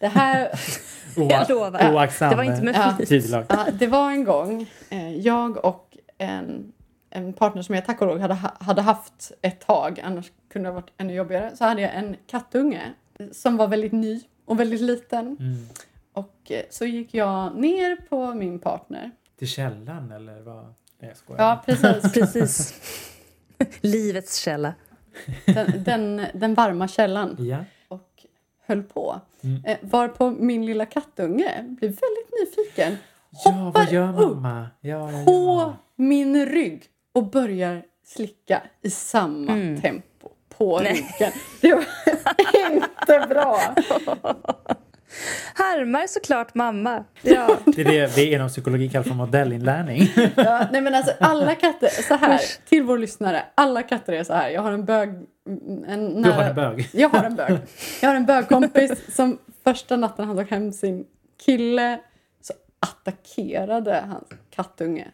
Det 0.00 0.06
här... 0.08 0.48
Jag 1.16 1.48
lovar. 1.50 1.92
Oaktsam 1.94 2.30
Det 2.30 2.36
var 2.36 2.44
inte 2.44 2.62
med 2.62 2.74
Ja. 2.74 3.06
tidelag. 3.06 3.44
Ja, 3.48 3.66
det 3.72 3.86
var 3.86 4.10
en 4.10 4.24
gång 4.24 4.66
eh, 4.90 5.16
jag 5.16 5.64
och 5.64 5.96
en, 6.18 6.72
en 7.10 7.32
partner 7.32 7.62
som 7.62 7.74
jag 7.74 7.86
tack 7.86 8.00
och 8.00 8.06
lov 8.06 8.18
hade, 8.20 8.34
ha- 8.34 8.56
hade 8.60 8.82
haft 8.82 9.32
ett 9.42 9.60
tag, 9.60 10.00
annars 10.04 10.26
kunde 10.58 10.68
ha 10.68 10.74
varit 10.74 10.92
ännu 10.96 11.14
jobbigare, 11.14 11.56
så 11.56 11.64
hade 11.64 11.80
jag 11.82 11.94
en 11.94 12.16
kattunge 12.26 12.92
som 13.32 13.56
var 13.56 13.68
väldigt 13.68 13.92
ny 13.92 14.20
och 14.44 14.60
väldigt 14.60 14.80
liten. 14.80 15.26
Mm. 15.40 15.66
Och 16.12 16.50
eh, 16.50 16.62
så 16.70 16.84
gick 16.84 17.14
jag 17.14 17.56
ner 17.56 17.96
på 18.08 18.34
min 18.34 18.58
partner. 18.58 19.10
Till 19.38 19.48
källan 19.48 20.12
eller 20.12 20.40
vad? 20.40 20.64
Nej, 20.64 21.08
jag 21.08 21.16
skojar. 21.16 21.42
Ja, 21.42 21.62
precis. 21.66 22.12
Precis. 22.14 22.74
Livets 23.80 24.36
källa. 24.36 24.74
Den, 25.46 25.84
den, 25.84 26.22
den 26.34 26.54
varma 26.54 26.88
källan. 26.88 27.36
Ja. 27.38 27.64
Och 27.88 28.24
höll 28.66 28.82
på. 28.82 29.20
Mm. 29.40 29.64
Eh, 29.64 29.78
varpå 29.80 30.30
min 30.30 30.66
lilla 30.66 30.86
kattunge 30.86 31.62
blev 31.62 31.90
väldigt 31.90 32.32
nyfiken 32.40 32.96
ja, 33.44 33.50
Hoppar 33.50 33.80
vad 33.80 33.92
gör 33.92 34.22
upp 34.22 34.34
mamma? 34.36 34.66
Ja, 34.80 35.12
ja, 35.12 35.24
på 35.24 35.30
ja. 35.32 35.76
min 35.96 36.46
rygg 36.46 36.84
och 37.12 37.30
börjar 37.30 37.82
slicka 38.04 38.62
i 38.82 38.90
samma 38.90 39.52
Mm. 39.52 39.80
tempo 39.80 40.07
på 40.58 40.78
Nej. 40.80 40.92
ryggen. 40.92 41.32
Det 41.60 41.74
var 41.74 41.84
inte 42.70 43.26
bra. 43.34 43.60
Härmar 45.54 46.06
såklart 46.06 46.54
mamma. 46.54 47.04
Ja. 47.22 47.56
Det 47.66 47.80
är 47.80 47.84
det 47.84 48.16
vi 48.16 48.34
inom 48.34 48.48
psykologi 48.48 48.88
kallar 48.88 49.04
för 49.04 49.14
modellinlärning. 49.14 50.02
Ja, 50.36 50.66
nej 50.72 50.80
men 50.80 50.94
alltså 50.94 51.12
alla 51.20 51.54
katter, 51.54 51.88
så 51.88 52.14
här, 52.14 52.40
till 52.68 52.82
vår 52.82 52.98
lyssnare, 52.98 53.42
alla 53.54 53.82
katter 53.82 54.12
är 54.12 54.24
så 54.24 54.34
här. 54.34 54.50
Jag 54.50 54.62
har 54.62 54.72
en 54.72 54.84
bög... 54.84 55.08
En 55.86 56.22
Du 56.22 56.30
har 56.30 56.42
en 56.42 56.54
bög. 56.54 56.88
Jag 56.92 57.08
har 57.08 57.24
en 57.24 57.34
bög. 57.36 57.58
Jag 58.02 58.08
har 58.08 58.16
en 58.16 58.26
bögkompis 58.26 59.14
som 59.16 59.38
första 59.64 59.96
natten 59.96 60.24
han 60.26 60.36
tog 60.36 60.48
hem 60.50 60.72
sin 60.72 61.04
kille 61.46 62.00
så 62.40 62.52
attackerade 62.80 64.04
hans 64.08 64.28
kattunge. 64.50 65.08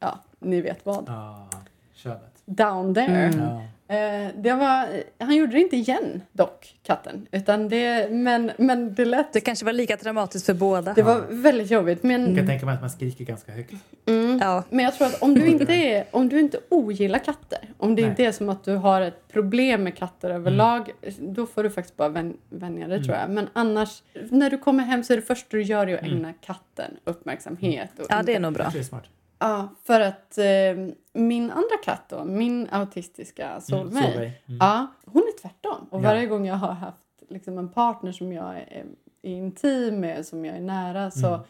Ja, 0.00 0.18
ni 0.38 0.60
vet 0.60 0.86
vad. 0.86 1.04
Ja, 1.08 1.48
könet. 1.94 2.42
Down 2.44 2.94
there. 2.94 3.06
Mm. 3.06 3.58
Ja. 3.88 3.94
Eh, 3.94 4.28
det 4.36 4.52
var, 4.52 4.86
han 5.18 5.36
gjorde 5.36 5.52
det 5.52 5.60
inte 5.60 5.76
igen 5.76 6.22
dock, 6.32 6.74
katten. 6.82 7.26
Utan 7.32 7.68
det, 7.68 8.10
men, 8.10 8.50
men 8.58 8.94
det 8.94 9.04
lät... 9.04 9.32
Det 9.32 9.40
kanske 9.40 9.64
var 9.64 9.72
lika 9.72 9.96
dramatiskt 9.96 10.46
för 10.46 10.54
båda. 10.54 10.92
Det 10.94 11.02
var 11.02 11.24
väldigt 11.30 11.70
jobbigt. 11.70 12.02
Men, 12.02 12.26
Jag 12.26 12.36
kan 12.36 12.46
tänka 12.46 12.66
mig 12.66 12.74
att 12.74 12.80
man 12.80 12.90
skriker 12.90 13.24
ganska 13.24 13.52
högt. 13.52 13.72
mm, 14.06 14.38
Ja. 14.42 14.64
men 14.70 14.84
jag 14.84 14.94
tror 14.94 15.06
att 15.06 15.22
om 15.22 15.34
du 15.34 15.46
inte, 15.46 15.72
är, 15.74 16.04
om 16.10 16.28
du 16.28 16.40
inte 16.40 16.58
ogillar 16.68 17.18
katter, 17.18 17.58
om 17.78 17.94
det 17.96 18.02
Nej. 18.02 18.10
inte 18.10 18.24
är 18.24 18.32
som 18.32 18.48
att 18.48 18.64
du 18.64 18.74
har 18.76 19.00
ett 19.00 19.28
problem 19.32 19.82
med 19.82 19.96
katter 19.96 20.30
överlag, 20.30 20.90
då 21.20 21.46
får 21.46 21.62
du 21.62 21.70
faktiskt 21.70 21.96
bara 21.96 22.08
vän, 22.08 22.36
vänja 22.50 22.88
dig 22.88 23.04
tror 23.04 23.16
jag. 23.16 23.30
Men 23.30 23.48
annars, 23.52 24.02
när 24.30 24.50
du 24.50 24.58
kommer 24.58 24.84
hem 24.84 25.04
så 25.04 25.12
är 25.12 25.16
det 25.16 25.22
första 25.22 25.56
du 25.56 25.62
gör 25.62 25.86
är 25.86 25.96
att 25.98 26.02
ägna 26.04 26.32
katten 26.32 26.90
uppmärksamhet. 27.04 27.90
Och 27.98 28.06
ja, 28.08 28.14
det 28.22 28.32
är 28.32 28.36
inte- 28.36 28.38
nog 28.38 28.52
bra. 28.52 28.70
Det 28.72 28.78
är 28.78 28.82
smart. 28.82 29.04
Ja, 29.48 29.68
för 29.84 30.00
att 30.00 30.38
eh, 30.38 30.94
min 31.12 31.50
andra 31.50 31.76
katt 31.84 32.02
då, 32.08 32.24
min 32.24 32.68
autistiska 32.70 33.60
Solveig, 33.60 34.04
Solveig. 34.04 34.42
Mm. 34.46 34.58
ja, 34.60 34.86
hon 35.06 35.22
är 35.22 35.40
tvärtom. 35.42 35.86
Och 35.90 35.98
Ja. 35.98 36.02
varje 36.02 36.26
gång 36.26 36.46
jag 36.46 36.54
har 36.54 36.72
haft 36.72 37.06
liksom, 37.28 37.58
en 37.58 37.68
partner 37.68 38.12
som 38.12 38.32
jag 38.32 38.56
är, 38.56 38.84
är 39.22 39.30
intim 39.30 40.00
med, 40.00 40.26
som 40.26 40.44
jag 40.44 40.56
är 40.56 40.60
nära, 40.60 41.10
så 41.10 41.26
Mm. 41.26 41.40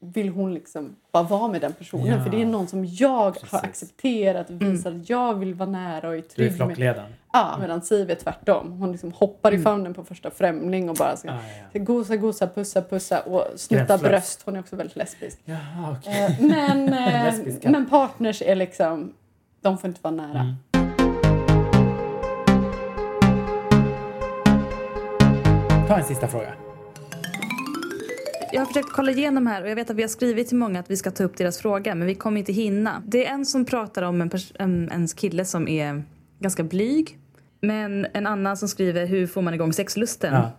Vill 0.00 0.28
hon 0.28 0.54
liksom 0.54 0.96
bara 1.12 1.22
vara 1.22 1.48
med 1.48 1.60
den 1.60 1.72
personen. 1.72 2.06
Ja. 2.06 2.22
För 2.24 2.30
det 2.30 2.42
är 2.42 2.46
någon 2.46 2.68
som 2.68 2.84
jag 2.84 3.34
Precis. 3.34 3.52
har 3.52 3.58
accepterat 3.58 4.50
och 4.50 4.62
visar 4.62 4.90
att 4.92 5.08
jag 5.10 5.34
vill 5.34 5.54
vara 5.54 5.70
nära 5.70 6.08
och 6.08 6.14
är 6.16 6.22
Du 6.36 6.46
är 6.46 6.50
trygg 6.50 6.78
med. 6.78 7.02
Ja, 7.32 7.56
medan 7.60 7.82
Siv 7.82 8.10
är 8.10 8.14
tvärtom. 8.14 8.72
Hon 8.72 8.92
liksom 8.92 9.12
hoppar 9.12 9.54
i 9.54 9.58
famnen 9.58 9.94
på 9.94 10.04
första 10.04 10.30
främling 10.30 10.90
och 10.90 10.96
bara 10.96 11.16
ska 11.16 11.30
Ah, 11.30 11.38
ja. 11.72 11.80
gosa, 11.80 12.16
gosa, 12.16 12.46
pussa, 12.46 12.82
pussa 12.82 13.20
och 13.20 13.44
snutta 13.56 13.98
bröst. 13.98 14.42
Hon 14.44 14.56
är 14.56 14.60
också 14.60 14.76
väldigt 14.76 14.96
lesbisk. 14.96 15.38
Jaha, 15.44 15.96
okej. 15.98 16.24
Eh, 16.40 16.46
Men, 16.46 16.92
eh, 16.92 17.70
men 17.70 17.86
partners 17.86 18.42
är 18.42 18.54
liksom, 18.54 19.12
de 19.60 19.78
får 19.78 19.88
inte 19.88 20.00
vara 20.02 20.14
nära. 20.14 20.40
Mm. 20.40 20.54
Ta 25.88 25.96
en 25.98 26.04
sista 26.04 26.28
fråga. 26.28 26.52
Jag 28.52 28.60
har 28.60 28.66
försökt 28.66 28.92
kolla 28.92 29.10
igenom 29.12 29.46
här 29.46 29.62
och 29.62 29.68
jag 29.68 29.76
vet 29.76 29.90
att 29.90 29.96
vi 29.96 30.02
har 30.02 30.08
skrivit 30.08 30.48
till 30.48 30.56
många 30.56 30.80
att 30.80 30.90
vi 30.90 30.96
ska 30.96 31.10
ta 31.10 31.24
upp 31.24 31.36
deras 31.36 31.58
fråga 31.58 31.94
men 31.94 32.06
vi 32.06 32.14
kommer 32.14 32.38
inte 32.38 32.52
hinna. 32.52 33.02
Det 33.06 33.26
är 33.26 33.32
en 33.32 33.46
som 33.46 33.64
pratar 33.64 34.02
om 34.02 34.20
en, 34.20 34.30
en 34.58 34.88
ens 34.92 35.14
kille 35.14 35.44
som 35.44 35.68
är 35.68 36.02
ganska 36.38 36.64
blyg. 36.64 37.18
Men 37.60 38.06
en 38.12 38.26
annan 38.26 38.56
som 38.56 38.68
skriver 38.68 39.06
hur 39.06 39.26
får 39.26 39.42
man 39.42 39.54
igång 39.54 39.72
sexlusten? 39.72 40.34
Ja. 40.34 40.50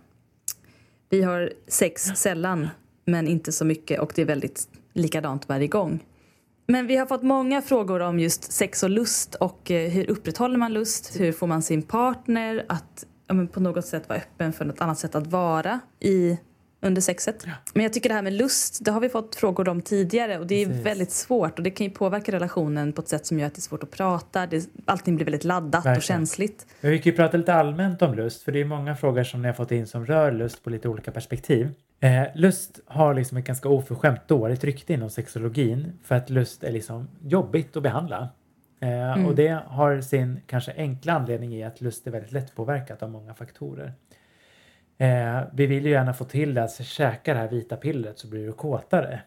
Vi 1.10 1.22
har 1.22 1.54
sex 1.68 2.04
sällan 2.04 2.68
men 3.06 3.28
inte 3.28 3.52
så 3.52 3.66
mycket 3.66 4.00
och 4.00 4.12
det 4.16 4.22
är 4.22 4.26
väldigt 4.26 4.68
likadant 4.94 5.50
varje 5.50 5.68
gång. 5.68 6.00
Men 6.68 6.88
vi 6.88 6.96
har 6.96 7.06
fått 7.06 7.24
många 7.24 7.62
frågor 7.62 8.00
om 8.00 8.20
just 8.20 8.52
sex 8.52 8.84
och 8.84 8.90
lust 8.90 9.36
och 9.36 9.72
eh, 9.72 9.90
hur 9.92 10.10
upprätthåller 10.10 10.58
man 10.58 10.74
lust? 10.74 11.20
Hur 11.20 11.32
får 11.32 11.48
man 11.48 11.62
sin 11.62 11.82
partner 11.82 12.66
att 12.70 13.06
ja, 13.28 13.34
men 13.34 13.48
på 13.48 13.60
något 13.60 13.86
sätt 13.86 14.10
vara 14.10 14.20
öppen 14.20 14.54
för 14.54 14.66
något 14.66 14.82
annat 14.82 15.00
sätt 15.00 15.16
att 15.16 15.28
vara 15.28 15.80
i 16.00 16.38
under 16.82 17.02
sexet. 17.02 17.46
Men 17.74 17.84
jag 17.84 17.94
tycker 17.94 18.10
det 18.10 18.16
här 18.16 18.22
med 18.22 18.34
lust, 18.34 18.86
det 18.86 18.92
har 18.92 19.00
vi 19.02 19.10
fått 19.10 19.36
frågor 19.36 19.70
om 19.70 19.82
tidigare 19.82 20.40
och 20.40 20.48
det 20.48 20.56
är 20.56 20.66
Precis. 20.66 20.86
väldigt 20.86 21.12
svårt 21.12 21.58
och 21.58 21.64
det 21.64 21.72
kan 21.72 21.88
ju 21.88 21.92
påverka 21.94 22.32
relationen 22.32 22.94
på 22.94 23.02
ett 23.02 23.08
sätt 23.08 23.26
som 23.26 23.40
gör 23.40 23.48
att 23.48 23.56
det 23.56 23.60
är 23.60 23.62
svårt 23.62 23.84
att 23.84 23.92
prata. 23.92 24.48
Det, 24.48 24.70
allting 24.86 25.16
blir 25.16 25.26
väldigt 25.26 25.44
laddat 25.44 25.74
Verkligen. 25.86 25.98
och 25.98 26.04
känsligt. 26.04 26.66
Men 26.82 26.92
vi 26.92 27.00
kan 27.00 27.12
ju 27.12 27.16
prata 27.16 27.38
lite 27.38 27.54
allmänt 27.54 28.02
om 28.02 28.16
lust, 28.16 28.44
för 28.44 28.52
det 28.52 28.62
är 28.62 28.66
många 28.66 28.96
frågor 28.96 29.24
som 29.24 29.42
ni 29.42 29.48
har 29.48 29.54
fått 29.56 29.72
in 29.72 29.88
som 29.88 30.06
rör 30.06 30.32
lust 30.32 30.64
på 30.64 30.70
lite 30.70 30.88
olika 30.90 31.12
perspektiv. 31.12 31.70
Eh, 32.00 32.24
lust 32.36 32.80
har 32.86 33.14
liksom 33.14 33.38
ett 33.38 33.46
ganska 33.46 33.70
oförskämt 33.70 34.28
dåligt 34.28 34.64
rykte 34.64 34.94
inom 34.94 35.10
sexologin 35.10 35.92
för 36.04 36.16
att 36.16 36.30
lust 36.30 36.64
är 36.64 36.72
liksom 36.72 37.08
jobbigt 37.24 37.78
att 37.78 37.84
behandla. 37.84 38.30
Eh, 38.82 39.26
Och 39.28 39.36
det 39.36 39.60
har 39.68 40.02
sin 40.02 40.40
kanske 40.48 40.74
enkla 40.78 41.14
anledning 41.14 41.56
i 41.56 41.64
att 41.64 41.82
lust 41.82 42.08
är 42.08 42.12
väldigt 42.12 42.32
lättpåverkat 42.32 43.04
av 43.04 43.10
många 43.10 43.34
faktorer. 43.34 43.94
Eh, 45.02 45.42
vi 45.54 45.66
vill 45.66 45.86
ju 45.86 45.92
gärna 45.92 46.14
få 46.14 46.26
till 46.26 46.54
det 46.54 46.64
att 46.64 46.86
käka 46.86 47.34
det 47.34 47.40
här 47.40 47.48
vita 47.48 47.78
pillret 47.78 48.20
så 48.20 48.28
blir 48.28 48.46
du 48.46 48.54
kåtare. 48.54 49.22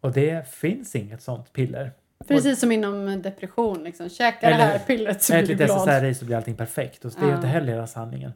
Och 0.00 0.12
det 0.12 0.48
finns 0.48 0.96
inget 0.96 1.22
sånt 1.22 1.52
piller. 1.52 1.92
Precis 2.28 2.60
som 2.60 2.72
inom 2.72 3.22
depression. 3.22 3.84
Liksom. 3.84 4.08
Käka 4.08 4.46
Eller 4.46 4.58
det 4.58 4.64
här 4.64 4.78
pillret 4.78 5.22
så 5.22 5.32
blir 5.32 5.42
du 5.42 5.48
lite 5.48 5.64
glad. 5.64 5.88
SSRI 5.88 6.14
så 6.14 6.24
blir 6.24 6.36
allting 6.36 6.54
perfekt. 6.56 7.04
Och 7.04 7.12
det 7.18 7.24
är 7.26 7.28
ju 7.28 7.34
inte 7.34 7.46
heller 7.46 7.72
hela 7.72 7.86
sanningen. 7.86 8.32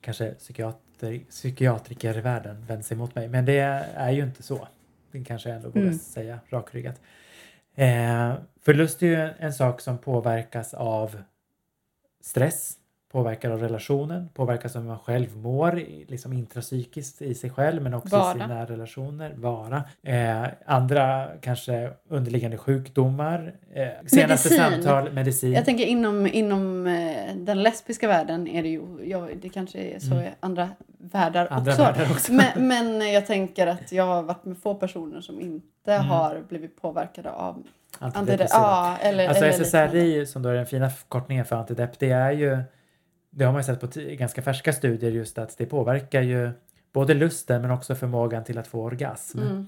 Kanske 0.00 0.30
psykiater, 0.30 1.20
psykiatriker 1.30 2.18
i 2.18 2.20
världen 2.20 2.64
vänder 2.66 2.82
sig 2.84 2.96
mot 2.96 3.14
mig. 3.14 3.28
Men 3.28 3.44
det 3.44 3.58
är 3.94 4.10
ju 4.10 4.22
inte 4.22 4.42
så. 4.42 4.68
Det 5.12 5.24
kanske 5.24 5.48
jag 5.48 5.56
ändå 5.56 5.68
vågar 5.68 5.82
Mm. 5.82 5.98
säga 5.98 6.38
rakryggat. 6.48 7.00
Eh, 7.74 8.34
för 8.62 8.74
lust 8.74 9.02
är 9.02 9.06
ju 9.06 9.14
en, 9.14 9.30
en 9.38 9.52
sak 9.52 9.80
som 9.80 9.98
påverkas 9.98 10.74
av 10.74 11.22
stress, 12.22 12.76
påverkar 13.12 13.50
av 13.50 13.60
relationen, 13.60 14.28
påverkas 14.34 14.76
av 14.76 14.82
hur 14.82 14.88
man 14.88 14.98
själv 14.98 15.36
mår, 15.36 15.82
liksom 16.08 16.32
intrapsykiskt 16.32 17.22
i 17.22 17.34
sig 17.34 17.50
själv 17.50 17.82
men 17.82 17.94
också 17.94 18.16
Vara. 18.16 18.30
i 18.36 18.40
sina 18.40 18.64
relationer, 18.64 19.32
vara. 19.36 19.84
Eh, 20.02 20.42
andra 20.66 21.28
kanske 21.40 21.90
underliggande 22.08 22.58
sjukdomar. 22.58 23.52
Eh, 23.74 23.86
senaste 24.06 24.48
Medicin. 24.50 24.82
samtal, 24.82 25.12
medicin. 25.12 25.52
Jag 25.52 25.64
tänker 25.64 25.84
inom, 25.86 26.26
inom 26.26 26.86
eh, 26.86 27.34
den 27.36 27.62
lesbiska 27.62 28.08
världen 28.08 28.48
är 28.48 28.62
det 28.62 28.68
ju, 28.68 28.82
ja, 29.04 29.28
det 29.42 29.48
kanske 29.48 29.78
är 29.78 29.98
så 29.98 30.14
i 30.14 30.30
andra 30.40 30.68
världar 30.98 31.46
Mm. 31.46 31.58
Andra 31.58 31.72
också. 31.72 31.82
världar 31.82 32.10
också. 32.10 32.32
Men, 32.32 32.68
men 32.68 33.12
jag 33.12 33.26
tänker 33.26 33.66
att 33.66 33.92
jag 33.92 34.04
har 34.06 34.22
varit 34.22 34.44
med 34.44 34.58
få 34.58 34.74
personer 34.74 35.20
som 35.20 35.40
inte 35.40 35.66
Mm. 35.86 36.06
har 36.06 36.42
blivit 36.48 36.80
påverkade 36.82 37.30
av 37.30 37.62
antidepressiva. 37.98 38.60
Ja, 38.62 38.96
eller, 39.00 39.28
Alltså 39.28 39.44
eller. 39.44 39.52
SSRI 39.64 40.26
som 40.26 40.42
då 40.42 40.48
är 40.48 40.54
den 40.54 40.66
fina 40.66 40.90
förkortningen 40.90 41.44
för 41.44 41.56
antidepp, 41.56 41.98
det 41.98 42.10
är 42.10 42.30
ju, 42.32 42.58
det 43.34 43.44
har 43.44 43.52
man 43.52 43.60
ju 43.60 43.64
sett 43.64 43.80
på 43.80 43.88
ganska 43.94 44.42
färska 44.42 44.72
studier 44.72 45.10
just 45.10 45.38
att 45.38 45.58
det 45.58 45.66
påverkar 45.66 46.22
ju 46.22 46.50
både 46.92 47.14
lusten 47.14 47.62
men 47.62 47.70
också 47.70 47.94
förmågan 47.94 48.44
till 48.44 48.58
att 48.58 48.66
få 48.66 48.82
orgasm. 48.82 49.38
Mm. 49.38 49.66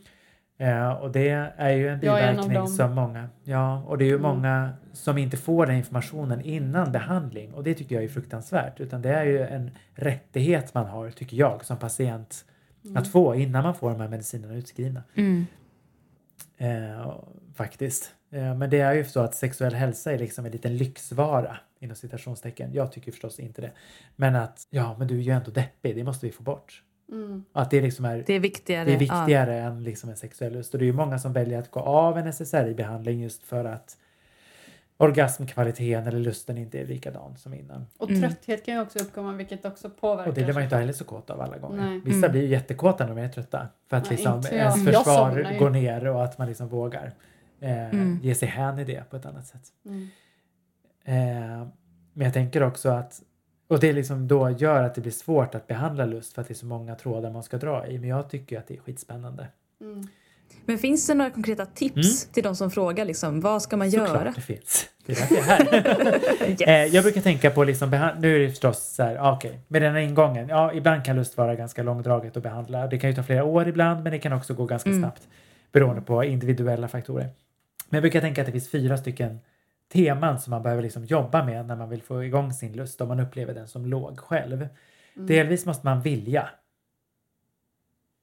Eh, 0.59 0.91
och 0.93 1.13
det 1.13 1.29
är 1.57 1.71
ju 1.71 1.89
en 1.89 2.01
biverkning 2.01 2.69
som 2.69 2.93
många, 2.95 3.29
ja 3.45 3.83
och 3.87 3.99
det 3.99 4.05
är 4.05 4.07
ju 4.07 4.15
Mm. 4.15 4.23
många 4.23 4.71
som 4.93 5.19
inte 5.19 5.37
får 5.37 5.67
den 5.67 5.77
informationen 5.77 6.41
innan 6.41 6.93
behandling 6.93 7.55
och 7.55 7.65
det 7.65 7.75
tycker 7.75 7.95
jag 7.95 8.05
är 8.05 8.09
fruktansvärt 8.09 8.81
utan 8.81 9.03
det 9.03 9.11
är 9.15 9.25
ju 9.25 9.41
en 9.41 9.71
rättighet 9.95 10.75
man 10.75 10.87
har 10.87 11.11
tycker 11.11 11.37
jag 11.37 11.65
som 11.65 11.77
patient 11.77 12.45
Mm. 12.85 12.97
att 12.97 13.09
få 13.09 13.35
innan 13.35 13.63
man 13.63 13.75
får 13.75 13.91
de 13.91 14.01
här 14.01 14.09
medicinerna 14.09 14.55
utskrivna. 14.55 15.03
Mm. 15.15 15.47
Eh, 16.59 17.15
faktiskt. 17.55 18.11
Eh, 18.31 18.55
men 18.55 18.71
det 18.71 18.81
är 18.81 18.93
ju 18.93 19.05
så 19.05 19.21
att 19.21 19.35
sexuell 19.35 19.75
hälsa 19.75 20.13
är 20.13 20.19
liksom 20.19 20.47
en 20.47 20.53
liten 20.53 20.77
lyxvara 20.77 21.57
inom 21.85 21.97
citationstecken. 21.97 22.71
Jag 22.73 22.93
tycker 22.93 23.13
förstås 23.13 23.41
inte 23.41 23.61
det. 23.63 23.71
Men 24.17 24.37
att 24.37 24.67
ja, 24.71 24.97
men 24.99 25.09
du 25.09 25.19
är 25.19 25.23
ju 25.23 25.31
ändå 25.33 25.51
deppig, 25.51 25.97
det 25.97 26.05
måste 26.05 26.27
vi 26.27 26.33
få 26.33 26.43
bort. 26.43 26.83
Mm. 27.13 27.45
Att 27.53 27.71
det 27.71 27.81
liksom 27.81 28.05
är, 28.05 28.25
Det 28.27 28.33
är 28.35 28.41
viktigare. 28.41 28.85
det 28.85 28.91
är 28.91 28.95
Ja. 28.95 28.99
viktigare 28.99 29.59
än 29.61 29.85
liksom 29.85 30.11
en 30.11 30.17
sexuell 30.17 30.53
lust. 30.53 30.75
Och 30.75 30.79
det 30.79 30.85
är 30.85 30.87
ju 30.87 30.93
många 30.93 31.19
som 31.19 31.33
väljer 31.33 31.59
att 31.59 31.71
gå 31.71 31.81
av 31.81 32.19
en 32.19 32.27
SSRI-behandling 32.27 33.21
just 33.23 33.43
för 33.43 33.65
att 33.65 33.97
orgasmkvaliteten 34.97 36.07
eller 36.07 36.19
lusten 36.19 36.59
inte 36.59 36.81
är 36.81 36.87
likadan 36.87 37.37
som 37.37 37.55
innan. 37.55 37.87
Och 37.99 38.11
Mm. 38.11 38.23
trötthet 38.23 38.65
kan 38.65 38.75
ju 38.75 38.81
också 38.81 38.99
uppkomma 38.99 39.33
vilket 39.33 39.65
också 39.65 39.91
påverkar. 39.91 40.29
Och 40.29 40.35
det 40.35 40.45
blir 40.45 40.55
man 40.55 40.63
ju 40.63 40.65
inte 40.65 40.77
heller 40.77 40.93
så 40.93 41.05
kåt 41.05 41.31
av 41.31 41.41
alla 41.41 41.59
gånger. 41.59 41.91
Nej. 41.91 42.01
Vissa 42.05 42.19
Mm. 42.19 42.31
blir 42.33 42.43
ju 42.43 42.49
jättekåta 42.49 43.07
när 43.07 43.15
de 43.15 43.21
är 43.23 43.29
trötta. 43.29 43.69
För 43.91 43.97
att 43.97 44.03
Nej, 44.05 44.11
liksom 44.17 44.33
ens. 44.33 44.53
Jag 44.53 44.85
försvar 44.85 45.59
går 45.59 45.71
ner 45.71 46.07
och 46.07 46.25
att 46.25 46.39
man 46.39 46.49
liksom 46.49 46.69
vågar 46.69 47.13
eh, 47.61 47.89
Mm. 47.91 48.19
ge 48.23 48.35
sig 48.35 48.49
hän 48.49 48.79
i 48.79 48.85
det 48.85 49.11
på 49.11 49.17
ett 49.17 49.27
annat 49.27 49.47
sätt. 49.47 49.63
Mm. 51.05 51.61
Eh, 51.61 51.67
men 52.13 52.25
jag 52.25 52.35
tänker 52.35 52.63
också 52.63 52.89
att 52.89 53.21
och 53.69 53.81
det 53.81 53.93
liksom 53.93 54.29
då 54.29 54.51
gör 54.51 54.83
att 54.83 54.95
det 54.95 55.01
blir 55.01 55.13
svårt 55.13 55.55
att 55.55 55.67
behandla 55.67 56.05
lust 56.07 56.35
för 56.35 56.43
att 56.43 56.49
det 56.49 56.53
är 56.53 56.57
så 56.57 56.67
många 56.67 56.95
trådar 56.95 57.31
man 57.31 57.43
ska 57.43 57.59
dra 57.59 57.87
i. 57.87 57.99
Men 57.99 58.09
jag 58.09 58.31
tycker 58.31 58.59
att 58.59 58.67
det 58.69 58.75
är 58.75 58.81
skitspännande. 58.81 59.47
Mm. 59.81 60.09
Men 60.65 60.79
finns 60.79 61.07
det 61.07 61.15
några 61.15 61.31
konkreta 61.31 61.67
tips 61.67 62.27
till 62.27 62.43
de 62.43 62.57
som 62.57 62.71
frågar? 62.71 63.05
Liksom, 63.05 63.41
vad 63.41 63.63
ska 63.63 63.77
man 63.77 63.91
Såklart 63.91 64.09
göra? 64.09 64.33
det 64.37 64.41
finns. 64.41 64.87
Det 65.07 65.13
är 65.13 65.17
därför 65.17 65.35
jag 65.35 65.45
är 65.45 65.73
här. 65.73 66.21
Yes. 66.49 66.61
Eh, 66.61 66.85
jag 66.95 67.05
brukar 67.05 67.21
tänka 67.21 67.51
på 67.51 67.65
liksom 67.65 67.91
nu 68.19 68.37
är 68.37 68.41
det 68.41 68.49
förstås 68.51 68.95
så 68.95 69.03
här, 69.03 69.17
ah, 69.17 69.37
okej, 69.37 69.61
med 69.69 69.83
den 69.83 69.93
här 69.95 70.01
ingången, 70.01 70.49
ja 70.49 70.73
ibland 70.73 71.05
kan 71.05 71.17
lust 71.17 71.37
vara 71.37 71.55
ganska 71.55 71.83
långdraget 71.83 72.37
att 72.37 72.43
behandla. 72.43 72.87
Det 72.87 72.99
kan 72.99 73.11
ju 73.11 73.17
ta 73.17 73.23
flera 73.23 73.45
år 73.45 73.69
ibland 73.69 74.03
men 74.03 74.13
det 74.13 74.19
kan 74.19 74.33
också 74.33 74.55
gå 74.55 74.65
ganska 74.67 74.91
Mm. 74.91 75.03
snabbt 75.03 75.29
beroende 75.73 76.03
på 76.03 76.25
individuella 76.25 76.89
faktorer. 76.89 77.25
Men 77.89 77.97
jag 77.97 78.03
brukar 78.03 78.21
tänka 78.21 78.41
att 78.43 78.47
det 78.47 78.53
finns 78.53 78.71
fyra 78.71 78.97
stycken 78.99 79.39
teman 79.95 80.41
som 80.41 80.51
man 80.51 80.63
behöver 80.63 80.83
liksom 80.83 81.05
jobba 81.05 81.45
med 81.45 81.67
när 81.67 81.77
man 81.77 81.89
vill 81.89 82.03
få 82.03 82.25
igång 82.25 82.53
sin 82.53 82.73
lust 82.73 83.01
om 83.01 83.09
man 83.09 83.21
upplever 83.21 83.55
den 83.55 83.69
som 83.69 83.87
låg 83.87 84.19
själv. 84.19 84.69
Mm. 85.17 85.27
Delvis 85.27 85.67
måste 85.67 85.87
man 85.87 86.01
vilja. 86.01 86.49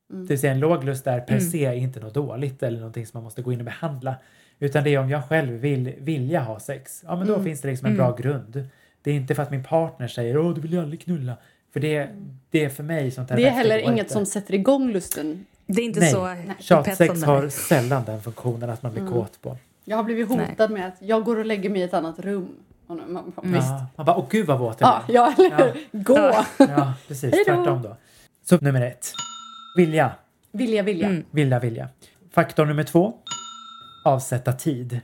Det 0.10 0.30
vill 0.30 0.40
säga 0.40 0.54
en 0.54 0.60
låg 0.60 0.84
lust 0.84 1.08
är 1.08 1.20
per 1.20 1.40
se 1.40 1.76
inte 1.76 2.00
något 2.00 2.14
dåligt 2.14 2.64
eller 2.64 2.78
någonting 2.78 3.06
som 3.06 3.18
man 3.18 3.24
måste 3.24 3.42
gå 3.42 3.54
in 3.54 3.60
och 3.60 3.66
behandla. 3.66 4.16
Utan 4.60 4.84
det 4.84 4.90
är 4.90 5.00
om 5.00 5.10
jag 5.10 5.26
själv 5.26 5.54
vill 5.54 5.94
vilja 5.98 6.42
ha 6.42 6.60
sex. 6.60 7.04
Ja 7.08 7.16
men 7.16 7.28
då 7.28 7.44
finns 7.44 7.62
det 7.62 7.68
liksom 7.68 7.88
en 7.88 7.96
bra 7.96 8.16
grund. 8.16 8.70
Det 9.02 9.12
är 9.12 9.16
inte 9.16 9.36
för 9.36 9.44
att 9.44 9.52
min 9.52 9.64
partner 9.64 10.08
säger 10.08 10.38
åh 10.38 10.54
du 10.54 10.62
vill 10.62 10.74
ju 10.74 10.80
aldrig 10.80 11.02
knulla. 11.02 11.38
För 11.74 11.80
det, 11.80 12.10
det 12.50 12.66
är 12.66 12.70
för 12.70 12.84
mig 12.84 13.12
sånt 13.12 13.30
här 13.30 13.38
Det 13.38 13.48
är 13.48 13.52
heller 13.52 13.78
inget 13.78 14.00
inte. 14.00 14.14
som 14.14 14.26
sätter 14.26 14.54
igång 14.54 14.92
lusten. 14.92 15.46
Det 15.66 15.82
är 15.82 15.86
inte 15.86 16.00
Nej. 16.00 16.12
så 16.12 16.36
Tjatsex 16.60 17.02
upphetsande. 17.02 17.26
har 17.26 17.50
sällan 17.50 18.06
den 18.06 18.22
funktionen 18.22 18.70
att 18.70 18.84
man 18.84 18.94
blir 18.94 19.08
kåt 19.08 19.42
på. 19.42 19.58
Jag 19.86 19.98
har 19.98 20.04
blivit 20.04 20.28
hotad 20.30 20.72
med 20.72 20.88
att 20.88 20.96
jag 21.00 21.24
går 21.24 21.40
och 21.40 21.46
lägger 21.46 21.70
mig 21.70 21.82
i 21.82 21.84
ett 21.84 21.94
annat 21.94 22.20
rum. 22.20 22.50
Och 22.88 22.96
nu, 22.96 23.02
man, 23.08 23.34
bara, 23.36 23.48
Visst. 23.48 23.68
Ja, 23.68 23.86
man 23.96 24.06
bara 24.06 24.16
åh 24.18 24.26
gud 24.30 24.46
vad 24.48 24.60
våt 24.60 24.82
jag 24.82 24.90
Ja, 24.90 25.04
blev. 25.08 25.16
ja, 25.16 25.58
eller 25.58 25.74
hur? 25.92 26.04
Gå! 26.04 26.18
Ja. 26.18 26.46
Ja, 26.58 26.94
precis. 27.08 27.34
Hej 27.34 27.44
då. 27.48 27.56
Tvärtom 27.56 27.82
då. 27.82 27.96
Så 28.44 28.58
nummer 28.58 28.82
ett. 28.82 29.14
Vilja. 29.78 30.12
Vilja, 30.52 30.84
vilja. 30.84 31.08
Mm. 31.08 31.24
Vilja, 31.32 31.60
vilja. 31.60 31.90
Faktor 32.32 32.66
nummer 32.66 32.84
två. 32.84 33.14
Avsätta 34.06 34.54
tid. 34.54 35.00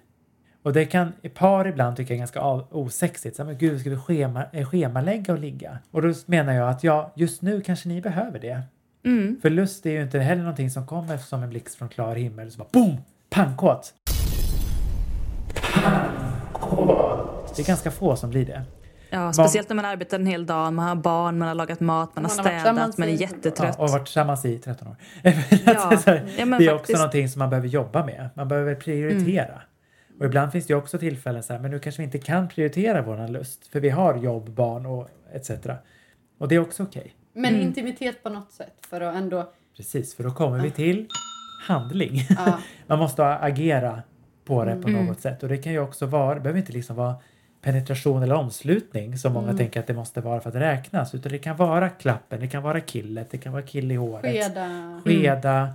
Och 0.64 0.74
det 0.74 0.86
kan 0.86 1.14
i 1.22 1.30
par 1.30 1.68
ibland 1.68 1.98
tycka 1.98 2.14
är 2.14 2.18
ganska 2.18 2.42
osexigt. 2.72 3.36
Så 3.36 3.44
men 3.44 3.58
gud, 3.58 3.80
ska 3.80 3.90
vi 3.90 3.98
schema, 3.98 4.44
eh, 4.54 4.70
schemalägga 4.70 5.34
och 5.34 5.40
ligga? 5.40 5.78
Och 5.92 6.02
då 6.02 6.14
menar 6.26 6.54
jag 6.54 6.70
att 6.70 6.84
ja, 6.84 7.14
just 7.16 7.42
nu 7.42 7.62
kanske 7.62 7.90
ni 7.90 8.02
behöver 8.02 8.40
det. 8.40 8.62
Mm. 9.06 9.40
För 9.42 9.50
lust 9.50 9.86
är 9.86 9.92
ju 9.92 10.02
inte 10.02 10.20
heller 10.20 10.42
någonting 10.42 10.70
som 10.70 10.88
kommer 10.88 11.18
som 11.18 11.44
en 11.44 11.50
blixt 11.50 11.76
från 11.76 11.90
klar 11.90 12.16
himmel. 12.16 12.52
Så 12.52 12.58
bara 12.58 12.68
boom! 12.72 12.98
Pangkåt! 13.30 13.94
Det 17.56 17.62
är 17.64 17.68
ganska 17.68 17.92
få 17.92 18.16
som 18.16 18.30
blir 18.30 18.46
det. 18.46 18.62
Ja, 19.10 19.34
speciellt 19.34 19.70
när 19.70 19.76
man 19.76 19.86
arbetar 19.86 20.20
en 20.20 20.26
hel 20.26 20.46
dag, 20.46 20.74
man 20.74 20.88
har 20.88 20.96
barn, 20.96 21.38
man 21.38 21.48
har 21.48 21.56
lagat 21.56 21.80
mat, 21.80 22.16
man 22.16 22.26
har 22.26 22.36
Man 22.38 22.46
har 22.46 22.60
städat, 22.60 22.98
man 22.98 23.08
är 23.08 23.12
i- 23.12 23.16
jättetrött. 23.16 23.76
Ja, 23.78 23.84
och 23.84 23.90
varit 23.90 24.06
tillsammans 24.06 24.46
i 24.46 24.58
13 24.60 24.88
år. 24.88 24.96
Ja. 25.66 25.98
Så 25.98 26.10
här, 26.12 26.30
Ja, 26.38 26.46
men 26.46 26.60
det 26.60 26.66
är 26.66 26.74
också 26.74 26.78
faktiskt. 26.80 26.98
någonting 27.00 27.30
som 27.30 27.40
man 27.40 27.50
behöver 27.50 27.68
jobba 27.68 28.06
med. 28.06 28.30
Man 28.36 28.48
behöver 28.48 28.76
prioritera. 28.76 29.46
Mm. 29.46 30.20
Och 30.20 30.26
ibland 30.26 30.52
finns 30.52 30.68
det 30.68 30.76
också 30.76 30.98
tillfällen 30.98 31.44
så 31.44 31.54
här, 31.54 31.60
men 31.60 31.72
nu 31.72 31.80
kanske 31.80 32.02
vi 32.02 32.04
inte 32.06 32.18
kan 32.20 32.48
prioritera 32.48 33.02
våran 33.02 33.32
lust. 33.32 33.68
För 33.68 33.80
vi 33.80 33.90
har 33.90 34.16
jobb, 34.18 34.50
barn 34.50 34.86
och 34.86 35.10
etc. 35.34 35.52
Och 36.40 36.48
det 36.48 36.56
är 36.56 36.60
också 36.60 36.84
okej. 36.84 37.14
Men 37.34 37.54
Mm. 37.54 37.62
intimitet 37.68 38.24
på 38.24 38.30
något 38.30 38.52
sätt 38.52 38.74
för 38.90 39.02
att 39.02 39.16
ändå... 39.16 39.52
Precis, 39.78 40.16
för 40.16 40.24
då 40.24 40.32
kommer 40.32 40.60
vi 40.60 40.72
till 40.72 41.08
handling. 41.68 42.26
Ja. 42.30 42.60
Man 42.88 43.00
måste 43.00 43.26
agera 43.26 44.02
på 44.48 44.66
det 44.66 44.76
på 44.76 44.88
Mm. 44.88 45.06
något 45.06 45.20
sätt. 45.22 45.44
Och 45.44 45.50
det 45.50 45.58
kan 45.58 45.72
ju 45.72 45.80
också 45.80 46.06
vara, 46.06 46.36
det 46.36 46.42
behöver 46.42 46.60
inte 46.60 46.72
liksom 46.74 46.96
vara 46.96 47.16
penetration 47.62 48.24
eller 48.24 48.36
omslutning 48.36 49.18
som 49.18 49.34
många 49.34 49.46
Mm. 49.48 49.58
tänker 49.58 49.80
att 49.80 49.88
det 49.88 49.94
måste 49.94 50.22
vara 50.22 50.40
för 50.42 50.50
att 50.50 50.56
räknas. 50.56 51.16
Utan 51.16 51.32
det 51.32 51.38
kan 51.38 51.56
vara 51.58 51.90
klappen, 51.90 52.40
det 52.40 52.48
kan 52.48 52.64
vara 52.64 52.80
killet, 52.82 53.32
det 53.32 53.38
kan 53.38 53.52
vara 53.54 53.62
kill 53.64 53.92
i 53.92 53.96
håret. 53.96 54.44
Skeda. 54.46 55.02
skeda, 55.06 55.70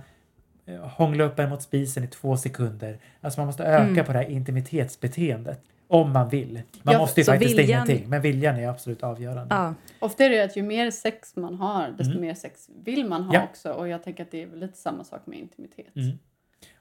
eh, 0.65 0.75
hångla 0.75 1.23
upp 1.23 1.39
en 1.39 1.49
mot 1.49 1.61
spisen 1.61 2.03
i 2.03 2.07
två 2.07 2.37
sekunder. 2.37 2.97
Alltså 3.21 3.39
man 3.39 3.47
måste 3.47 3.63
öka 3.63 3.83
Mm. 3.83 4.05
på 4.05 4.11
det 4.13 4.17
här 4.17 4.29
intimitetsbeteendet. 4.29 5.61
Om 5.87 6.11
man 6.11 6.29
vill. 6.29 6.61
Man 6.83 6.93
Ja, 6.93 6.99
måste 6.99 7.21
ju 7.21 7.25
faktiskt 7.25 7.57
viljan- 7.59 7.69
ingenting. 7.87 8.09
Men 8.09 8.21
viljan 8.21 8.55
är 8.55 8.67
absolut 8.67 9.03
avgörande. 9.03 9.55
Ja. 9.55 9.73
Ofta 9.99 10.23
är 10.23 10.29
det 10.29 10.43
att 10.43 10.57
ju 10.57 10.61
mer 10.63 10.91
sex 10.91 11.35
man 11.35 11.55
har, 11.55 11.87
desto 11.97 12.11
Mm. 12.11 12.21
mer 12.21 12.33
sex 12.33 12.69
vill 12.83 13.05
man 13.09 13.23
ha 13.23 13.33
Ja. 13.33 13.43
också. 13.43 13.71
Och 13.71 13.87
jag 13.87 14.03
tänker 14.03 14.23
att 14.23 14.31
det 14.31 14.43
är 14.43 14.47
lite 14.55 14.77
samma 14.77 15.03
sak 15.03 15.21
med 15.25 15.39
intimitet. 15.39 15.95
Mm. 15.95 16.17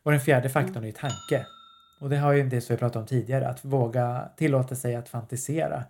Och 0.03 0.11
den 0.11 0.21
fjärde 0.21 0.49
faktorn 0.49 0.83
är 0.83 0.87
ju 0.87 0.93
tanke. 0.93 1.47
Och 2.03 2.11
det 2.11 2.17
har 2.17 2.33
ju 2.33 2.49
det 2.49 2.61
som 2.61 2.75
vi 2.77 2.79
pratade 2.79 2.99
om 2.99 3.07
tidigare, 3.07 3.49
att 3.49 3.65
våga 3.65 4.29
tillåta 4.37 4.75
sig 4.75 4.95
att 4.97 5.09
fantisera. 5.09 5.85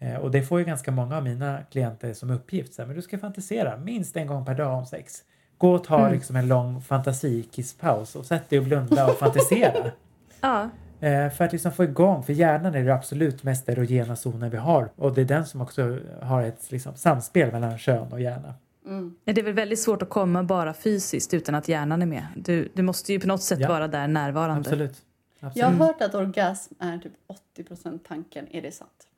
Eh, 0.00 0.14
och 0.16 0.30
det 0.30 0.42
får 0.42 0.58
ju 0.58 0.64
ganska 0.64 0.90
många 0.90 1.16
av 1.16 1.24
mina 1.24 1.58
klienter 1.70 2.12
som 2.14 2.30
uppgift. 2.30 2.74
Så 2.74 2.82
här, 2.82 2.86
men 2.86 2.96
du 2.96 3.02
ska 3.02 3.18
fantisera 3.18 3.76
minst 3.76 4.16
en 4.16 4.26
gång 4.26 4.44
per 4.44 4.54
dag 4.54 4.78
om 4.78 4.86
sex. 4.86 5.14
Gå 5.58 5.72
och 5.72 5.84
ta 5.84 5.98
Mm. 6.00 6.12
liksom 6.12 6.36
en 6.36 6.48
lång 6.48 6.80
fantasikisspaus 6.80 8.16
och 8.16 8.26
sätt 8.26 8.50
dig 8.50 8.58
och 8.58 8.64
blunda 8.64 9.06
och 9.10 9.18
fantisera. 9.18 9.90
ja. 10.40 10.70
Eh, 11.00 11.30
för 11.30 11.44
att 11.44 11.52
liksom 11.52 11.72
få 11.72 11.84
igång, 11.84 12.22
för 12.22 12.32
hjärnan 12.32 12.74
är 12.74 12.84
det 12.84 12.94
absolut 12.94 13.42
mest 13.42 13.68
erogena 13.68 14.16
zonen 14.16 14.50
vi 14.50 14.56
har 14.56 14.90
och 14.96 15.14
det 15.14 15.20
är 15.20 15.24
den 15.24 15.46
som 15.46 15.60
också 15.60 15.98
har 16.22 16.42
ett 16.42 16.70
liksom, 16.72 16.94
samspel 16.94 17.52
mellan 17.52 17.78
kön 17.78 18.12
och 18.12 18.20
hjärna. 18.20 18.54
Mm. 18.86 19.14
Det 19.24 19.38
är 19.40 19.42
väl 19.44 19.52
väldigt 19.52 19.80
svårt 19.80 20.02
att 20.02 20.08
komma 20.10 20.42
bara 20.42 20.74
fysiskt 20.74 21.34
utan 21.34 21.54
att 21.54 21.68
hjärnan 21.68 22.02
är 22.02 22.06
med. 22.06 22.26
Du, 22.36 22.68
du 22.74 22.82
måste 22.82 23.12
ju 23.12 23.20
på 23.20 23.26
något 23.28 23.42
sätt 23.42 23.58
Ja. 23.60 23.68
vara 23.68 23.88
där 23.88 24.08
närvarande. 24.08 24.60
Absolut. 24.60 24.96
Jag 25.40 25.48
absolut. 25.48 25.66
har 25.78 25.86
hört 25.86 26.02
att 26.02 26.14
orgasm 26.14 26.74
är 26.78 26.98
typ 26.98 27.12
80% 27.56 27.98
tanken. 28.08 28.46
Är 28.50 28.62
det 28.62 28.72
sant? 28.72 29.08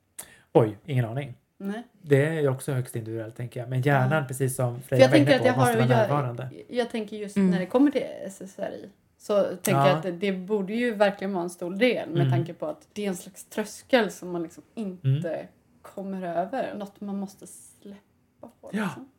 Oj, 0.53 0.77
ingen 0.85 1.05
aning. 1.05 1.33
Nej. 1.57 1.83
Det 2.01 2.25
är 2.39 2.49
också 2.49 2.71
högst 2.71 2.95
individuellt 2.95 3.35
tänker 3.35 3.59
jag. 3.59 3.69
Men 3.69 3.81
hjärnan, 3.81 4.21
Ja. 4.21 4.27
precis 4.27 4.55
som 4.55 4.81
Freja 4.81 5.03
jag 5.03 5.09
var 5.09 5.17
inne 5.17 5.25
tänker 5.25 5.39
på, 5.53 5.61
att 5.61 5.67
jag 5.67 5.77
måste 5.77 5.81
har... 5.81 5.87
vara 5.87 5.99
Jag, 5.99 6.09
närvarande. 6.09 6.49
jag 6.69 6.89
tänker 6.89 7.17
just 7.17 7.37
Mm. 7.37 7.49
när 7.51 7.59
det 7.59 7.65
kommer 7.65 7.91
till 7.91 8.05
SSRI. 8.27 8.89
Så 9.17 9.43
tänker 9.43 9.71
Ja. 9.71 9.87
jag 9.87 9.97
att 10.13 10.19
det 10.19 10.31
borde 10.31 10.73
ju 10.73 10.93
verkligen 10.95 11.33
vara 11.33 11.43
en 11.43 11.49
stor 11.49 11.75
del 11.75 12.09
med 12.09 12.17
Mm. 12.21 12.31
tanke 12.31 12.53
på 12.53 12.65
att 12.67 12.87
det 12.93 13.03
är 13.05 13.09
en 13.09 13.15
slags 13.15 13.45
tröskel 13.45 14.11
som 14.11 14.31
man 14.31 14.43
liksom 14.43 14.63
inte 14.75 15.47
kommer 15.81 16.27
över. 16.27 16.75
Något 16.75 17.01
man 17.01 17.17
måste 17.19 17.47
släppa 17.47 18.47
på. 18.61 18.69
Ja. 18.73 18.83
Liksom. 18.83 19.09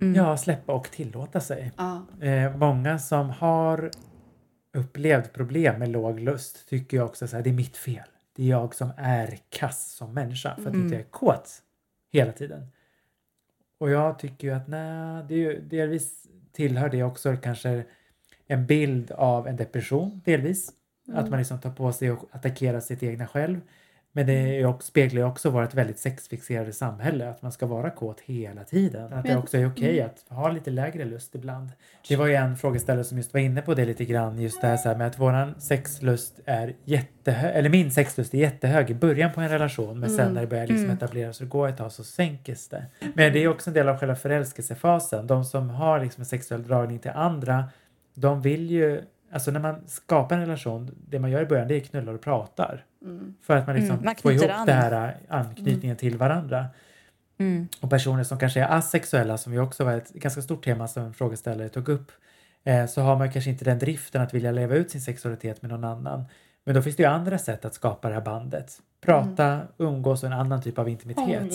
Mm. 0.00 0.14
Ja, 0.14 0.36
släppa 0.36 0.72
och 0.72 0.90
tillåta 0.90 1.40
sig. 1.40 1.72
Ja. 1.76 2.02
Eh, 2.26 2.56
många 2.56 2.98
som 2.98 3.30
har 3.30 3.90
upplevt 4.76 5.32
problem 5.32 5.78
med 5.78 5.88
låg 5.88 6.20
lust 6.20 6.68
tycker 6.68 6.96
ju 6.96 7.02
också 7.02 7.28
så 7.28 7.36
här, 7.36 7.42
det 7.42 7.50
är 7.50 7.54
mitt 7.54 7.76
fel. 7.76 8.08
Det 8.36 8.42
är 8.42 8.46
jag 8.46 8.74
som 8.74 8.90
är 8.96 9.38
kass 9.48 9.92
som 9.92 10.14
människa 10.14 10.54
för 10.54 10.62
att 10.62 10.74
Mm. 10.74 10.82
inte 10.82 10.94
jag 10.94 11.04
är 11.04 11.10
kåt 11.10 11.62
hela 12.12 12.32
tiden. 12.32 12.66
Och 13.78 13.90
jag 13.90 14.18
tycker 14.18 14.48
ju 14.48 14.54
att 14.54 14.68
nej, 14.68 15.24
det 15.28 15.34
är 15.34 15.38
ju 15.38 15.60
delvis 15.60 16.26
tillhör 16.52 16.88
det 16.88 17.02
också 17.02 17.36
kanske 17.36 17.84
en 18.46 18.66
bild 18.66 19.10
av 19.12 19.46
en 19.48 19.56
depression 19.56 20.22
delvis. 20.24 20.72
Att 21.12 21.30
man 21.30 21.38
liksom 21.38 21.60
tar 21.60 21.70
på 21.70 21.92
sig 21.92 22.10
och 22.10 22.28
attackerar 22.30 22.80
sitt 22.80 23.02
egna 23.02 23.26
själv. 23.26 23.60
Men 24.16 24.26
det 24.26 24.32
är 24.32 24.54
ju 24.54 24.66
också, 24.66 24.86
speglar 24.86 25.20
ju 25.22 25.28
också 25.28 25.50
vårt 25.50 25.74
väldigt 25.74 25.98
sexfixerade 25.98 26.72
samhälle, 26.72 27.30
att 27.30 27.42
man 27.42 27.52
ska 27.52 27.66
vara 27.66 27.90
kåt 27.90 28.20
hela 28.20 28.64
tiden. 28.64 29.12
Att 29.12 29.24
det 29.24 29.36
också 29.36 29.58
är 29.58 29.68
okej 29.68 30.00
mm. 30.00 30.10
att 30.10 30.36
ha 30.36 30.48
lite 30.48 30.70
lägre 30.70 31.04
lust 31.04 31.34
ibland. 31.34 31.70
Det 32.08 32.16
var 32.16 32.26
ju 32.26 32.34
en 32.34 32.56
frågeställare 32.56 33.04
som 33.04 33.16
just 33.16 33.34
var 33.34 33.40
inne 33.40 33.62
på 33.62 33.74
det 33.74 33.84
lite 33.84 34.04
grann, 34.04 34.38
just 34.38 34.60
det 34.60 34.66
här, 34.66 34.76
så 34.76 34.88
här 34.88 34.96
med 34.96 35.06
att 35.06 35.18
våran 35.18 35.54
sexlust 35.60 36.40
är 36.44 36.74
jättehög, 36.84 37.56
eller 37.56 37.68
min 37.68 37.90
sexlust 37.90 38.34
är 38.34 38.38
jättehög 38.38 38.90
i 38.90 38.94
början 38.94 39.32
på 39.32 39.40
en 39.40 39.48
relation, 39.48 40.00
men 40.00 40.10
sen 40.10 40.20
Mm. 40.20 40.34
när 40.34 40.40
det 40.40 40.46
börjar 40.46 40.66
liksom 40.66 40.84
Mm. 40.84 40.96
etableras 40.96 41.40
och 41.40 41.48
gå 41.48 41.66
ett 41.66 41.76
tag 41.76 41.92
så 41.92 42.04
sänks 42.04 42.68
det. 42.68 42.84
Men 43.14 43.32
det 43.32 43.38
är 43.44 43.48
också 43.48 43.70
en 43.70 43.74
del 43.74 43.88
av 43.88 43.98
själva 43.98 44.14
förälskelsefasen. 44.14 45.26
De 45.26 45.44
som 45.44 45.70
har 45.70 46.00
liksom 46.00 46.20
en 46.20 46.26
sexuell 46.26 46.62
dragning 46.62 46.98
till 46.98 47.12
andra, 47.14 47.64
de 48.14 48.42
vill 48.42 48.70
ju 48.70 49.02
Alltså 49.30 49.50
när 49.50 49.60
man 49.60 49.82
skapar 49.86 50.36
en 50.36 50.40
relation, 50.40 50.90
det 51.08 51.18
man 51.18 51.30
gör 51.30 51.42
i 51.42 51.46
början 51.46 51.68
det 51.68 51.76
är 51.76 51.80
knullar 51.80 52.14
och 52.14 52.20
pratar. 52.20 52.84
Mm. 53.06 53.34
För 53.42 53.56
att 53.56 53.66
man 53.66 53.76
liksom 53.76 53.94
Mm, 53.94 54.04
man 54.04 54.16
får 54.16 54.32
ihop 54.32 54.50
an. 54.50 54.66
det 54.66 54.72
här 54.72 55.16
anknytningen 55.28 55.96
till 55.96 56.16
varandra. 56.16 56.66
Mm. 57.38 57.68
Och 57.80 57.90
personer 57.90 58.24
som 58.24 58.38
kanske 58.38 58.60
är 58.60 58.76
asexuella, 58.78 59.38
som 59.38 59.52
ju 59.52 59.60
också 59.60 59.84
var 59.84 59.92
ett 59.92 60.12
ganska 60.12 60.42
stort 60.42 60.64
tema 60.64 60.88
som 60.88 61.02
en 61.04 61.14
frågeställare 61.14 61.68
tog 61.68 61.88
upp, 61.88 62.12
eh, 62.64 62.86
så 62.86 63.00
har 63.00 63.16
man 63.16 63.32
kanske 63.32 63.50
inte 63.50 63.64
den 63.64 63.78
driften 63.78 64.22
att 64.22 64.34
vilja 64.34 64.50
leva 64.52 64.74
ut 64.74 64.90
sin 64.90 65.00
sexualitet 65.00 65.62
med 65.62 65.70
någon 65.70 65.84
annan. 65.84 66.24
Men 66.64 66.74
då 66.74 66.82
finns 66.82 66.96
det 66.96 67.02
ju 67.02 67.08
andra 67.08 67.38
sätt 67.38 67.64
att 67.64 67.74
skapa 67.74 68.08
det 68.08 68.14
här 68.14 68.20
bandet. 68.22 68.78
Prata, 69.00 69.60
umgås 69.78 70.22
och 70.22 70.26
en 70.26 70.32
annan 70.32 70.62
typ 70.62 70.78
av 70.78 70.88
intimitet. 70.88 71.54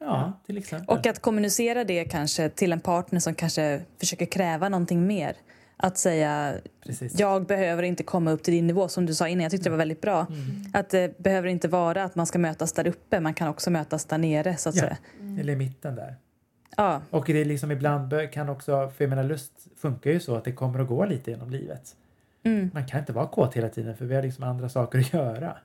Ja, 0.00 0.32
till 0.46 0.58
exempel. 0.58 0.98
Och 0.98 1.06
att 1.06 1.20
kommunicera 1.20 1.84
det 1.84 2.04
kanske 2.04 2.48
till 2.48 2.72
en 2.72 2.80
partner 2.80 3.20
som 3.20 3.34
kanske 3.34 3.80
försöker 4.00 4.26
kräva 4.26 4.68
någonting 4.68 5.06
mer. 5.06 5.36
Att 5.82 5.98
säga, 5.98 6.54
Precis. 6.86 7.18
jag 7.20 7.46
behöver 7.46 7.82
inte 7.82 8.02
komma 8.02 8.30
upp 8.30 8.42
till 8.42 8.54
din 8.54 8.66
nivå 8.66 8.88
som 8.88 9.06
du 9.06 9.14
sa 9.14 9.28
innan. 9.28 9.42
Jag 9.42 9.50
tyckte 9.50 9.66
det 9.66 9.70
var 9.70 9.78
väldigt 9.78 10.00
bra. 10.00 10.26
Mm. 10.30 10.40
Att 10.72 10.90
det 10.90 11.18
behöver 11.18 11.48
inte 11.48 11.68
vara 11.68 12.04
att 12.04 12.14
man 12.14 12.26
ska 12.26 12.38
mötas 12.38 12.72
där 12.72 12.86
uppe. 12.86 13.20
Man 13.20 13.34
kan 13.34 13.48
också 13.48 13.70
mötas 13.70 14.04
där 14.04 14.18
nere 14.18 14.56
så 14.56 14.68
att 14.68 14.74
Ja. 14.76 14.80
säga. 14.82 14.96
Eller 15.40 15.52
i 15.52 15.56
mitten 15.56 15.94
där. 15.94 16.14
Ja, 16.76 17.00
Och 17.10 17.24
det 17.26 17.40
är 17.40 17.44
liksom 17.44 17.70
ibland 17.70 18.14
kan 18.32 18.48
också, 18.48 18.90
för 18.96 19.04
jag 19.04 19.08
menar 19.08 19.24
lust 19.24 19.52
funkar 19.76 20.10
ju 20.10 20.20
så 20.20 20.34
att 20.36 20.44
det 20.44 20.52
kommer 20.52 20.78
att 20.78 20.88
gå 20.88 21.04
lite 21.04 21.30
genom 21.30 21.50
livet. 21.50 21.96
mm. 22.42 22.70
Man 22.74 22.86
kan 22.86 23.00
inte 23.00 23.12
vara 23.12 23.26
kåt 23.26 23.54
hela 23.56 23.68
tiden 23.68 23.96
för 23.96 24.04
vi 24.04 24.14
har 24.14 24.22
liksom 24.22 24.44
andra 24.44 24.68
saker 24.68 24.98
att 24.98 25.12
göra. 25.12 25.56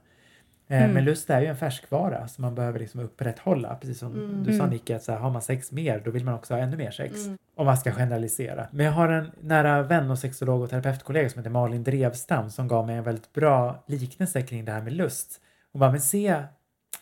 Eh, 0.68 0.78
Mm. 0.80 0.92
Men 0.94 1.04
lust 1.06 1.30
är 1.30 1.42
ju 1.42 1.48
en 1.48 1.58
färskvara 1.58 2.28
som 2.28 2.42
man 2.42 2.56
behöver 2.56 2.80
liksom 2.80 3.00
upprätthålla. 3.00 3.76
Precis 3.76 4.00
som 4.00 4.12
Mm. 4.14 4.44
du 4.44 4.52
sa 4.54 4.64
Mm. 4.64 4.70
Nicky, 4.70 4.94
att 4.94 5.04
så 5.04 5.12
här, 5.12 5.20
har 5.20 5.30
man 5.32 5.42
sex 5.42 5.72
mer 5.72 6.02
då 6.06 6.12
vill 6.12 6.26
man 6.26 6.34
också 6.34 6.54
ha 6.54 6.62
ännu 6.62 6.78
mer 6.78 6.92
sex. 6.92 7.26
Mm. 7.26 7.38
Om 7.56 7.66
man 7.66 7.78
ska 7.78 7.92
generalisera. 7.92 8.68
Men 8.72 8.86
jag 8.86 8.94
har 8.94 9.10
en 9.10 9.32
nära 9.42 9.82
vän 9.84 10.12
och 10.12 10.20
sexolog 10.20 10.62
och 10.62 10.70
terapeutkollega 10.70 11.30
som 11.30 11.40
heter 11.40 11.50
Malin 11.52 11.84
Drevstam 11.84 12.50
som 12.50 12.68
gav 12.68 12.88
mig 12.88 12.96
en 12.96 13.04
väldigt 13.04 13.34
bra 13.34 13.84
liknelse 13.88 14.42
kring 14.42 14.66
det 14.66 14.72
här 14.72 14.82
med 14.82 14.94
lust. 14.94 15.42
Hon 15.72 15.80
bara, 15.80 15.92
men 15.92 16.02
se, 16.02 16.44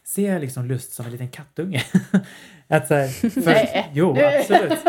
se 0.03 0.39
liksom 0.39 0.65
lust 0.65 0.93
som 0.93 1.05
en 1.05 1.11
liten 1.11 1.29
kattunge. 1.29 1.81
att 2.67 2.87
så 2.87 2.93
här, 2.93 3.07
för, 3.29 3.45
Nej. 3.45 3.89
Jo, 3.93 4.17
absolut. 4.39 4.79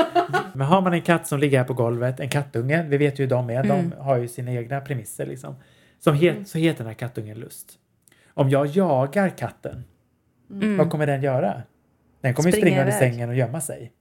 Men 0.55 0.67
har 0.67 0.81
man 0.81 0.93
en 0.95 1.03
katt 1.03 1.27
som 1.27 1.39
ligger 1.39 1.59
här 1.59 1.65
på 1.65 1.75
golvet, 1.75 2.21
en 2.21 2.29
kattunge, 2.29 2.83
vi 2.89 2.97
vet 2.97 3.19
ju 3.19 3.23
hur 3.23 3.31
de 3.31 3.51
är, 3.51 3.65
Mm. 3.65 3.91
de 3.91 3.97
har 4.03 4.17
ju 4.17 4.29
sina 4.29 4.53
egna 4.53 4.81
premisser 4.81 5.27
liksom. 5.27 5.57
Som 5.99 6.15
het, 6.15 6.49
Så 6.49 6.59
heter 6.59 6.79
den 6.79 6.87
här 6.87 6.95
kattungen 6.95 7.39
lust. 7.39 7.79
Om 8.35 8.51
jag 8.51 8.67
jagar 8.67 9.29
katten, 9.29 9.85
Mm. 10.51 10.77
vad 10.77 10.91
kommer 10.91 11.07
den 11.07 11.23
göra? 11.23 11.63
Den 12.21 12.35
kommer 12.35 12.51
Springa 12.51 12.65
springa 12.67 12.81
under 12.81 12.93
sängen 12.99 13.29
och 13.29 13.35
gömma 13.35 13.61
sig. 13.61 13.93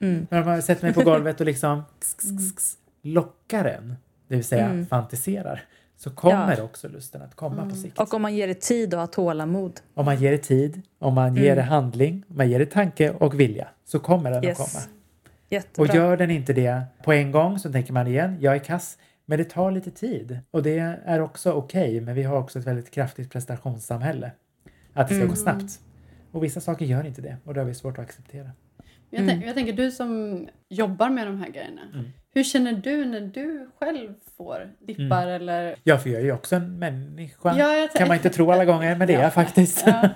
Mm. 0.00 0.26
När 0.30 0.44
man 0.44 0.62
sätter 0.62 0.82
mig 0.84 0.94
på 0.94 1.02
golvet 1.02 1.40
och 1.40 1.46
liksom 1.46 1.82
ks, 2.00 2.14
ks, 2.14 2.52
ks, 2.56 2.74
lockar 3.02 3.64
en, 3.64 3.94
det 4.28 4.34
vill 4.36 4.44
säga 4.44 4.66
Mm. 4.66 4.86
fantiserar, 4.86 5.62
så 5.96 6.10
kommer 6.10 6.56
Ja. 6.58 6.62
också 6.64 6.88
lusten 6.88 7.22
att 7.22 7.34
komma 7.34 7.68
på 7.70 7.76
sikt. 7.76 7.98
Och 7.98 8.14
om 8.14 8.22
man 8.22 8.34
ger 8.34 8.48
det 8.48 8.60
tid 8.60 8.94
och 8.94 9.00
har 9.00 9.06
tålamod. 9.06 9.80
Om 9.94 10.04
man 10.04 10.16
ger 10.20 10.30
det 10.32 10.38
tid, 10.38 10.82
om 10.98 11.14
man 11.14 11.34
ger 11.36 11.44
Mm. 11.44 11.56
det 11.56 11.62
handling, 11.62 12.24
om 12.28 12.36
man 12.36 12.50
ger 12.50 12.58
det 12.58 12.66
tanke 12.66 13.10
och 13.10 13.40
vilja, 13.40 13.68
så 13.84 13.98
kommer 13.98 14.30
den 14.30 14.44
Yes. 14.44 14.60
att 14.60 14.72
komma. 14.72 14.84
Jättebra. 15.50 15.82
Och 15.90 15.94
gör 15.96 16.16
den 16.16 16.30
inte 16.30 16.52
det 16.52 16.82
på 17.04 17.12
en 17.12 17.32
gång 17.32 17.58
så 17.58 17.72
tänker 17.72 17.92
man 17.92 18.06
igen, 18.06 18.36
jag 18.40 18.54
är 18.54 18.58
kass. 18.58 18.98
Men 19.26 19.38
det 19.38 19.44
tar 19.44 19.70
lite 19.70 19.90
tid 19.90 20.38
och 20.50 20.62
det 20.62 20.78
är 21.04 21.20
också 21.20 21.52
okej. 21.52 22.00
men 22.00 22.14
vi 22.14 22.22
har 22.22 22.36
också 22.38 22.58
ett 22.58 22.66
väldigt 22.66 22.90
kraftigt 22.90 23.32
prestationssamhälle. 23.32 24.30
Att 24.94 25.08
det 25.08 25.14
ska 25.14 25.22
Mm. 25.22 25.28
gå 25.28 25.36
snabbt. 25.36 25.80
Och 26.32 26.44
vissa 26.44 26.60
saker 26.60 26.84
gör 26.86 27.06
inte 27.06 27.22
det 27.22 27.36
och 27.44 27.54
det 27.54 27.60
har 27.60 27.66
vi 27.66 27.74
svårt 27.74 27.98
att 27.98 28.04
acceptera. 28.04 28.50
Jag, 29.10 29.22
Mm. 29.22 29.28
tänk, 29.34 29.46
jag 29.48 29.54
tänker 29.54 29.72
du 29.72 29.90
som 29.90 30.48
jobbar 30.68 31.10
med 31.10 31.26
de 31.26 31.38
här 31.40 31.48
grejerna. 31.48 31.80
Mm. 31.94 32.04
Hur 32.34 32.44
känner 32.44 32.72
du 32.72 33.04
när 33.04 33.20
du 33.20 33.70
själv 33.80 34.14
får 34.36 34.70
dippar 34.80 35.26
eller? 35.26 35.76
Ja, 35.84 35.98
för 35.98 36.10
jag 36.10 36.20
är 36.20 36.24
ju 36.24 36.32
också 36.32 36.56
en 36.56 36.78
människa. 36.78 37.54
Ja, 37.58 37.72
jag 37.76 37.92
kan 37.92 38.08
man 38.08 38.16
inte 38.16 38.30
tro 38.30 38.50
alla 38.52 38.64
gånger, 38.64 38.96
men 38.96 39.06
det 39.06 39.12
är 39.14 39.18
Ja. 39.18 39.22
jag 39.22 39.34
faktiskt. 39.34 39.82
Ja. 39.86 40.08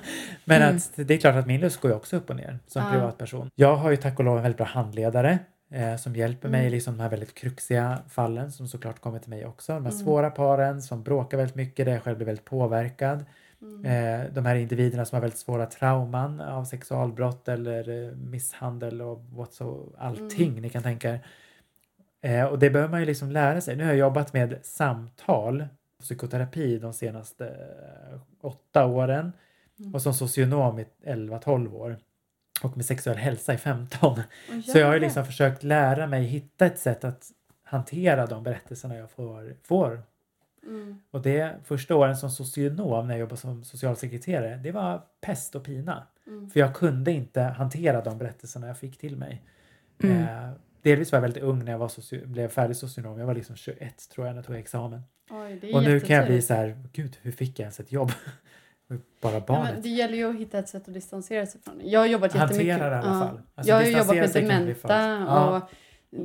men 0.44 0.62
Mm. 0.62 0.76
att 0.76 0.92
det 0.96 1.14
är 1.14 1.18
klart 1.18 1.34
att 1.34 1.46
min 1.46 1.60
lust 1.60 1.80
går 1.80 1.90
ju 1.90 1.96
också 1.96 2.16
upp 2.16 2.30
och 2.30 2.36
ner 2.36 2.58
som 2.66 2.82
Ja. 2.82 2.90
privatperson. 2.92 3.50
Jag 3.54 3.76
har 3.76 3.90
ju 3.90 3.96
tack 3.96 4.18
och 4.18 4.24
lov 4.24 4.36
en 4.36 4.42
väldigt 4.42 4.56
bra 4.56 4.66
handledare 4.66 5.38
eh, 5.70 5.96
som 5.96 6.16
hjälper 6.16 6.48
mig 6.48 6.60
i 6.60 6.64
Mm. 6.66 6.72
liksom 6.72 6.96
de 6.96 7.02
här 7.02 7.10
väldigt 7.10 7.34
kruxiga 7.34 7.98
fallen 8.08 8.52
som 8.52 8.68
såklart 8.68 9.00
kommer 9.00 9.18
till 9.18 9.30
mig 9.30 9.46
också. 9.46 9.72
De 9.72 9.84
här 9.84 9.92
Mm. 9.92 10.04
svåra 10.04 10.30
paren 10.30 10.82
som 10.82 11.02
bråkar 11.02 11.36
väldigt 11.38 11.56
mycket 11.56 11.86
där 11.86 11.92
jag 11.92 12.02
själv 12.02 12.16
blir 12.16 12.26
väldigt 12.26 12.44
påverkad. 12.44 13.24
Mm. 13.62 13.84
Eh, 13.84 14.32
de 14.32 14.46
här 14.46 14.54
individerna 14.56 15.04
som 15.04 15.16
har 15.16 15.20
väldigt 15.20 15.38
svåra 15.38 15.66
trauman 15.66 16.40
av 16.40 16.64
sexualbrott 16.64 17.48
eller 17.48 17.88
eh, 18.08 18.12
misshandel 18.16 19.02
och 19.02 19.24
what 19.30 19.52
so, 19.52 19.92
allting 19.98 20.48
Mm. 20.50 20.62
ni 20.62 20.70
kan 20.70 20.82
tänka 20.82 21.10
er. 21.10 21.20
Eh, 22.20 22.44
och 22.44 22.58
det 22.58 22.70
behöver 22.70 22.90
man 22.90 23.00
ju 23.00 23.06
liksom 23.06 23.30
lära 23.30 23.60
sig. 23.60 23.76
Nu 23.76 23.84
har 23.84 23.90
jag 23.90 23.98
jobbat 23.98 24.32
med 24.32 24.58
samtal, 24.62 25.66
psykoterapi 26.00 26.78
de 26.78 26.92
senaste 26.92 27.46
eh, 27.48 28.20
åtta 28.40 28.86
åren 28.86 29.32
Mm. 29.80 29.94
och 29.94 30.02
som 30.02 30.14
socionom 30.14 30.78
i 30.78 30.86
11-12 31.04 31.74
år 31.74 31.96
och 32.62 32.76
med 32.76 32.86
sexuell 32.86 33.16
hälsa 33.16 33.54
i 33.54 33.58
15. 33.58 34.20
Åh, 34.50 34.60
Så 34.60 34.78
jag 34.78 34.86
har 34.86 34.98
liksom 34.98 35.26
försökt 35.26 35.62
lära 35.62 36.06
mig 36.06 36.22
hitta 36.24 36.66
ett 36.66 36.78
sätt 36.78 37.04
att 37.04 37.30
hantera 37.62 38.26
de 38.26 38.42
berättelserna 38.42 38.96
jag 38.96 39.10
får, 39.10 39.56
får 39.62 40.02
Mm. 40.66 40.98
och 41.10 41.22
det 41.22 41.54
första 41.64 41.96
åren 41.96 42.16
som 42.16 42.30
socionom 42.30 43.06
när 43.06 43.14
jag 43.14 43.20
jobbade 43.20 43.40
som 43.40 43.64
socialsekreterare, 43.64 44.56
det 44.56 44.72
var 44.72 45.02
pest 45.20 45.54
och 45.54 45.64
pina. 45.64 46.06
Mm. 46.26 46.50
För 46.50 46.60
jag 46.60 46.74
kunde 46.74 47.12
inte 47.12 47.40
hantera 47.42 48.00
de 48.00 48.18
berättelserna 48.18 48.66
jag 48.66 48.78
fick 48.78 48.98
till 48.98 49.16
mig. 49.16 49.42
Mm. 50.02 50.22
Eh, 50.22 50.50
delvis 50.82 51.12
var 51.12 51.16
jag 51.16 51.22
väldigt 51.22 51.42
ung 51.42 51.64
när 51.64 51.72
jag 51.72 51.78
var 51.78 51.88
soci- 51.88 52.26
blev 52.26 52.48
färdig 52.48 52.76
socionom. 52.76 53.18
Jag 53.18 53.26
var 53.26 53.34
liksom 53.34 53.56
21 53.56 54.08
tror 54.08 54.26
jag 54.26 54.32
när 54.34 54.38
jag 54.38 54.46
tog 54.46 54.56
examen. 54.56 55.02
Oj, 55.30 55.58
det 55.60 55.70
är 55.70 55.74
Och 55.74 55.82
nu 55.82 56.00
kan 56.00 56.16
jag 56.16 56.26
bli 56.26 56.42
så 56.42 56.54
här, 56.54 56.82
gud 56.92 57.16
hur 57.22 57.32
fick 57.32 57.58
jag 57.58 57.64
ens 57.64 57.80
ett 57.80 57.92
jobb? 57.92 58.12
Bara 59.20 59.32
Ja, 59.34 59.40
barnet. 59.46 59.72
men 59.72 59.82
det 59.82 59.88
gäller 59.88 60.16
ju 60.16 60.30
att 60.30 60.36
hitta 60.40 60.58
ett 60.58 60.68
sätt 60.68 60.88
att 60.88 60.94
distansera 60.94 61.46
sig 61.46 61.60
från 61.64 61.78
det. 61.78 61.84
Jag 61.84 62.00
har 62.00 62.06
jobbat 62.06 62.32
Hantera 62.32 62.62
jättemycket. 62.62 62.78
det 62.80 62.84
i 62.86 62.88
alla 62.88 62.96
ja. 62.96 63.26
fall. 63.26 63.40
Alltså, 63.54 63.70
jag 63.72 63.76
har 63.76 63.84
jobbat 63.84 64.16
med 64.16 64.30
dementa. 64.32 65.24
Ja. 65.28 65.56
och 65.56 65.62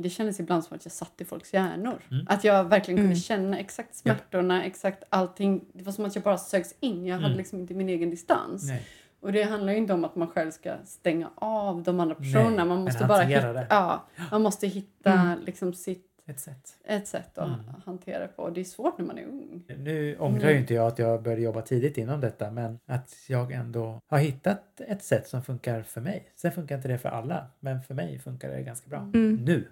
det 0.02 0.10
kändes 0.10 0.40
ibland 0.40 0.64
som 0.64 0.76
att 0.76 0.84
jag 0.84 0.92
satt 0.92 1.20
i 1.20 1.24
folks 1.24 1.54
hjärnor. 1.54 1.98
Mm. 2.10 2.26
Att 2.28 2.44
jag 2.44 2.64
verkligen 2.64 2.96
kunde 2.98 3.06
Mm. 3.12 3.16
känna 3.16 3.58
exakt 3.58 3.94
smärtorna, 3.94 4.64
exakt 4.64 5.04
allting. 5.08 5.64
Det 5.72 5.82
var 5.84 5.92
som 5.92 6.04
att 6.04 6.14
jag 6.14 6.24
bara 6.24 6.38
sögs 6.38 6.74
in. 6.80 7.06
Jag 7.06 7.14
hade 7.14 7.26
Mm. 7.26 7.38
liksom 7.38 7.60
inte 7.60 7.74
min 7.74 7.88
egen 7.88 8.10
distans. 8.10 8.68
Nej. 8.68 8.82
Och 9.20 9.32
det 9.32 9.42
handlar 9.42 9.72
ju 9.72 9.78
inte 9.78 9.92
om 9.92 10.04
att 10.04 10.16
man 10.16 10.28
själv 10.28 10.50
ska 10.50 10.74
stänga 10.84 11.30
av 11.34 11.82
de 11.82 12.00
andra 12.00 12.16
Nej, 12.18 12.32
personerna. 12.32 12.64
Man 12.64 12.68
men 12.76 12.84
måste 12.84 13.04
bara 13.04 13.18
hantera 13.18 13.38
hitta, 13.40 13.52
det. 13.52 13.66
ja, 13.70 14.06
man 14.30 14.42
måste 14.42 14.66
hitta 14.66 15.12
Mm. 15.12 15.38
liksom 15.46 15.74
sitt, 15.74 16.06
Ett 16.26 16.40
sätt. 16.40 16.76
ett 16.84 17.06
sätt 17.06 17.38
att 17.38 17.48
Mm. 17.48 17.60
hantera 17.86 18.18
det 18.18 18.28
på. 18.28 18.42
Och 18.42 18.52
det 18.52 18.60
är 18.60 18.64
svårt 18.64 18.98
när 18.98 19.04
man 19.06 19.18
är 19.18 19.24
ung. 19.26 19.62
Nu 19.78 20.16
ångrar 20.18 20.40
Mm. 20.42 20.52
ju 20.54 20.58
inte 20.60 20.74
jag 20.74 20.86
att 20.86 20.98
jag 20.98 21.22
började 21.22 21.42
jobba 21.42 21.62
tidigt 21.62 21.98
inom 21.98 22.20
detta 22.20 22.50
men 22.50 22.78
att 22.86 23.14
jag 23.28 23.52
ändå 23.52 24.00
har 24.06 24.18
hittat 24.18 24.80
ett 24.80 25.02
sätt 25.02 25.28
som 25.28 25.42
funkar 25.42 25.82
för 25.82 26.00
mig. 26.00 26.32
Sen 26.36 26.52
funkar 26.52 26.76
inte 26.76 26.88
det 26.88 26.98
för 26.98 27.08
alla 27.08 27.46
men 27.60 27.82
för 27.82 27.94
mig 27.94 28.18
funkar 28.18 28.50
det 28.50 28.62
ganska 28.62 28.88
bra. 28.90 28.98
Mm. 28.98 29.34
Nu. 29.44 29.68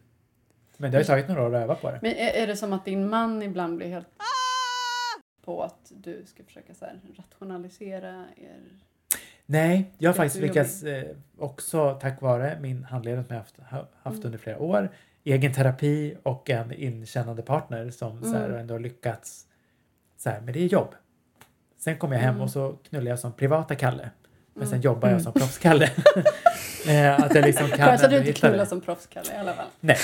Men 0.76 0.90
det 0.90 0.96
har 0.96 1.00
ju 1.02 1.06
tagit 1.06 1.28
några 1.28 1.42
år 1.42 1.54
att 1.54 1.62
öva 1.62 1.74
på 1.74 1.90
det. 1.90 1.98
Men 2.02 2.10
är, 2.12 2.30
är 2.42 2.46
det 2.46 2.56
som 2.56 2.72
att 2.72 2.84
din 2.84 3.08
man 3.08 3.42
ibland 3.42 3.76
blir 3.76 3.88
helt 3.88 4.06
på 5.44 5.62
att 5.62 5.92
du 5.96 6.22
ska 6.26 6.44
försöka 6.44 6.74
så 6.74 6.84
här, 6.84 7.00
rationalisera 7.16 8.24
er? 8.36 8.60
Nej, 9.46 9.90
jag 9.98 10.08
har 10.10 10.14
faktiskt 10.14 10.42
lyckats 10.42 10.82
eh, 10.82 11.16
också 11.38 11.98
tack 12.00 12.20
vare 12.20 12.58
min 12.60 12.84
handledare 12.84 13.24
som 13.24 13.34
jag 13.34 13.40
haft, 13.42 13.56
ha- 13.56 13.88
haft 14.02 14.16
Mm. 14.16 14.26
under 14.26 14.38
flera 14.38 14.58
år, 14.58 14.90
egen 15.24 15.52
terapi 15.52 16.16
och 16.22 16.50
en 16.50 16.72
inkännande 16.72 17.42
partner 17.42 17.90
som 17.90 18.22
så 18.22 18.28
här, 18.32 18.38
Mm. 18.38 18.52
har 18.52 18.58
ändå 18.58 18.78
lyckats. 18.78 19.46
Så 20.16 20.30
här, 20.30 20.40
men 20.40 20.54
det 20.54 20.60
är 20.60 20.66
jobb. 20.66 20.94
Sen 21.78 21.96
kommer 21.96 22.14
jag 22.14 22.22
hem 22.22 22.30
Mm. 22.34 22.42
och 22.42 22.50
så 22.50 22.76
knullar 22.88 23.10
jag 23.10 23.18
som 23.18 23.32
privata 23.32 23.74
Kalle. 23.74 24.10
Men 24.54 24.66
sen 24.66 24.72
Mm. 24.74 24.80
jobbar 24.82 25.08
jag 25.08 25.12
Mm. 25.20 25.22
som 25.24 25.32
proffskalle. 25.32 25.84
eh, 26.88 27.20
att 27.20 27.34
jag 27.34 27.44
liksom 27.44 27.68
kan 27.68 27.78
Skönt 27.88 28.02
att 28.02 28.10
du 28.10 28.18
inte 28.18 28.32
knullar 28.32 28.56
det. 28.58 28.66
som 28.66 28.80
proffskalle 28.80 29.34
i 29.34 29.36
alla 29.36 29.52
fall. 29.54 29.66
Nej. 29.80 29.96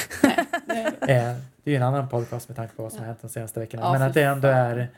Det, 0.66 1.12
Eh, 1.12 1.36
det 1.64 1.70
är 1.70 1.72
ju 1.72 1.76
en 1.76 1.82
annan 1.82 2.08
podcast 2.08 2.48
med 2.48 2.56
tanke 2.56 2.74
på 2.76 2.82
vad 2.82 2.92
som 2.92 3.00
har 3.00 3.06
hänt 3.06 3.18
de 3.22 3.28
senaste 3.28 3.60
veckorna. 3.60 3.82
Ja, 3.82 3.92
men 3.92 4.02
att 4.02 4.14
det 4.14 4.22
ändå 4.22 4.48
är 4.48 4.88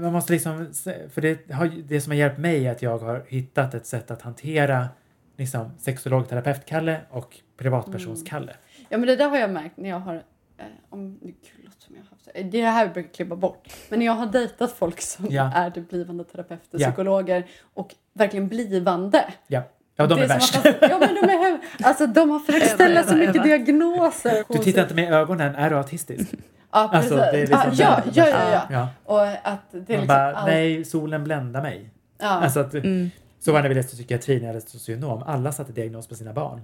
man 0.00 0.12
måste 0.12 0.32
liksom, 0.32 0.72
för 1.10 1.20
det, 1.20 1.50
har, 1.50 1.66
det 1.84 2.00
som 2.00 2.10
har 2.10 2.16
hjälpt 2.16 2.38
mig 2.38 2.66
är 2.66 2.72
att 2.72 2.82
jag 2.82 2.98
har 2.98 3.24
hittat 3.28 3.74
ett 3.74 3.86
sätt 3.86 4.10
att 4.10 4.22
hantera 4.22 4.88
liksom 5.36 5.70
sexolog-terapeut-Kalle 5.78 7.00
och 7.10 7.36
privatpersons-Kalle. 7.58 8.52
Ja 8.92 8.98
men 8.98 9.06
det 9.06 9.16
där 9.16 9.28
har 9.28 9.38
jag 9.38 9.50
märkt 9.50 9.76
när 9.76 9.88
jag 9.90 9.98
har 10.00 10.14
eh, 10.14 10.64
om 10.90 11.18
är 11.22 11.64
låter 11.64 11.80
som 11.86 11.94
jag 11.96 12.02
har 12.02 12.10
haft 12.10 12.28
det. 12.34 12.42
Det 12.42 12.62
här 12.66 12.84
brukar 12.86 13.00
jag 13.08 13.12
klippa 13.14 13.36
bort. 13.36 13.68
Men 13.88 13.98
när 13.98 14.06
jag 14.06 14.12
har 14.12 14.26
dejtat 14.26 14.72
folk 14.72 15.00
som 15.00 15.26
Ja. 15.30 15.52
är 15.54 15.70
typ 15.70 15.90
blivande 15.90 16.24
terapeuter, 16.24 16.78
Ja. 16.78 16.86
psykologer 16.88 17.46
och 17.74 17.94
verkligen 18.12 18.48
blivande. 18.48 19.24
Ja, 19.46 19.62
ja 19.96 20.06
de 20.06 20.14
är 20.18 20.18
som 20.18 20.28
värst. 20.28 20.56
att 20.56 20.62
de- 20.64 20.74
Ja 20.90 20.98
men 20.98 21.14
de 21.14 21.20
är 21.32 21.58
Alltså 21.82 22.06
de 22.06 22.30
har 22.30 22.38
försökt 22.38 22.70
ställa 22.70 23.02
så 23.02 23.14
mycket 23.16 23.36
Eva. 23.36 23.44
diagnoser. 23.44 24.44
Du 24.48 24.58
tittar 24.58 24.82
inte 24.82 24.94
med 24.94 25.12
ögonen, 25.14 25.54
är 25.54 25.70
du 25.70 25.76
autistisk? 25.76 26.34
Ja 26.72 26.88
precis. 26.92 27.12
Alltså, 27.12 27.32
det 27.32 27.38
är 27.42 27.46
liksom 27.46 27.70
ja, 27.74 28.02
ja, 28.12 28.28
ja, 28.28 28.28
ja, 28.28 28.52
ja. 28.52 28.66
Ja. 28.70 28.88
Och 29.04 29.22
att 29.22 29.70
det 29.70 29.76
är 29.76 29.80
Man 29.80 29.86
liksom 29.88 30.06
bara, 30.06 30.34
allt- 30.36 30.46
nej, 30.46 30.84
solen 30.84 31.24
bländar 31.24 31.62
mig. 31.62 31.90
Ja. 32.18 32.26
Alltså 32.28 32.60
att, 32.60 32.74
Mm. 32.74 33.10
Så 33.40 33.52
var 33.52 33.58
det 33.58 33.62
när 33.62 33.68
vi 33.68 33.74
läste 33.74 33.96
psykiatri, 33.96 34.40
när 34.40 34.46
jag 34.46 34.54
läste 34.54 34.70
socionom. 34.70 35.22
Alla 35.22 35.52
satte 35.52 35.72
diagnos 35.72 36.08
på 36.08 36.14
sina 36.14 36.32
barn. 36.32 36.60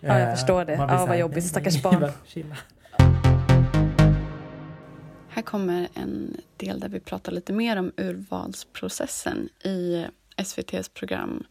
Ja, 0.00 0.18
jag 0.18 0.20
Eh, 0.28 0.34
förstår 0.34 0.64
det. 0.64 0.72
Ja, 0.72 0.86
vad 0.86 1.08
här, 1.08 1.16
jobbigt. 1.16 1.44
Stackars 1.46 1.82
barn. 1.82 2.10
Här 5.28 5.42
kommer 5.42 5.88
en 5.94 6.36
del 6.56 6.80
där 6.80 6.88
vi 6.88 7.00
pratar 7.00 7.32
lite 7.32 7.52
mer 7.52 7.76
om 7.78 7.92
urvalsprocessen 7.96 9.48
i 9.64 10.06
SVTs 10.36 10.88
program 10.88 11.44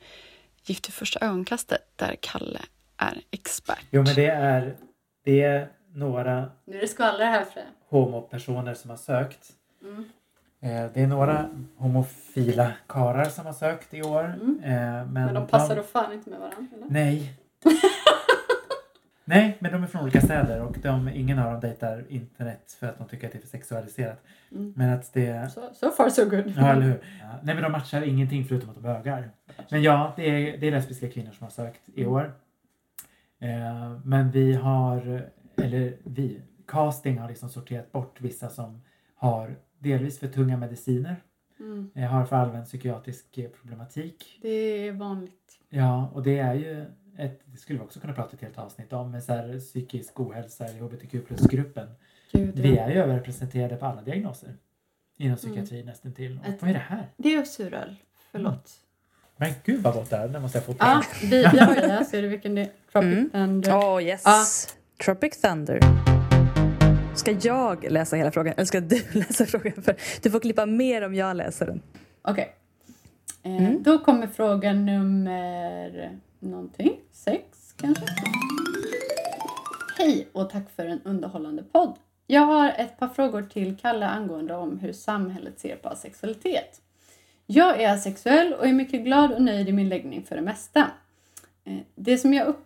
Gift 0.65 0.87
vid 0.87 0.93
första 0.93 1.25
ögonkastet 1.25 1.81
där 1.95 2.15
Kalle 2.19 2.59
är 2.97 3.21
expert. 3.31 3.85
Jo, 3.91 4.03
men 4.03 4.15
det 4.15 4.25
är, 4.27 4.75
det 5.25 5.41
är 5.43 5.67
några 5.93 6.49
Nu 6.65 6.77
är 6.77 6.81
det 6.81 6.87
skvaller 6.87 7.25
här 7.25 7.45
Freja. 7.45 7.67
homopersoner 7.89 8.73
som 8.73 8.89
har 8.89 8.97
sökt. 8.97 9.49
Mm. 9.81 10.05
Eh, 10.61 10.91
det 10.93 11.01
är 11.01 11.07
några 11.07 11.49
homofila 11.77 12.71
karar 12.87 13.25
som 13.25 13.45
har 13.45 13.53
sökt 13.53 13.93
i 13.93 14.01
år. 14.01 14.23
Mm. 14.23 14.59
Eh, 14.63 14.71
men, 14.71 15.13
Men 15.13 15.33
de 15.33 15.47
passar 15.47 15.75
då 15.75 15.83
fan 15.83 16.13
inte 16.13 16.29
med 16.29 16.39
varandra 16.39 16.67
eller? 16.75 16.85
Nej. 16.89 17.33
Nej, 19.25 19.57
men 19.59 19.71
de 19.71 19.83
är 19.83 19.87
från 19.87 20.01
olika 20.03 20.21
städer 20.21 20.61
och 20.61 20.77
de, 20.81 21.07
ingen 21.07 21.39
av 21.39 21.51
dem 21.51 21.59
dejtar 21.61 22.05
internet 22.09 22.75
för 22.79 22.87
att 22.87 22.97
de 22.97 23.07
tycker 23.07 23.27
att 23.27 23.33
det 23.33 23.39
är 23.39 23.41
för 23.41 23.47
sexualiserat. 23.47 24.23
Mm. 24.51 24.73
Men 24.75 24.89
att 24.93 25.13
det... 25.13 25.51
So, 25.53 25.61
so 25.73 25.91
far 25.91 26.09
so 26.09 26.25
good. 26.25 26.53
Ja, 26.57 26.67
eller 26.71 26.81
hur? 26.81 27.03
Ja, 27.21 27.27
nej, 27.43 27.55
men 27.55 27.63
de 27.63 27.71
matchar 27.71 28.01
ingenting 28.01 28.45
förutom 28.45 28.69
att 28.69 28.75
de 28.75 28.81
bögar. 28.81 29.29
Men 29.71 29.83
ja, 29.83 30.13
det 30.15 30.29
är, 30.29 30.57
det 30.57 30.67
är 30.67 30.71
lesbiska 30.71 31.09
kvinnor 31.09 31.31
som 31.31 31.43
har 31.43 31.51
sökt 31.51 31.81
i 31.95 32.05
år. 32.05 32.33
Eh, 33.39 33.97
men 34.03 34.31
vi 34.31 34.53
har, 34.53 35.29
eller 35.57 35.97
vi, 36.03 36.41
casting 36.67 37.17
har 37.17 37.29
liksom 37.29 37.49
sorterat 37.49 37.91
bort 37.91 38.21
vissa 38.21 38.49
som 38.49 38.81
har 39.15 39.55
delvis 39.79 40.19
för 40.19 40.27
tunga 40.27 40.57
mediciner, 40.57 41.15
Mm. 41.59 41.89
eh, 41.95 42.03
har 42.03 42.25
för 42.25 42.35
allmän 42.35 42.65
psykiatrisk 42.65 43.39
problematik. 43.61 44.39
Det 44.41 44.49
är 44.87 44.91
vanligt. 44.91 45.59
Ja, 45.69 46.09
och 46.13 46.23
det 46.23 46.39
är 46.39 46.53
ju 46.53 46.85
ett, 47.17 47.41
det 47.45 47.57
skulle 47.57 47.79
vi 47.79 47.85
också 47.85 47.99
kunna 47.99 48.13
prata 48.13 48.35
ett 48.35 48.41
helt 48.41 48.57
avsnitt 48.57 48.93
om, 48.93 49.11
med 49.11 49.23
så 49.23 49.33
här 49.33 49.59
psykisk 49.59 50.19
ohälsa 50.19 50.65
i 50.67 50.79
hbtq 50.79 51.27
plus-gruppen. 51.27 51.87
Vi 52.31 52.77
är 52.77 52.89
ju 52.89 52.95
överrepresenterade 52.95 53.75
på 53.75 53.85
alla 53.85 54.01
diagnoser 54.01 54.55
inom 55.17 55.37
psykiatri 55.37 55.83
nästan 55.83 56.13
till. 56.13 56.39
Ett- 56.47 56.61
Vad 56.61 56.69
är 56.69 56.73
det 56.73 56.79
här? 56.79 57.07
Det 57.17 57.35
är 57.35 57.43
suröl. 57.43 57.95
Förlåt. 58.31 58.71
Men 59.37 59.53
gud 59.63 59.81
vad 59.83 59.93
gott 59.93 60.09
det 60.09 60.15
är, 60.15 60.27
det 60.27 60.39
måste 60.39 60.57
jag 60.57 60.65
få 60.65 60.75
Ja, 60.79 61.03
vi, 61.23 61.43
jag 61.43 61.49
har 61.49 61.75
ju 61.75 61.81
det. 61.81 62.05
Ser 62.05 62.21
du 62.21 62.27
vilken 62.27 62.55
det 62.55 62.61
är? 62.61 62.69
Tropic 62.91 63.11
Mm. 63.13 63.29
Thunder. 63.29 63.71
Oh 63.79 64.03
yes. 64.03 64.21
Ja. 64.25 64.43
Tropic 65.05 65.41
Thunder. 65.41 65.79
Ska 67.15 67.31
jag 67.41 67.91
läsa 67.91 68.15
hela 68.15 68.31
frågan 68.31 68.53
eller 68.53 68.65
ska 68.65 68.79
du 68.79 68.95
läsa 69.11 69.45
frågan? 69.45 69.83
För 69.83 69.95
du 70.21 70.31
får 70.31 70.39
klippa 70.39 70.65
mer 70.65 71.01
om 71.01 71.15
jag 71.15 71.35
läser 71.37 71.65
den. 71.65 71.81
Okej. 72.21 72.43
Eh, 73.43 73.51
Mm. 73.57 73.83
Då 73.83 73.99
kommer 73.99 74.27
fråga 74.27 74.73
nummer 74.73 76.11
någonting. 76.49 76.99
Sex 77.11 77.73
kanske? 77.77 78.05
Hej 79.97 80.27
och 80.31 80.49
tack 80.49 80.69
för 80.75 80.85
en 80.85 81.01
underhållande 81.03 81.63
podd. 81.63 81.97
Jag 82.27 82.41
har 82.41 82.69
ett 82.69 82.99
par 82.99 83.07
frågor 83.07 83.41
till 83.41 83.77
Kalle 83.77 84.07
angående 84.07 84.55
om 84.55 84.79
hur 84.79 84.93
samhället 84.93 85.59
ser 85.59 85.75
på 85.75 85.89
asexualitet. 85.89 86.81
Jag 87.45 87.81
är 87.81 87.93
asexuell 87.93 88.53
och 88.53 88.67
är 88.67 88.73
mycket 88.73 89.03
glad 89.03 89.31
och 89.31 89.41
nöjd 89.41 89.69
i 89.69 89.71
min 89.71 89.89
läggning 89.89 90.23
för 90.23 90.35
det 90.35 90.41
mesta. 90.41 90.91
Eh, 91.63 91.77
det 91.95 92.17
som 92.17 92.33
jag, 92.33 92.47
upp... 92.47 92.63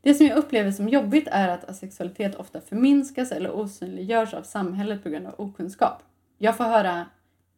det 0.00 0.14
som 0.14 0.26
jag 0.26 0.38
upplever 0.38 0.72
som 0.72 0.88
jobbigt 0.88 1.28
är 1.30 1.48
att 1.48 1.68
asexualitet 1.68 2.34
ofta 2.34 2.60
förminskas 2.60 3.32
eller 3.32 3.50
osynliggörs 3.50 4.34
av 4.34 4.42
samhället 4.42 5.02
på 5.02 5.08
grund 5.08 5.26
av 5.26 5.34
okunskap. 5.38 6.02
Jag 6.38 6.56
får 6.56 6.64
höra, 6.64 7.06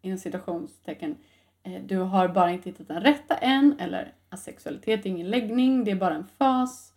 inom 0.02 0.18
citationstecken, 0.18 1.16
Eh, 1.62 1.82
du 1.82 1.96
har 1.96 2.28
bara 2.28 2.50
inte 2.50 2.70
hittat 2.70 2.88
den 2.88 3.00
rätta 3.00 3.36
än 3.36 3.76
eller 3.78 4.12
asexualitet 4.28 5.06
är 5.06 5.10
ingen 5.10 5.30
läggning, 5.30 5.84
det 5.84 5.90
är 5.90 5.96
bara 5.96 6.14
en 6.14 6.26
fas. 6.38 6.92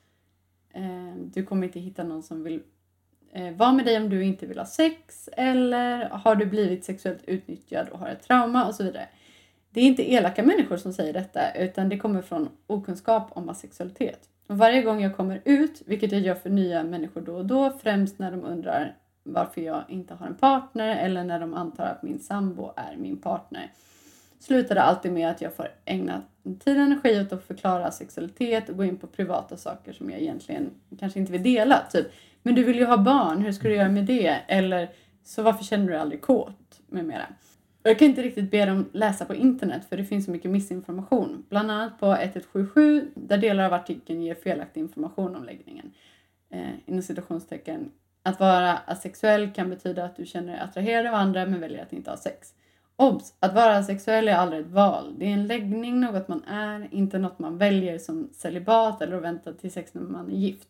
Eh, 0.74 1.16
du 1.16 1.46
kommer 1.46 1.68
inte 1.68 1.80
hitta 1.80 2.04
någon 2.04 2.24
som 2.24 2.44
vill 2.44 2.62
eh, 3.32 3.52
vara 3.52 3.72
med 3.72 3.86
dig 3.86 3.98
om 3.98 4.10
du 4.10 4.24
inte 4.24 4.46
vill 4.46 4.58
ha 4.58 4.66
sex 4.66 5.30
eller 5.34 6.10
har 6.10 6.36
du 6.36 6.46
blivit 6.46 6.86
sexuellt 6.86 7.24
utnyttjad 7.26 7.90
och 7.90 8.00
har 8.00 8.08
ett 8.08 8.24
trauma 8.24 8.68
och 8.68 8.76
så 8.76 8.84
vidare. 8.84 9.08
Det 9.70 9.82
är 9.82 9.86
inte 9.86 10.12
elaka 10.12 10.44
människor 10.44 10.78
som 10.78 10.94
säger 10.94 11.14
detta 11.14 11.54
utan 11.54 11.90
det 11.90 11.98
kommer 11.98 12.22
från 12.22 12.50
okunskap 12.68 13.32
om 13.34 13.50
asexualitet. 13.50 14.30
Och 14.48 14.58
varje 14.58 14.82
gång 14.82 15.02
jag 15.02 15.16
kommer 15.16 15.42
ut, 15.46 15.82
vilket 15.86 16.12
jag 16.12 16.22
gör 16.22 16.36
för 16.36 16.50
nya 16.50 16.84
människor 16.84 17.22
då 17.22 17.36
och 17.36 17.46
då, 17.46 17.78
främst 17.82 18.20
när 18.20 18.32
de 18.32 18.44
undrar 18.44 18.96
varför 19.24 19.62
jag 19.62 19.84
inte 19.90 20.14
har 20.14 20.28
en 20.28 20.36
partner 20.36 20.96
eller 20.96 21.24
när 21.24 21.40
de 21.40 21.54
antar 21.54 21.86
att 21.86 22.04
min 22.04 22.20
sambo 22.20 22.74
är 22.76 22.98
min 22.98 23.18
partner, 23.18 23.72
slutar 24.46 24.76
det 24.76 24.82
alltid 24.82 25.12
med 25.12 25.30
att 25.30 25.42
jag 25.42 25.54
får 25.54 25.68
ägna 25.86 26.22
tid 26.44 26.78
och 26.78 26.84
energi 26.84 27.22
åt 27.22 27.34
att 27.34 27.44
förklara 27.44 27.92
sexualitet 27.92 28.70
och 28.70 28.78
gå 28.78 28.84
in 28.84 28.98
på 28.98 29.08
privata 29.08 29.58
saker 29.58 29.94
som 29.94 30.10
jag 30.10 30.22
egentligen 30.22 30.72
kanske 31.00 31.20
inte 31.20 31.32
vill 31.32 31.44
dela. 31.44 31.84
Typ, 31.92 32.08
men 32.44 32.56
du 32.56 32.64
vill 32.64 32.78
ju 32.78 32.86
ha 32.86 32.98
barn, 32.98 33.42
hur 33.42 33.52
ska 33.52 33.68
du 33.68 33.76
göra 33.76 33.90
med 33.90 34.06
det? 34.06 34.38
Eller, 34.48 34.90
så 35.24 35.42
varför 35.42 35.64
känner 35.64 35.86
du 35.86 35.92
dig 35.92 36.02
aldrig 36.02 36.22
kåt? 36.22 36.82
Med 36.88 37.06
mera. 37.06 37.26
Och 37.84 37.90
Jag 37.90 38.00
kan 38.00 38.08
inte 38.08 38.22
riktigt 38.22 38.52
be 38.52 38.66
dem 38.66 38.90
läsa 38.92 39.26
på 39.26 39.36
internet 39.36 39.86
för 39.90 39.98
det 39.98 40.06
finns 40.06 40.26
så 40.26 40.32
mycket 40.32 40.52
missinformation. 40.52 41.46
Bland 41.50 41.72
annat 41.72 42.00
på 42.00 42.06
1177 42.06 43.12
där 43.16 43.38
delar 43.38 43.66
av 43.66 43.74
artikeln 43.74 44.22
ger 44.22 44.36
felaktig 44.36 44.82
information 44.82 45.36
om 45.36 45.44
läggningen. 45.44 45.92
Eh, 46.50 46.70
inom 46.86 47.02
citationstecken. 47.02 47.92
Att 48.24 48.40
vara 48.40 48.78
asexuell 48.78 49.52
kan 49.54 49.70
betyda 49.70 50.06
att 50.06 50.16
du 50.16 50.26
känner 50.26 50.52
dig 50.52 50.62
attraherad 50.62 51.08
av 51.08 51.14
andra 51.14 51.46
men 51.46 51.60
väljer 51.60 51.82
att 51.82 51.94
inte 51.94 52.10
ha 52.10 52.18
sex. 52.18 52.54
Obs! 52.98 53.34
Att 53.40 53.56
vara 53.56 53.84
sexuell 53.84 54.28
är 54.28 54.36
aldrig 54.36 54.62
ett 54.62 54.72
val. 54.72 55.16
Det 55.18 55.26
är 55.26 55.34
en 55.34 55.48
läggning, 55.48 56.00
något 56.00 56.28
man 56.28 56.44
är, 56.44 56.88
inte 56.92 57.20
något 57.20 57.40
man 57.40 57.58
väljer 57.58 57.98
som 57.98 58.30
celibat 58.34 59.02
eller 59.02 59.18
att 59.18 59.24
vänta 59.24 59.54
till 59.54 59.72
sex 59.72 59.94
när 59.94 60.02
man 60.02 60.32
är 60.32 60.36
gift. 60.36 60.68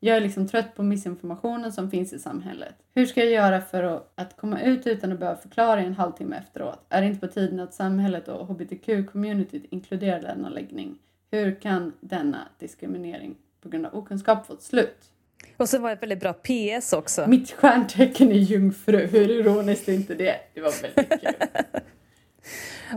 Jag 0.00 0.16
är 0.16 0.20
liksom 0.20 0.48
trött 0.48 0.74
på 0.76 0.82
missinformationen 0.82 1.72
som 1.72 1.90
finns 1.90 2.12
i 2.12 2.18
samhället. 2.18 2.74
Hur 2.94 3.06
ska 3.06 3.20
jag 3.20 3.32
göra 3.32 3.60
för 3.60 3.82
att, 3.82 4.12
att 4.14 4.36
komma 4.36 4.60
ut 4.60 4.86
utan 4.86 5.12
att 5.12 5.18
behöva 5.18 5.40
förklara 5.40 5.82
i 5.82 5.86
en 5.86 5.94
halvtimme 5.94 6.36
efteråt? 6.36 6.86
Är 6.88 7.00
det 7.00 7.06
inte 7.06 7.26
på 7.26 7.32
tiden 7.32 7.60
att 7.60 7.74
samhället 7.74 8.28
och 8.28 8.48
hbtq-communityt 8.48 9.66
inkluderar 9.70 10.20
denna 10.20 10.48
läggning? 10.48 10.98
Hur 11.30 11.60
kan 11.60 11.92
denna 12.00 12.48
diskriminering 12.58 13.36
på 13.60 13.68
grund 13.68 13.86
av 13.86 13.94
okunskap 13.94 14.46
få 14.46 14.52
ett 14.52 14.62
slut? 14.62 15.10
Och 15.56 15.68
så 15.68 15.78
var 15.78 15.88
det 15.88 15.94
ett 15.94 16.02
väldigt 16.02 16.20
bra 16.20 16.32
PS 16.32 16.92
också. 16.92 17.26
Mitt 17.26 17.52
stjärntecken 17.52 18.30
är 18.32 18.34
jungfru. 18.34 19.06
Hur 19.06 19.30
ironiskt 19.30 19.88
är 19.88 19.92
inte 19.92 20.14
det? 20.14 20.34
Det 20.54 20.60
var 20.60 20.82
väldigt 20.82 21.10
kul. 21.22 21.32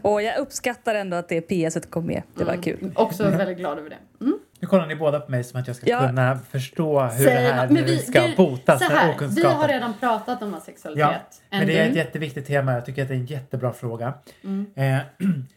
Och 0.04 0.22
jag 0.22 0.38
uppskattar 0.38 0.96
ändå 0.96 1.18
att 1.18 1.30
det 1.30 1.42
PS 1.42 1.78
kom 1.90 2.06
med. 2.06 2.24
Det 2.36 2.44
var 2.44 2.54
Mm. 2.54 2.64
kul. 2.64 2.92
Också 2.96 3.24
väldigt 3.30 3.58
glad 3.58 3.80
över 3.80 3.90
det. 3.90 3.98
Mm. 4.22 4.40
Nu 4.60 4.68
kollar 4.68 4.88
ni 4.88 4.96
båda 4.96 5.20
på 5.20 5.32
mig 5.32 5.44
som 5.44 5.60
att 5.60 5.68
jag 5.68 5.76
ska 5.76 5.90
Ja. 5.90 6.08
kunna 6.08 6.40
förstå 6.52 7.02
hur 7.02 7.26
Säg 7.26 7.44
det 7.44 7.54
här 7.54 7.68
vi- 7.68 7.98
ska 8.00 8.22
vi- 8.28 8.36
botas 8.36 8.80
Så 8.80 8.92
här, 8.94 9.16
vi 9.36 9.44
har 9.44 9.68
redan 9.68 9.94
pratat 10.00 10.42
om 10.42 10.54
asexualitet. 10.54 11.08
Ja, 11.50 11.58
Men 11.58 11.68
det 11.68 11.78
är 11.80 11.90
ett 11.90 11.96
jätteviktigt 11.96 12.48
tema. 12.48 12.74
Jag 12.74 12.86
tycker 12.86 13.02
att 13.02 13.08
det 13.08 13.14
är 13.14 13.20
en 13.20 13.26
jättebra 13.26 13.74
fråga. 13.74 14.14
Mm. 14.44 14.66
Eh, 14.76 14.98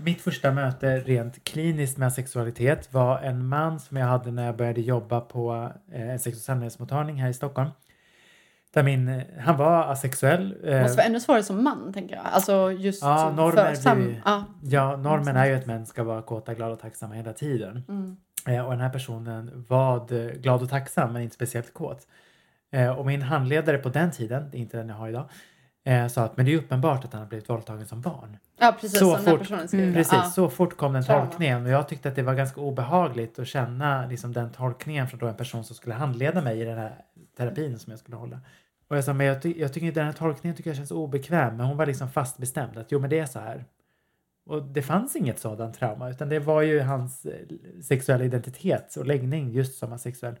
mitt 0.00 0.20
första 0.20 0.52
möte 0.52 0.98
rent 1.00 1.44
kliniskt 1.44 1.98
med 1.98 2.12
sexualitet 2.12 2.92
var 2.92 3.18
en 3.18 3.46
man 3.48 3.80
som 3.80 3.96
jag 3.96 4.06
hade 4.06 4.30
när 4.30 4.46
jag 4.46 4.56
började 4.56 4.80
jobba 4.80 5.20
på 5.20 5.72
eh, 5.92 6.10
en 6.10 6.18
sex 6.18 6.36
och 6.36 6.42
samlevnadsmottagning 6.42 7.16
här 7.22 7.28
i 7.28 7.34
Stockholm. 7.34 7.70
Där 8.74 8.82
min, 8.82 9.08
eh, 9.08 9.22
han 9.40 9.56
var 9.56 9.82
asexuell. 9.92 10.56
Det 10.62 10.76
Eh, 10.76 10.82
måste 10.82 10.96
vara 10.96 11.06
ännu 11.06 11.20
svårare 11.20 11.42
som 11.42 11.64
man, 11.64 11.92
tänker 11.92 12.16
jag. 12.16 12.24
Alltså 12.26 12.72
just 12.72 13.02
Ja, 13.02 13.16
för 13.28 13.36
normer 13.36 13.74
sam- 13.74 13.98
blir 13.98 14.22
ja. 14.24 14.44
ja, 14.62 14.96
normen 14.96 15.36
är 15.36 15.46
ju 15.46 15.54
att 15.54 15.66
män 15.66 15.86
ska 15.86 16.04
vara 16.04 16.22
kåta, 16.22 16.54
glada 16.54 16.72
och 16.72 16.80
tacksamma 16.80 17.14
hela 17.14 17.32
tiden. 17.32 17.84
Mm. 17.88 18.16
Eh, 18.48 18.64
och 18.64 18.70
den 18.70 18.80
här 18.80 18.90
personen 18.90 19.64
var 19.68 20.12
eh, 20.12 20.26
glad 20.32 20.62
och 20.62 20.68
tacksam 20.70 21.12
men 21.12 21.22
inte 21.22 21.34
speciellt 21.34 21.74
kåt. 21.74 22.06
Eh, 22.72 22.90
och 22.98 23.06
min 23.06 23.22
handledare 23.22 23.78
på 23.78 23.88
den 23.88 24.10
tiden, 24.10 24.50
inte 24.52 24.76
den 24.76 24.88
jag 24.88 24.96
har 24.96 25.08
idag, 25.08 25.28
eh, 25.84 26.06
sa 26.06 26.22
att 26.24 26.36
men 26.36 26.46
det 26.46 26.52
är 26.52 26.56
uppenbart 26.58 27.04
att 27.04 27.12
han 27.12 27.22
har 27.22 27.28
blivit 27.28 27.50
våldtagen 27.50 27.86
som 27.86 28.00
barn. 28.00 28.36
Ja, 28.58 28.76
precis. 28.80 28.98
Så 28.98 29.16
som 29.16 29.24
den 29.24 29.38
här 29.40 29.56
fort-. 29.58 29.72
Mm. 29.72 29.94
Precis, 29.94 30.12
Ja. 30.12 30.22
så 30.22 30.48
fort 30.50 30.76
kom 30.76 30.92
den 30.92 31.04
tolkningen 31.04 31.64
och 31.66 31.70
jag 31.72 31.88
tyckte 31.88 32.08
att 32.08 32.14
det 32.16 32.22
var 32.22 32.34
ganska 32.34 32.60
obehagligt 32.60 33.38
att 33.38 33.46
känna 33.46 34.06
liksom, 34.06 34.32
den 34.32 34.50
tolkningen 34.50 35.08
från 35.08 35.20
då 35.20 35.26
en 35.26 35.34
person 35.36 35.64
som 35.64 35.76
skulle 35.76 35.94
handleda 35.94 36.42
mig 36.42 36.60
i 36.60 36.64
den 36.64 36.78
här 36.78 36.94
terapin 37.36 37.78
som 37.78 37.90
jag 37.90 38.00
skulle 38.00 38.16
hålla. 38.16 38.40
Och 38.88 38.96
jag 38.96 39.04
sa, 39.04 39.12
men 39.12 39.26
jag, 39.26 39.42
ty- 39.42 39.54
jag 39.60 39.72
tycker 39.72 39.92
den 39.92 40.06
här 40.06 40.12
tolkningen 40.12 40.56
tycker 40.56 40.70
jag 40.70 40.76
känns 40.76 40.90
obekväm, 40.90 41.56
men 41.56 41.66
hon 41.66 41.76
var 41.76 41.86
liksom 41.86 42.10
fast 42.10 42.38
bestämd 42.38 42.78
att 42.78 42.92
jo 42.92 42.98
men 42.98 43.10
det 43.10 43.18
är 43.18 43.26
så 43.26 43.38
här. 43.38 43.64
Och 44.46 44.62
det 44.62 44.82
fanns 44.82 45.16
inget 45.16 45.38
sådant 45.38 45.78
trauma 45.78 46.10
utan 46.10 46.28
det 46.28 46.38
var 46.38 46.62
ju 46.62 46.80
hans 46.80 47.26
eh, 47.26 47.32
sexuella 47.82 48.24
identitet 48.24 48.96
och 48.96 49.06
läggning 49.06 49.50
just 49.50 49.78
som 49.78 49.92
asexuell. 49.92 50.34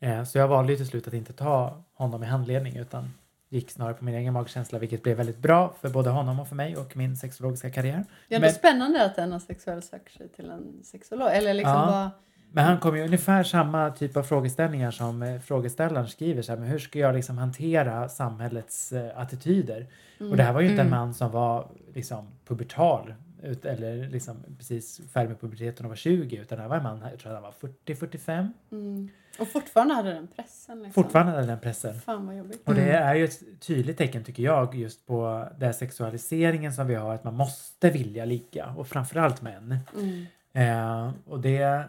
Eh, 0.00 0.24
så 0.24 0.38
jag 0.38 0.48
valde 0.48 0.72
ju 0.72 0.76
till 0.76 0.86
slut 0.86 1.08
att 1.08 1.14
inte 1.14 1.32
ta 1.32 1.84
honom 1.94 2.22
i 2.22 2.26
handledning 2.26 2.76
utan 2.76 3.10
gick 3.48 3.70
snarare 3.70 3.94
på 3.94 4.04
min 4.04 4.14
egen 4.14 4.32
magkänsla 4.32 4.78
vilket 4.78 5.02
blev 5.02 5.16
väldigt 5.16 5.38
bra 5.38 5.74
för 5.80 5.88
både 5.88 6.10
honom 6.10 6.40
och 6.40 6.48
för 6.48 6.54
mig 6.56 6.76
och 6.76 6.96
min 6.96 7.16
sexologiska 7.16 7.70
karriär. 7.70 8.04
Det 8.28 8.34
är 8.34 8.36
ändå 8.36 8.46
Men- 8.46 8.54
spännande 8.54 9.04
att 9.04 9.18
en 9.18 9.32
asexuell 9.32 9.82
söker 9.82 10.10
sig 10.12 10.28
till 10.28 10.50
en 10.50 10.80
sexolog. 10.84 11.28
Eller 11.32 11.54
liksom 11.54 11.72
Ja. 11.72 11.86
bara... 11.86 12.10
Men 12.52 12.64
han 12.64 12.78
kom 12.80 12.96
ju 12.96 13.04
ungefär 13.04 13.42
samma 13.42 13.90
typ 13.90 14.16
av 14.16 14.22
frågeställningar 14.22 14.90
som 14.90 15.22
eh, 15.22 15.40
frågeställaren 15.40 16.08
skriver 16.08 16.42
så 16.42 16.52
här, 16.52 16.58
men 16.58 16.68
hur 16.68 16.78
ska 16.78 16.98
jag 16.98 17.14
liksom 17.14 17.38
hantera 17.38 18.08
samhällets 18.08 18.92
eh, 18.92 19.18
attityder? 19.20 19.86
Och 20.20 20.36
det 20.36 20.42
här 20.42 20.52
var 20.52 20.60
ju 20.60 20.68
inte 20.68 20.80
en 20.82 20.86
Mm. 20.86 20.98
man 21.00 21.14
som 21.14 21.30
var 21.30 21.66
liksom 21.94 22.28
pubertal 22.46 23.14
ut, 23.42 23.64
eller 23.64 24.08
liksom 24.08 24.36
precis 24.58 25.00
färdig 25.12 25.28
med 25.28 25.40
puberteten 25.40 25.86
och 25.86 25.90
var 25.90 25.96
20 25.96 26.36
utan 26.36 26.58
här 26.58 26.68
var 26.68 26.76
en 26.76 26.82
man, 26.82 27.00
jag 27.10 27.18
tror 27.18 27.32
han 27.32 27.42
var 27.42 27.54
40-45. 27.86 28.48
Mm. 28.72 29.08
Och 29.38 29.48
fortfarande 29.48 29.94
hade 29.94 30.12
den 30.14 30.28
pressen. 30.28 30.82
Liksom. 30.82 31.02
Fortfarande 31.04 31.32
hade 31.32 31.46
den 31.46 31.60
pressen. 31.60 32.00
Fan 32.00 32.26
vad 32.26 32.36
jobbigt. 32.36 32.62
Och 32.68 32.74
det 32.74 32.82
Mm. 32.92 33.02
är 33.08 33.14
ju 33.14 33.24
ett 33.24 33.60
tydligt 33.60 33.98
tecken 33.98 34.24
tycker 34.24 34.42
jag 34.42 34.74
just 34.74 35.06
på 35.06 35.48
den 35.58 35.74
sexualiseringen 35.74 36.72
som 36.72 36.86
vi 36.86 36.94
har, 36.94 37.14
att 37.14 37.24
man 37.24 37.34
måste 37.34 37.90
vilja 37.90 38.24
ligga 38.24 38.66
och 38.76 38.86
framförallt 38.88 39.42
män. 39.42 39.78
Mm. 39.96 40.26
Eh, 40.52 41.12
och 41.26 41.40
det 41.40 41.84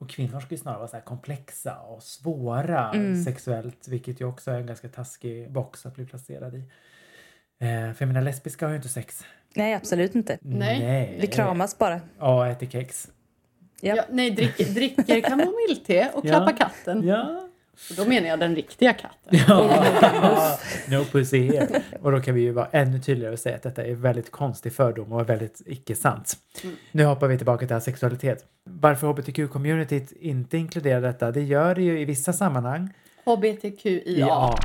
och 0.00 0.10
kvinnor 0.10 0.40
ska 0.40 0.54
ju 0.54 0.58
snarare 0.58 0.78
vara 0.78 0.88
så 0.88 0.96
här 0.96 1.04
komplexa 1.04 1.78
och 1.78 2.02
svåra 2.02 2.90
Mm. 2.92 3.24
sexuellt, 3.24 3.88
vilket 3.88 4.20
ju 4.20 4.24
också 4.24 4.50
är 4.50 4.58
en 4.60 4.66
ganska 4.66 4.88
taskig 4.88 5.50
box 5.52 5.86
att 5.86 5.94
bli 5.94 6.06
placerad 6.06 6.54
i. 6.54 6.58
Eh, 7.58 7.92
för 7.92 7.96
jag 7.98 8.06
menar, 8.06 8.22
lesbiska 8.22 8.66
har 8.66 8.70
ju 8.70 8.76
inte 8.76 8.88
sex. 8.88 9.24
Nej, 9.54 9.74
absolut 9.74 10.14
inte. 10.14 10.38
Nej. 10.40 11.16
Vi 11.20 11.26
kramas 11.26 11.78
bara. 11.78 12.00
Ja, 12.18 12.48
äter 12.48 12.66
kex. 12.66 13.08
Ja. 13.80 13.94
Ja, 13.96 14.04
nej, 14.10 14.30
dricker, 14.30 14.64
dricker 14.64 15.20
kamomillte 15.20 16.10
och 16.14 16.24
Ja. 16.26 16.30
klappar 16.30 16.56
katten. 16.56 17.06
Ja. 17.06 17.46
Och 17.90 17.96
då 17.96 18.04
menar 18.04 18.28
jag 18.28 18.38
den 18.40 18.54
riktiga 18.56 18.92
katten. 18.92 19.38
ja. 19.48 20.58
no 20.88 21.04
pussy 21.04 21.46
here. 21.52 21.82
Och 22.02 22.12
då 22.12 22.20
kan 22.20 22.34
vi 22.34 22.40
ju 22.40 22.52
vara 22.52 22.68
ännu 22.72 22.98
tydligare 23.00 23.32
och 23.32 23.38
säga 23.38 23.56
att 23.56 23.62
detta 23.62 23.84
är 23.84 23.94
väldigt 23.94 24.30
konstig 24.30 24.72
fördom 24.72 25.12
och 25.12 25.28
väldigt 25.28 25.62
icke-sant. 25.66 26.36
Mm. 26.64 26.76
Nu 26.92 27.04
hoppar 27.04 27.28
vi 27.28 27.36
tillbaka 27.36 27.66
till 27.66 27.80
sexualitet. 27.80 28.44
Varför 28.64 29.06
hbtq-communityt 29.06 30.12
inte 30.20 30.56
inkluderar 30.56 31.00
detta? 31.00 31.30
Det 31.30 31.42
gör 31.42 31.74
det 31.74 31.82
ju 31.82 32.00
i 32.00 32.04
vissa 32.04 32.32
sammanhang. 32.32 32.88
HBTQIA. 33.24 34.26
Ja. 34.26 34.58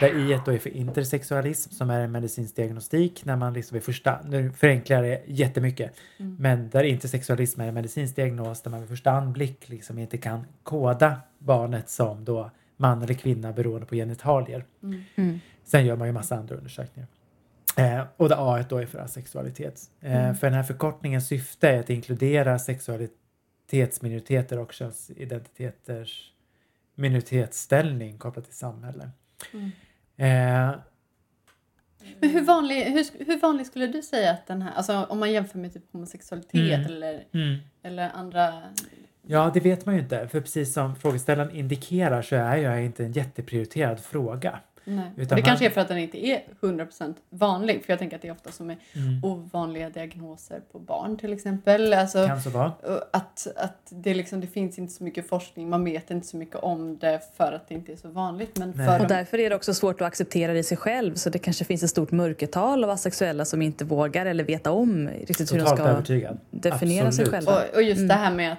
Där 0.00 0.30
I 0.30 0.40
då 0.44 0.52
är 0.52 0.58
för 0.58 0.70
intersexualism 0.70 1.70
som 1.70 1.90
är 1.90 2.00
en 2.00 2.12
medicinsk 2.12 2.56
diagnostik 2.56 3.24
när 3.24 3.36
man 3.36 3.52
liksom 3.52 3.74
vid 3.74 3.84
första, 3.84 4.20
nu 4.24 4.52
förenklar 4.52 4.96
jag 4.96 5.04
det 5.04 5.22
jättemycket, 5.26 5.92
Mm. 6.18 6.36
men 6.40 6.70
där 6.70 6.84
intersexualism 6.84 7.60
är 7.60 7.68
en 7.68 7.74
medicinsk 7.74 8.16
diagnos 8.16 8.62
där 8.62 8.70
man 8.70 8.80
vid 8.80 8.88
första 8.88 9.10
anblick 9.10 9.68
liksom 9.68 9.98
inte 9.98 10.18
kan 10.18 10.46
koda 10.62 11.20
barnet 11.38 11.88
som 11.90 12.24
då 12.24 12.50
man 12.76 13.02
eller 13.02 13.14
kvinna 13.14 13.52
beroende 13.52 13.86
på 13.86 13.94
genitalier. 13.94 14.64
Mm. 14.82 15.02
Mm. 15.14 15.40
Sen 15.64 15.86
gör 15.86 15.96
man 15.96 16.08
ju 16.08 16.12
massa 16.12 16.36
andra 16.36 16.56
undersökningar. 16.56 17.08
Eh, 17.76 18.04
och 18.16 18.28
det 18.28 18.34
A 18.38 18.64
då 18.68 18.78
är 18.78 18.86
för 18.86 18.98
asexualitet. 18.98 19.80
Eh, 20.00 20.16
Mm. 20.24 20.34
För 20.34 20.46
den 20.46 20.54
här 20.56 20.62
förkortningens 20.62 21.28
syfte 21.28 21.68
är 21.68 21.80
att 21.80 21.90
inkludera 21.90 22.58
sexualitetsminoriteter 22.58 24.58
och 24.58 24.72
könsidentiteters 24.72 26.32
minoritetsställning 26.94 28.18
kopplat 28.18 28.44
till 28.44 28.54
samhälle. 28.54 29.10
Mm. 29.52 29.70
Eh, 30.16 30.76
Men 32.20 32.30
hur 32.30 32.42
vanlig, 32.42 32.84
hur, 32.84 33.26
hur 33.26 33.40
vanlig 33.40 33.66
skulle 33.66 33.86
du 33.86 34.02
säga 34.02 34.30
att 34.30 34.46
den 34.46 34.62
här, 34.62 34.72
alltså 34.72 35.04
om 35.08 35.18
man 35.20 35.32
jämför 35.32 35.58
med 35.58 35.72
typ 35.72 35.92
homosexualitet 35.92 36.54
Mm. 36.78 36.86
eller, 36.86 37.24
mm. 37.32 37.56
eller 37.82 38.10
andra 38.14 38.62
Ja, 39.26 39.50
det 39.54 39.60
vet 39.60 39.86
man 39.86 39.94
ju 39.94 40.00
inte. 40.00 40.28
För 40.28 40.40
precis 40.40 40.72
som 40.72 40.96
frågeställaren 40.96 41.50
indikerar 41.50 42.22
så 42.22 42.36
är 42.36 42.56
jag 42.56 42.84
inte 42.84 43.04
en 43.04 43.12
jätteprioriterad 43.12 44.00
fråga. 44.00 44.58
Nej. 44.84 45.10
Utan 45.16 45.36
det 45.36 45.42
kanske 45.42 45.66
är 45.66 45.70
för 45.70 45.80
att 45.80 45.88
den 45.88 45.98
inte 45.98 46.26
är 46.26 46.42
100% 46.60 47.14
vanlig. 47.30 47.84
För 47.84 47.92
jag 47.92 47.98
tänker 47.98 48.16
att 48.16 48.22
det 48.22 48.28
är 48.28 48.32
ofta 48.32 48.52
som 48.52 48.70
är 48.70 48.76
Mm. 48.96 49.24
ovanliga 49.24 49.90
diagnoser 49.90 50.60
på 50.72 50.78
barn 50.78 51.16
till 51.16 51.32
exempel. 51.32 51.92
Alltså, 51.92 52.26
Kan 52.26 52.42
så 52.42 52.50
vara. 52.50 52.72
att, 53.10 53.46
att 53.56 53.86
det, 53.90 54.14
liksom, 54.14 54.40
det 54.40 54.46
finns 54.46 54.78
inte 54.78 54.92
så 54.92 55.04
mycket 55.04 55.28
forskning, 55.28 55.70
man 55.70 55.84
vet 55.84 56.10
inte 56.10 56.26
så 56.26 56.36
mycket 56.36 56.56
om 56.56 56.98
det 56.98 57.20
för 57.36 57.52
att 57.52 57.68
det 57.68 57.74
inte 57.74 57.92
är 57.92 57.96
så 57.96 58.08
vanligt. 58.08 58.58
Men 58.58 58.72
Nej. 58.76 58.86
för 58.86 59.00
Och 59.00 59.08
därför 59.08 59.38
är 59.40 59.50
det 59.50 59.56
också 59.56 59.74
svårt 59.74 60.00
att 60.00 60.06
acceptera 60.06 60.52
det 60.52 60.58
i 60.58 60.62
sig 60.62 60.76
själv 60.76 61.14
så 61.14 61.30
det 61.30 61.38
kanske 61.38 61.64
finns 61.64 61.82
ett 61.82 61.90
stort 61.90 62.10
mörkertal 62.12 62.84
av 62.84 62.90
asexuella 62.90 63.44
som 63.44 63.62
inte 63.62 63.84
vågar 63.84 64.26
eller 64.26 64.44
veta 64.44 64.72
om 64.72 65.08
riktigt 65.08 65.52
hur 65.52 65.58
de 65.58 65.66
ska 65.66 65.82
övertygad. 65.82 66.38
definiera 66.50 67.12
sig 67.12 67.22
Absolut. 67.24 67.30
själva. 67.30 67.52
och, 67.70 67.74
och 67.76 67.82
just 67.82 67.98
Mm. 67.98 68.08
det 68.08 68.14
här 68.14 68.34
med 68.34 68.52
att 68.52 68.58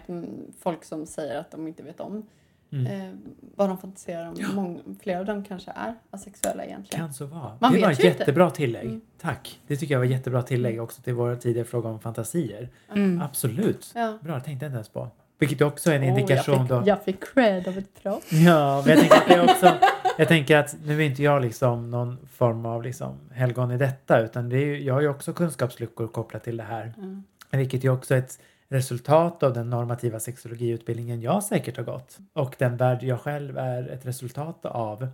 folk 0.64 0.84
som 0.84 1.06
säger 1.06 1.40
att 1.40 1.52
de 1.52 1.68
inte 1.68 1.84
vet 1.84 2.00
om 2.00 2.26
Mm. 2.72 2.86
eh, 3.02 3.16
vad 3.56 3.70
de 3.70 3.78
fantiserar 3.78 4.28
om. 4.28 4.56
Många, 4.56 4.80
flera 5.04 5.20
av 5.20 5.26
dem 5.26 5.44
kanske 5.44 5.72
är 5.76 5.94
asexuella 6.12 6.66
egentligen. 6.66 7.06
Kan 7.06 7.14
så 7.14 7.26
vara. 7.26 7.58
Man 7.62 7.74
det 7.74 7.82
var 7.82 7.92
ett 7.92 8.00
inte. 8.04 8.20
jättebra 8.20 8.50
tillägg. 8.50 8.86
Mm. 8.86 9.02
Tack. 9.22 9.60
Det 9.68 9.78
tycker 9.78 9.94
jag 9.94 10.00
var 10.00 10.06
ett 10.06 10.12
jättebra 10.12 10.42
tillägg 10.42 10.82
också 10.82 11.02
till 11.02 11.14
våra 11.14 11.36
tidigare 11.36 11.68
fråga 11.68 11.90
om 11.90 12.00
fantasier. 12.00 12.70
Mm. 12.92 13.22
Absolut. 13.22 13.92
Ja. 13.96 14.18
Bra, 14.22 14.36
det 14.36 14.42
tänkte 14.42 14.66
jag 14.66 14.70
inte 14.70 14.76
ens 14.76 14.90
på. 14.90 15.10
Vilket 15.40 15.62
också 15.62 15.92
är 15.92 15.96
en 15.96 16.04
Åh, 16.04 16.10
indikation 16.10 16.56
jag 16.56 16.68
då. 16.68 16.80
fick, 16.80 16.88
jag 16.88 17.04
fick 17.04 17.34
cred 17.34 17.68
av 17.68 17.78
ett 17.78 18.04
proffs. 18.04 18.32
Ja, 18.32 18.84
men 18.86 18.98
jag 18.98 19.00
tänker 19.00 19.18
att 19.18 19.28
det 19.28 19.54
också... 19.54 19.74
Jag 20.18 20.28
tänker 20.28 20.58
att 20.58 20.76
nu 20.84 21.02
är 21.02 21.06
inte 21.06 21.24
jag 21.24 21.42
liksom 21.42 21.92
någon 21.92 22.28
form 22.34 22.66
av 22.66 22.84
liksom 22.84 23.18
helgon 23.34 23.72
i 23.72 23.78
detta 23.78 24.20
utan 24.20 24.50
det 24.50 24.58
är, 24.58 24.76
jag 24.76 24.94
har 24.94 25.02
ju 25.02 25.10
också 25.10 25.34
kunskapsluckor 25.34 26.08
kopplat 26.08 26.44
till 26.44 26.58
det 26.58 26.64
här. 26.64 26.94
Mm. 26.98 27.24
Vilket 27.52 27.84
ju 27.84 27.90
också 27.90 28.14
är 28.14 28.20
ett 28.20 28.40
resultat 28.76 29.44
av 29.44 29.54
den 29.54 29.70
normativa 29.70 30.20
sexologiutbildningen 30.20 31.22
jag 31.22 31.44
säkert 31.44 31.78
har 31.78 31.84
gått. 31.84 32.18
Och 32.34 32.56
den 32.60 32.78
värld 32.78 33.04
jag 33.04 33.20
själv 33.22 33.58
är 33.58 33.88
ett 33.90 34.06
resultat 34.06 34.66
av. 34.66 35.08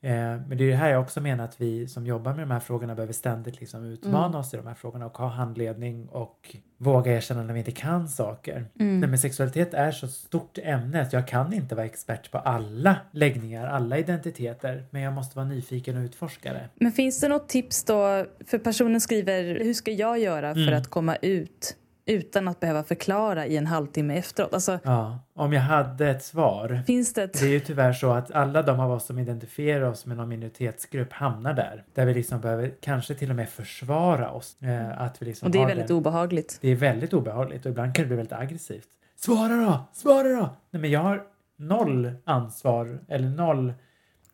Eh, 0.00 0.10
men 0.48 0.58
det 0.58 0.64
är 0.64 0.68
det 0.68 0.76
här 0.76 0.90
jag 0.90 1.02
också 1.02 1.20
menar 1.20 1.44
att 1.44 1.60
vi 1.60 1.88
som 1.88 2.06
jobbar 2.06 2.32
med 2.34 2.42
de 2.42 2.50
här 2.50 2.60
frågorna 2.60 2.94
behöver 2.94 3.12
ständigt 3.12 3.60
liksom 3.60 3.84
utmana 3.84 4.26
Mm. 4.26 4.40
oss 4.40 4.54
i 4.54 4.56
de 4.56 4.66
här 4.66 4.74
frågorna 4.74 5.06
och 5.06 5.18
ha 5.18 5.26
handledning 5.28 6.08
och 6.08 6.56
våga 6.78 7.12
erkänna 7.16 7.42
när 7.42 7.52
vi 7.54 7.58
inte 7.58 7.70
kan 7.72 8.08
saker. 8.08 8.56
Mm. 8.80 9.00
Nej, 9.00 9.08
men 9.08 9.18
sexualitet 9.18 9.74
är 9.74 9.90
så 9.92 10.08
stort 10.08 10.58
ämne 10.58 11.02
att 11.02 11.12
jag 11.12 11.28
kan 11.28 11.52
inte 11.52 11.74
vara 11.74 11.86
expert 11.86 12.30
på 12.30 12.38
alla 12.38 12.96
läggningar, 13.12 13.66
alla 13.66 13.98
identiteter. 13.98 14.84
Men 14.90 15.02
jag 15.02 15.12
måste 15.12 15.36
vara 15.36 15.46
nyfiken 15.48 15.96
och 15.96 16.02
utforska 16.04 16.52
det. 16.52 16.68
Men 16.74 16.92
finns 16.92 17.20
det 17.20 17.28
något 17.28 17.48
tips 17.48 17.84
då? 17.84 18.26
För 18.46 18.58
personen 18.58 19.00
skriver, 19.00 19.44
hur 19.64 19.74
ska 19.74 19.90
jag 19.90 20.18
göra 20.18 20.54
för 20.54 20.60
Mm. 20.60 20.74
att 20.78 20.88
komma 20.88 21.16
ut 21.16 21.76
utan 22.06 22.48
att 22.48 22.60
behöva 22.60 22.82
förklara 22.84 23.46
i 23.46 23.56
en 23.56 23.66
halvtimme 23.66 24.16
efteråt? 24.18 24.54
Alltså, 24.54 24.78
Ja, 24.84 25.18
om 25.34 25.52
jag 25.52 25.60
hade 25.60 26.08
ett 26.10 26.24
svar. 26.24 26.82
finns 26.86 27.12
det 27.12 27.22
ett... 27.22 27.32
Det 27.40 27.46
är 27.46 27.50
ju 27.50 27.60
tyvärr 27.60 27.92
så 27.92 28.10
att 28.12 28.30
alla 28.30 28.62
de 28.62 28.80
av 28.80 28.90
oss 28.92 29.06
som 29.06 29.18
identifierar 29.18 29.82
oss 29.90 30.06
med 30.06 30.16
någon 30.16 30.28
minoritetsgrupp 30.28 31.12
hamnar 31.12 31.54
där. 31.54 31.84
Där 31.94 32.06
vi 32.06 32.14
liksom 32.14 32.40
behöver 32.40 32.72
kanske 32.80 33.14
till 33.14 33.30
och 33.30 33.36
med 33.36 33.48
försvara 33.48 34.30
oss. 34.30 34.56
Eh, 34.62 35.00
att 35.00 35.22
vi 35.22 35.26
liksom 35.26 35.46
Och 35.46 35.52
det 35.52 35.62
är 35.62 35.66
väldigt 35.66 35.88
den- 35.88 35.96
obehagligt. 35.96 36.58
Det 36.60 36.68
är 36.68 36.76
väldigt 36.76 37.12
obehagligt 37.12 37.64
och 37.66 37.70
ibland 37.70 37.94
kan 37.94 38.02
det 38.02 38.06
bli 38.06 38.16
väldigt 38.16 38.32
aggressivt. 38.32 38.88
Svara 39.16 39.56
då! 39.56 39.88
Svara 39.92 40.28
då! 40.28 40.56
Nej 40.70 40.80
men 40.80 40.90
jag 40.90 41.00
har 41.00 41.22
noll 41.56 42.12
ansvar 42.24 42.98
eller 43.08 43.28
noll, 43.28 43.72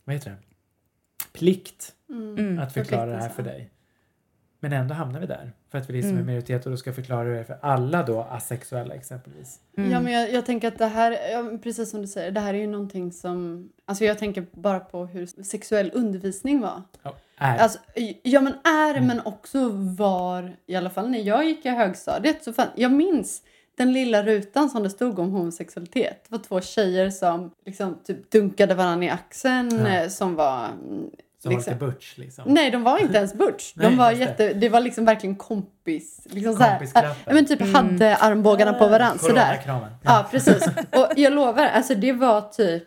vad 0.05 0.15
heter 0.15 0.31
det? 0.31 0.37
Plikt 1.39 1.93
Mm. 2.11 2.59
att 2.59 2.73
förklara 2.73 3.07
det 3.07 3.17
här 3.23 3.29
för 3.29 3.43
dig. 3.43 3.71
Men 4.65 4.73
ändå 4.73 4.95
hamnar 4.95 5.21
vi 5.21 5.27
där. 5.27 5.53
För 5.71 5.79
att 5.79 5.91
vi 5.91 5.93
liksom 5.93 6.11
är 6.11 6.15
Mm. 6.15 6.27
minoritet 6.27 6.65
och 6.67 6.71
då 6.71 6.77
ska 6.77 6.93
förklara 6.93 7.29
det 7.29 7.45
för 7.45 7.59
alla 7.63 8.03
då 8.03 8.21
asexuella 8.23 8.95
exempelvis. 8.95 9.59
Mm. 9.77 9.91
Ja, 9.91 10.01
men 10.01 10.13
jag, 10.13 10.33
jag 10.33 10.47
tänker 10.47 10.69
att 10.69 10.79
det 10.79 10.87
här, 10.87 11.19
ja, 11.33 11.59
precis 11.63 11.91
som 11.91 12.01
du 12.01 12.07
säger, 12.09 12.31
det 12.31 12.41
här 12.41 12.55
är 12.55 12.59
ju 12.59 12.67
någonting 12.67 13.13
som... 13.13 13.69
Alltså 13.85 14.05
jag 14.05 14.19
tänker 14.19 14.47
bara 14.53 14.81
på 14.81 15.07
hur 15.07 15.27
sexuell 15.45 15.91
undervisning 15.95 16.61
var. 16.61 16.83
Ja, 17.03 17.15
är. 17.37 17.59
Alltså, 17.59 17.79
ja 18.23 18.41
men 18.41 18.53
är, 18.65 18.91
Mm. 18.95 19.07
men 19.07 19.21
också 19.25 19.69
var, 19.73 20.57
i 20.67 20.77
alla 20.77 20.91
fall 20.91 21.11
när 21.11 21.19
jag 21.19 21.45
gick 21.45 21.67
i 21.67 21.69
högstadiet, 21.69 22.45
så 22.45 22.53
fan, 22.53 22.69
jag 22.77 22.93
minns 22.93 23.43
den 23.77 23.93
lilla 23.93 24.23
rutan 24.23 24.71
som 24.71 24.83
det 24.83 24.91
stod 24.91 25.19
om 25.19 25.31
homosexualitet. 25.31 26.25
Det 26.29 26.37
var 26.37 26.39
två 26.39 26.61
tjejer 26.61 27.11
som 27.11 27.51
liksom 27.67 27.99
typ 28.05 28.31
dunkade 28.31 28.75
varandra 28.75 29.07
i 29.07 29.11
axeln 29.11 29.79
Ja. 29.79 29.89
eh, 29.89 30.09
som 30.09 30.35
var... 30.35 30.69
mm, 31.51 31.61
som 31.63 31.71
liksom, 31.73 31.79
var 31.79 31.87
lite 31.87 31.97
butch 31.97 32.19
liksom. 32.19 32.45
Nej, 32.47 32.71
de 32.71 32.83
var 32.83 32.99
inte 32.99 33.19
ens 33.19 33.35
butch. 33.35 33.73
De 33.75 33.83
Nej, 33.89 33.97
var 33.97 34.11
just 34.11 34.19
det. 34.21 34.45
jätte, 34.45 34.53
det 34.59 34.69
var 34.69 34.81
liksom 34.81 35.05
verkligen 35.05 35.37
kompis. 35.37 36.21
Liksom 36.31 36.55
så 36.55 36.63
här, 36.63 36.71
Kompisklappen. 36.79 37.11
ja, 37.27 37.35
men 37.35 37.47
typ 37.47 37.75
hade 37.75 38.17
armbågarna 38.17 38.73
på 38.73 38.89
varandra 38.89 39.19
sådär. 39.19 39.35
Coronakramen. 39.65 39.91
Ja, 40.03 40.27
precis. 40.31 40.67
Och 40.93 41.09
jag 41.17 41.33
lovar, 41.33 41.67
alltså 41.67 41.95
det 41.95 42.13
var 42.13 42.41
typ 42.41 42.83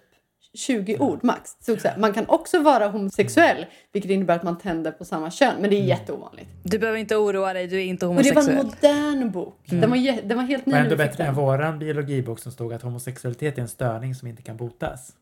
20 0.58 0.98
ord 0.98 1.20
max. 1.24 1.52
Så 1.60 1.76
man 1.98 2.14
kan 2.14 2.26
också 2.28 2.60
vara 2.60 2.88
homosexuell, 2.88 3.66
vilket 3.94 4.12
innebär 4.12 4.36
att 4.36 4.44
man 4.44 4.58
tänder 4.58 4.92
på 4.92 5.06
samma 5.06 5.32
kön, 5.32 5.54
men 5.60 5.70
det 5.70 5.76
är 5.76 5.78
Mm. 5.78 5.90
jätteovanligt. 5.90 6.50
Du 6.64 6.80
behöver 6.80 7.00
inte 7.00 7.16
oroa 7.16 7.54
dig, 7.54 7.68
du 7.68 7.76
är 7.80 7.84
inte 7.86 8.06
Och 8.06 8.16
det 8.24 8.32
var 8.32 8.42
en 8.42 8.58
homosexuell. 8.58 8.92
modern 9.16 9.32
bok. 9.32 9.60
Den, 9.66 9.90
var, 9.90 10.22
den 10.28 10.38
var 10.38 10.44
helt 10.44 10.66
ny 10.66 10.72
när 10.74 10.84
ändå 10.84 10.96
bättre 10.96 11.18
den. 11.18 11.28
än 11.28 11.34
våran 11.36 11.80
biologibok 11.80 12.40
som 12.40 12.52
stod 12.52 12.74
att 12.74 12.82
homosexualitet 12.82 13.58
är 13.58 13.62
en 13.62 13.68
störning 13.68 14.16
som 14.16 14.28
inte 14.28 14.42
kan 14.42 14.58
botas. 14.58 15.14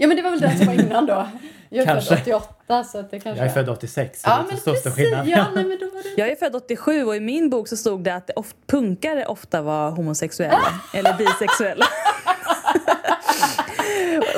Ja, 0.00 0.06
men 0.08 0.16
det 0.16 0.22
var 0.22 0.30
väl 0.30 0.40
den 0.40 0.58
som 0.58 0.66
var 0.66 0.74
innan 0.74 1.06
då. 1.06 1.28
Jag 1.68 1.82
är 1.82 1.86
Kanske. 1.86 2.16
född 2.16 2.34
88, 2.34 2.84
så 2.84 2.98
att 2.98 3.10
det 3.10 3.20
kanske... 3.20 3.38
Jag 3.44 3.50
är 3.50 3.54
född 3.54 3.68
86 3.68 4.20
så 4.22 4.28
Ja, 4.28 4.34
det 4.34 4.40
är 4.40 4.42
men 4.42 4.50
inte 4.52 4.56
så 4.64 4.74
stor 4.74 4.90
precis. 4.90 4.94
skillnad. 4.94 5.28
Ja, 5.28 5.46
nej, 5.54 5.64
men 5.64 5.78
då 5.78 5.86
var 5.86 6.02
det... 6.02 6.08
Jag 6.16 6.28
är 6.30 6.36
född 6.36 6.54
87 6.56 7.04
och 7.04 7.16
i 7.16 7.20
min 7.20 7.50
bok 7.50 7.68
så 7.68 7.76
stod 7.76 8.04
det 8.04 8.14
att 8.14 8.30
oft, 8.36 8.56
punkare 8.66 9.26
ofta 9.26 9.62
var 9.62 9.90
homosexuella 9.90 10.80
eller 10.94 11.14
bisexuella. 11.16 11.86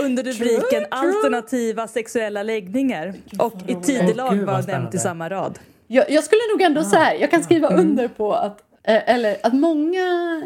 Under 0.00 0.22
rubriken 0.22 0.86
alternativa 0.90 1.88
sexuella 1.88 2.42
läggningar. 2.42 3.14
Och 3.38 3.54
i 3.66 3.74
tidelag 3.74 4.36
vad 4.36 4.46
var 4.46 4.62
nämnt 4.72 4.94
i 4.94 4.98
samma 4.98 5.28
rad. 5.30 5.58
Jag, 5.86 6.10
jag 6.10 6.24
skulle 6.24 6.40
nog 6.52 6.62
ändå 6.62 6.84
så 6.84 6.96
här, 6.96 7.14
jag 7.14 7.30
kan 7.30 7.42
skriva 7.44 7.68
Mm. 7.68 7.80
under 7.80 8.08
på 8.08 8.32
att, 8.34 8.58
eh, 8.84 9.08
eller 9.14 9.36
att 9.42 9.52
många 9.52 10.42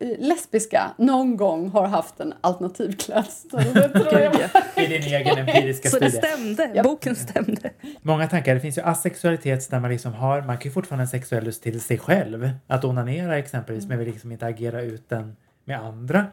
lesbiska 0.00 0.90
någon 0.98 1.36
gång 1.36 1.70
har 1.70 1.86
haft 1.86 2.20
en 2.20 2.34
alternativklass. 2.40 3.46
Så 3.50 3.56
det 3.56 3.88
tror 3.88 4.20
jag. 4.20 4.34
I 4.76 4.86
din 4.86 5.02
egen 5.02 5.38
empiriska 5.48 5.88
Så 5.88 5.98
det 5.98 6.10
studie. 6.10 6.26
stämde, 6.26 6.70
Japp. 6.74 6.84
boken 6.84 7.16
stämde. 7.16 7.70
Många 8.02 8.28
tankar. 8.28 8.54
Det 8.54 8.60
finns 8.60 8.78
ju 8.78 8.82
asexualitet 8.82 9.70
där 9.70 9.80
man 9.80 9.90
liksom 9.90 10.12
har, 10.14 10.42
man 10.42 10.56
kan 10.58 10.64
ju 10.64 10.70
fortfarande 10.70 11.00
ha 11.00 11.04
en 11.06 11.10
sexuell 11.10 11.44
lust 11.44 11.62
till 11.62 11.80
sig 11.80 11.98
själv. 11.98 12.50
Att 12.66 12.84
onanera 12.84 13.38
exempelvis 13.38 13.86
men 13.86 13.98
vill 13.98 14.08
liksom 14.08 14.32
inte 14.32 14.46
agera 14.46 14.82
ut 14.82 15.08
den 15.08 15.36
med 15.64 15.78
andra. 15.80 16.26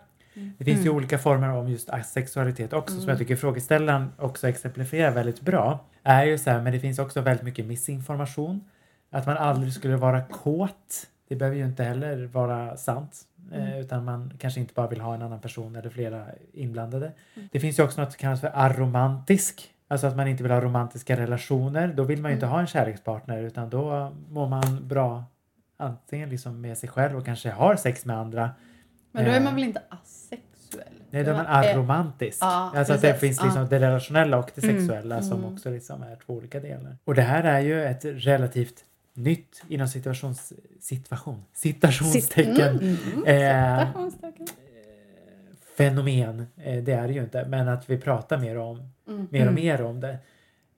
Det 0.57 0.65
finns 0.65 0.85
ju 0.85 0.89
olika 0.89 1.17
former 1.17 1.49
om 1.49 1.67
just 1.67 1.89
asexualitet 1.89 2.73
också 2.73 2.99
som 2.99 3.09
jag 3.09 3.17
tycker 3.17 3.35
frågeställaren 3.35 4.11
också 4.17 4.47
exemplifierar 4.47 5.11
väldigt 5.11 5.41
bra. 5.41 5.85
Är 6.03 6.23
ju 6.25 6.37
så 6.37 6.49
här, 6.49 6.61
men 6.61 6.73
det 6.73 6.79
finns 6.79 6.99
också 6.99 7.21
väldigt 7.21 7.45
mycket 7.45 7.65
missinformation. 7.65 8.63
Att 9.11 9.25
man 9.25 9.37
aldrig 9.37 9.73
skulle 9.73 9.95
vara 9.97 10.21
kåt. 10.21 11.07
Det 11.29 11.35
behöver 11.35 11.57
ju 11.57 11.65
inte 11.65 11.83
heller 11.83 12.25
vara 12.25 12.77
sant. 12.77 13.21
Eh, 13.53 13.79
utan 13.79 14.05
man 14.05 14.33
kanske 14.39 14.59
inte 14.59 14.73
bara 14.73 14.87
vill 14.87 15.01
ha 15.01 15.13
en 15.15 15.21
annan 15.21 15.39
person 15.41 15.75
eller 15.75 15.89
flera 15.89 16.25
inblandade. 16.53 17.11
Det 17.51 17.59
finns 17.59 17.79
ju 17.79 17.83
också 17.83 18.01
något 18.01 18.11
som 18.11 18.17
kallas 18.19 18.41
för 18.41 18.51
aromantisk. 18.53 19.67
Alltså 19.87 20.07
att 20.07 20.15
man 20.15 20.27
inte 20.27 20.43
vill 20.43 20.51
ha 20.51 20.61
romantiska 20.61 21.17
relationer. 21.17 21.87
Då 21.87 22.03
vill 22.03 22.21
man 22.21 22.31
ju 22.31 22.35
inte 22.35 22.45
ha 22.45 22.59
en 22.59 22.67
kärlekspartner 22.67 23.41
utan 23.43 23.69
då 23.69 24.11
mår 24.29 24.47
man 24.47 24.87
bra 24.87 25.23
antingen 25.77 26.29
liksom 26.29 26.61
med 26.61 26.77
sig 26.77 26.89
själv 26.89 27.17
och 27.17 27.25
kanske 27.25 27.49
har 27.51 27.75
sex 27.75 28.05
med 28.05 28.17
andra. 28.17 28.49
Men 29.11 29.25
då 29.25 29.31
är 29.31 29.39
man 29.39 29.47
Eh, 29.47 29.53
väl 29.55 29.63
inte 29.63 29.81
asexuell? 29.89 30.93
Nej, 31.09 31.23
då 31.23 31.31
är 31.31 31.35
man 31.35 31.45
Eh, 31.45 31.51
aromantisk. 31.55 32.37
ja, 32.41 32.71
alltså 32.75 32.93
att 32.93 33.01
det 33.01 33.13
finns 33.13 33.43
liksom 33.43 33.67
det 33.69 33.79
relationella 33.79 34.37
och 34.37 34.51
det 34.55 34.63
Mm. 34.63 34.79
sexuella 34.79 35.21
som 35.21 35.37
Mm. 35.39 35.53
också 35.53 35.69
liksom 35.69 36.03
är 36.03 36.15
två 36.15 36.33
olika 36.33 36.59
delar. 36.59 36.97
Och 37.03 37.15
det 37.15 37.21
här 37.21 37.43
är 37.43 37.59
ju 37.59 37.85
ett 37.85 38.05
relativt 38.05 38.75
nytt 39.13 39.63
inom 39.67 39.87
situations, 39.87 40.53
situation, 40.79 41.43
citationstecken 41.53 42.79
Mm. 42.79 42.93
eh, 43.25 43.87
Citationstecken. 43.87 44.47
fenomen. 45.77 46.45
Eh, 46.57 46.83
det 46.83 46.91
är 46.93 47.07
det 47.07 47.13
ju 47.13 47.21
inte, 47.23 47.45
men 47.47 47.67
att 47.67 47.89
vi 47.89 47.97
pratar 47.97 48.37
mer 48.37 48.57
om 48.57 48.77
Mm. 49.07 49.27
mer 49.31 49.41
och 49.41 49.51
Mm. 49.51 49.55
mer 49.55 49.81
om 49.81 49.99
det. 49.99 50.17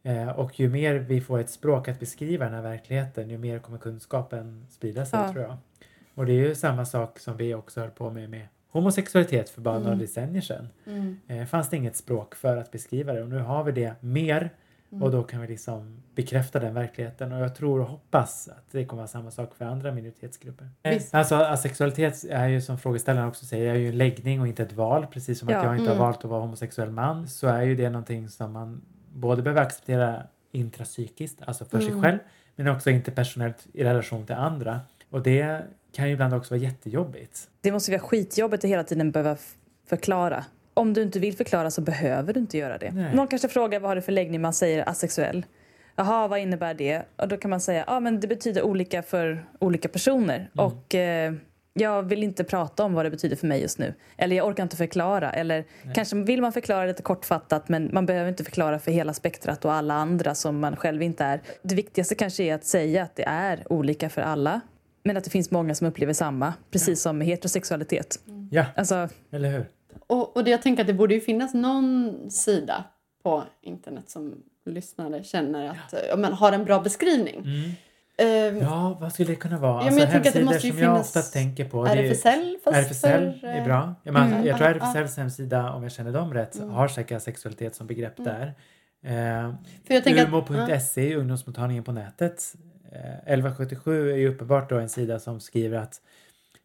Eh, 0.04 0.30
och 0.30 0.60
ju 0.60 0.70
mer 0.70 0.94
vi 0.96 1.22
får 1.22 1.40
ett 1.40 1.50
språk 1.50 1.88
att 1.88 2.00
beskriva 2.00 2.46
den 2.46 2.54
här 2.54 2.62
verkligheten, 2.62 3.30
ju 3.30 3.38
mer 3.38 3.60
kommer 3.60 3.78
kunskapen 3.78 4.66
sprida 4.70 5.06
sig 5.06 5.20
Ja. 5.20 5.32
tror 5.32 5.44
jag. 5.44 5.58
Och 6.16 6.26
det 6.26 6.32
är 6.34 6.48
ju 6.48 6.56
samma 6.56 6.86
sak 6.86 7.20
som 7.20 7.38
vi 7.38 7.54
också 7.54 7.80
höll 7.82 7.90
på 7.90 8.10
med 8.10 8.30
med 8.30 8.48
homosexualitet 8.72 9.50
för 9.50 9.62
bara 9.62 9.78
några 9.78 9.88
Mm. 9.92 10.00
decennier 10.00 10.42
sedan. 10.42 10.70
Mm. 10.88 11.20
Eh, 11.28 11.46
fanns 11.46 11.70
det 11.70 11.78
inget 11.78 11.96
språk 11.96 12.36
för 12.36 12.58
att 12.58 12.72
beskriva 12.72 13.14
det 13.14 13.22
och 13.24 13.30
nu 13.30 13.40
har 13.40 13.64
vi 13.64 13.72
det 13.72 13.94
mer 14.00 14.50
Mm. 14.94 15.04
och 15.04 15.12
då 15.12 15.24
kan 15.24 15.41
vi 15.41 15.48
liksom 15.48 16.04
bekräfta 16.16 16.60
den 16.60 16.74
verkligheten 16.74 17.32
och 17.32 17.39
jag 17.39 17.56
tror 17.56 17.80
och 17.82 17.88
hoppas 17.88 18.48
att 18.48 18.72
det 18.72 18.86
kommer 18.86 19.02
vara 19.02 19.08
samma 19.08 19.32
sak 19.32 19.56
för 19.56 19.66
andra 19.66 19.91
minoritetsgrupper. 19.91 20.70
Eh, 20.84 20.94
Visst. 20.94 21.14
Alltså 21.14 21.36
asexualitet 21.36 22.24
är 22.30 22.48
ju 22.48 22.62
som 22.62 22.78
frågeställaren 22.78 23.28
också 23.28 23.46
säger, 23.46 23.74
är 23.74 23.78
ju 23.78 23.89
en 23.89 23.98
läggning 23.98 24.41
och 24.41 24.48
inte 24.48 24.64
ett 24.64 24.74
val. 24.74 25.08
Precis 25.12 25.39
som 25.39 25.50
Ja. 25.50 25.58
att 25.58 25.64
jag 25.64 25.74
inte 25.74 25.86
Mm. 25.86 25.98
har 25.98 26.06
valt 26.06 26.18
att 26.18 26.32
vara 26.32 26.41
homosexuell 26.41 26.91
man 26.91 27.28
så 27.28 27.48
är 27.48 27.62
ju 27.62 27.76
det 27.76 27.89
någonting 27.89 28.30
som 28.30 28.52
man 28.52 28.82
både 29.14 29.41
behöver 29.41 29.62
acceptera 29.62 30.24
intrapsykiskt, 30.52 31.41
alltså 31.46 31.66
för 31.66 31.80
sig 31.80 31.89
Mm. 31.89 32.04
själv, 32.04 32.18
men 32.56 32.68
också 32.68 32.89
interpersonellt 32.89 33.68
i 33.74 33.84
relation 33.84 34.26
till 34.26 34.36
andra. 34.36 34.80
Och 35.10 35.24
det 35.24 35.62
kan 35.96 36.08
ju 36.08 36.14
ibland 36.14 36.34
också 36.34 36.54
vara 36.54 36.64
jättejobbigt. 36.64 37.50
Det 37.62 37.72
måste 37.72 37.91
vara 37.91 38.02
skitjobbigt 38.02 38.64
att 38.64 38.70
hela 38.70 38.84
tiden 38.84 39.12
behöva 39.12 39.38
förklara. 39.89 40.46
Om 40.74 40.93
du 40.93 41.01
inte 41.01 41.19
vill 41.19 41.36
förklara 41.38 41.71
så 41.71 41.82
behöver 41.82 42.34
du 42.34 42.39
inte 42.39 42.57
göra 42.57 42.78
det. 42.78 42.91
Nej. 42.91 43.15
Någon 43.15 43.28
kanske 43.28 43.47
frågar 43.47 43.80
vad 43.80 43.89
har 43.89 43.95
du 43.95 44.01
för 44.01 44.11
läggning, 44.11 44.41
man 44.41 44.53
säger 44.53 44.89
asexuell. 44.89 45.45
Jaha, 45.95 46.28
vad 46.28 46.39
innebär 46.39 46.74
det? 46.74 47.03
Och 47.15 47.28
då 47.28 47.38
kan 47.38 47.49
man 47.49 47.61
säga, 47.61 47.84
ja 47.88 47.99
men 47.99 48.19
det 48.19 48.28
betyder 48.28 48.61
olika 48.63 49.03
för 49.03 49.45
olika 49.59 49.89
personer. 49.89 50.49
Och 50.55 50.95
eh, 50.95 51.34
jag 51.74 52.03
vill 52.03 52.24
inte 52.24 52.43
prata 52.43 52.84
om 52.84 52.93
vad 52.93 53.05
det 53.05 53.09
betyder 53.09 53.36
för 53.36 53.47
mig 53.47 53.61
just 53.61 53.80
nu. 53.80 53.93
Eller 54.17 54.36
jag 54.36 54.47
orkar 54.47 54.63
inte 54.63 54.76
förklara. 54.76 55.32
Eller 55.32 55.65
kanske 55.93 56.15
vill 56.15 56.41
man 56.41 56.53
förklara 56.53 56.86
lite 56.86 57.01
kortfattat 57.03 57.69
men 57.69 57.89
man 57.93 58.05
behöver 58.05 58.30
inte 58.30 58.43
förklara 58.43 58.80
för 58.80 58.91
hela 58.91 59.13
spektrat 59.13 59.65
och 59.65 59.74
alla 59.74 59.93
andra 59.93 60.36
som 60.36 60.59
man 60.59 60.76
själv 60.76 61.01
inte 61.01 61.24
är. 61.26 61.41
Det 61.61 61.76
viktigaste 61.76 62.15
kanske 62.15 62.43
är 62.43 62.55
att 62.55 62.65
säga 62.65 63.03
att 63.03 63.15
det 63.15 63.24
är 63.24 63.71
olika 63.74 64.09
för 64.09 64.21
alla. 64.21 64.61
Men 65.03 65.17
att 65.17 65.24
det 65.24 65.30
finns 65.30 65.51
många 65.51 65.76
som 65.76 65.88
upplever 65.88 66.13
samma, 66.13 66.53
precis 66.71 67.01
som 67.01 67.17
med 67.17 67.28
heterosexualitet. 67.28 68.19
Ja, 68.51 68.65
Alltså, 68.76 69.09
eller 69.32 69.49
hur? 69.51 69.65
Och, 70.08 70.38
och 70.38 70.44
det 70.44 70.52
jag 70.52 70.62
tänker 70.62 70.84
att 70.84 70.88
det 70.88 70.94
borde 70.94 71.14
ju 71.14 71.22
finnas 71.22 71.54
någon 71.54 72.14
sida 72.30 72.84
på 73.24 73.44
internet 73.62 74.10
som 74.10 74.36
lyssnare 74.66 75.24
känner 75.24 75.70
att 75.70 75.94
ja. 76.10 76.16
men, 76.16 76.34
har 76.34 76.52
en 76.52 76.66
bra 76.66 76.80
beskrivning. 76.80 77.36
Mm. 77.38 77.72
Ehm, 78.18 78.58
Ja, 78.58 78.98
vad 79.02 79.14
skulle 79.14 79.30
det 79.30 79.36
kunna 79.36 79.58
vara? 79.58 79.84
Ja, 79.86 79.89
men 79.91 80.00
jag 80.00 80.12
tänker 80.12 80.30
att 80.30 80.34
det 80.36 80.39
hemsidor 80.46 80.74
som 80.76 80.84
jag 80.84 81.00
ofta 81.00 81.22
tänker 81.22 81.66
på. 81.66 81.86
RFSL 81.86 82.58
fast 82.64 82.78
RFSL 82.78 83.39
för, 83.41 83.48
är 83.48 83.58
eh, 83.60 83.66
bra. 83.66 83.96
Ja, 84.04 84.12
men 84.12 84.34
Mm. 84.34 84.46
Jag 84.46 84.58
tror. 84.58 84.68
RFSLs 84.68 85.18
hemsida, 85.18 85.74
om 85.74 85.84
jag 85.84 85.91
känner 85.91 86.12
dem 86.12 86.34
rätt, 86.34 86.60
har 86.60 86.88
säkert 86.88 87.22
sexualitet 87.22 87.76
som 87.76 87.88
begrepp 87.88 88.14
där. 88.18 88.54
Eh, 89.06 89.14
jag 89.88 90.04
tänker 90.04 90.24
att- 90.24 90.50
Umo.se, 90.50 91.16
ungdomsmottagningen 91.16 91.84
på 91.84 91.91
nätet. 91.91 92.54
Eh, 92.91 93.34
1177 93.34 94.12
är 94.12 94.16
ju 94.16 94.30
uppenbart 94.30 94.70
då 94.70 94.78
en 94.78 94.89
sida 94.89 95.20
som 95.20 95.39
skriver 95.39 95.78
att 95.78 95.94
eh, 95.94 96.02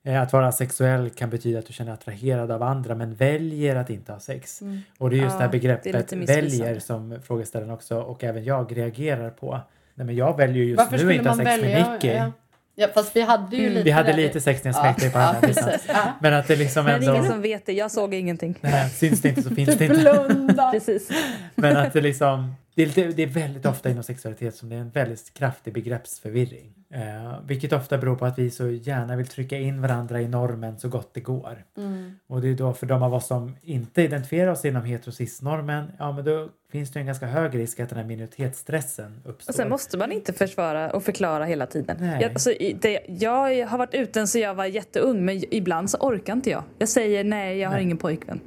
att 0.07 0.32
vara 0.32 0.53
sexuell 0.53 1.11
kan 1.11 1.30
betyda 1.30 1.59
att 1.59 1.66
du 1.66 1.72
känner 1.72 1.92
attraherad 1.92 2.51
av 2.51 2.62
andra 2.62 2.94
men 2.94 3.14
väljer 3.14 3.76
att 3.76 3.90
inte 3.90 4.12
ha 4.12 4.20
sex. 4.20 4.62
Mm. 4.62 4.80
Och 4.99 5.11
det 5.11 5.16
är 5.16 5.18
just 5.22 5.32
Ja, 5.32 5.38
det 5.38 5.44
här 5.44 5.51
begreppet 5.51 6.12
väljer 6.12 6.78
som 6.78 7.18
frågeställaren 7.22 7.72
också 7.72 8.01
och 8.01 8.24
även 8.24 8.44
jag 8.44 8.76
reagerar 8.76 9.30
på. 9.30 9.61
Nej, 9.94 10.07
men 10.07 10.16
jag 10.16 10.36
väljer 10.36 10.57
ju 10.64 10.68
just 10.70 10.78
Varför 10.90 11.05
nu 11.07 11.14
inte 11.14 11.28
ha 11.28 11.36
sex 11.36 11.46
välja? 11.46 11.78
med 11.84 11.92
Nicky. 11.92 12.09
Ja. 12.09 12.32
ja, 12.74 12.88
fast 12.94 13.16
vi 13.16 13.20
hade 13.20 13.57
ju 13.57 13.62
Mm. 13.62 13.72
lite 13.74 13.84
Vi 13.84 13.90
hade 13.90 14.12
lite 14.16 14.40
sex 14.40 14.64
när 14.64 14.72
jag 14.72 14.78
Ja, 14.78 14.82
smäckte 14.82 15.03
dig 15.05 15.12
på 15.12 15.18
ja, 15.18 15.22
handen. 15.22 15.55
Ja. 15.88 15.94
Men 16.20 16.34
att 16.34 16.49
det 16.49 16.57
liksom 16.57 16.84
men 16.84 17.01
det 17.01 17.07
är 17.07 17.09
ändå... 17.11 17.18
ingen 17.20 17.30
som 17.32 17.42
vet 17.42 17.66
det. 17.66 17.72
Jag 17.72 17.90
såg 17.90 18.14
ingenting. 18.14 18.59
Nej, 18.61 18.90
syns 18.90 19.22
det 19.22 19.28
inte 19.28 19.42
så 19.42 19.51
finns 19.55 19.76
det 19.78 19.84
inte. 19.84 19.96
blundar. 19.99 20.70
Precis. 20.72 21.11
Men 21.55 21.76
att 21.76 21.92
det 21.92 22.01
liksom, 22.01 22.55
det 22.79 22.83
är, 22.83 22.87
lite, 22.87 23.03
det 23.03 23.22
är 23.22 23.26
väldigt 23.26 23.66
ofta 23.66 23.91
inom 23.91 24.03
sexualitet 24.03 24.55
som 24.55 24.68
det 24.68 24.76
är 24.76 24.81
en 24.81 24.91
väldigt 24.91 25.35
kraftig 25.35 25.72
begreppsförvirring. 25.72 26.74
Eh, 26.91 27.41
vilket 27.47 27.72
ofta 27.72 27.99
beror 27.99 28.16
på 28.16 28.26
att 28.26 28.39
vi 28.39 28.51
så 28.51 28.68
gärna 28.68 29.16
vill 29.16 29.26
trycka 29.26 29.59
in 29.59 29.83
varandra 29.83 30.20
i 30.20 30.29
normen 30.29 30.79
så 30.79 30.89
gott 30.89 31.14
det 31.14 31.20
går. 31.20 31.64
Mm. 31.76 32.12
Och 32.26 32.41
det 32.41 32.49
är 32.49 32.55
då 32.55 32.72
för 32.72 32.87
de 32.87 33.03
av 33.03 33.14
oss 33.14 33.26
som 33.26 33.57
inte 33.62 34.03
identifierar 34.03 34.51
oss 34.51 34.64
inom 34.64 34.85
heterosis-normen, 34.85 35.93
ja 35.99 36.12
men 36.12 36.24
då 36.24 36.49
finns 36.72 36.93
det 36.93 37.01
en 37.01 37.07
ganska 37.07 37.26
hög 37.26 37.59
risk 37.59 37.81
att 37.81 37.89
den 37.89 37.99
här 37.99 38.07
minoritetsstressen 38.07 39.22
uppstår. 39.24 39.53
Och 39.53 39.55
sen 39.55 39.68
måste 39.68 39.99
man 39.99 40.12
inte 40.12 40.33
försvara 40.33 40.91
och 40.91 41.03
förklara 41.03 41.45
hela 41.45 41.66
tiden. 41.66 41.97
Nej. 42.01 42.22
Jag, 42.22 42.31
alltså, 42.31 42.51
det, 42.81 43.01
jag 43.07 43.66
har 43.66 43.79
varit 43.79 43.95
uten 43.95 44.29
så 44.29 44.39
jag 44.39 44.55
var 44.55 44.64
jätteung 44.64 45.24
men 45.24 45.55
ibland 45.55 45.91
så 45.91 45.99
orkar 45.99 46.33
inte 46.33 46.51
jag. 46.51 46.62
Jag 46.79 46.89
säger 46.89 47.24
nej, 47.24 47.59
jag 47.59 47.68
har 47.68 47.76
Nej. 47.76 47.85
ingen 47.85 47.99
pojkvän. 47.99 48.41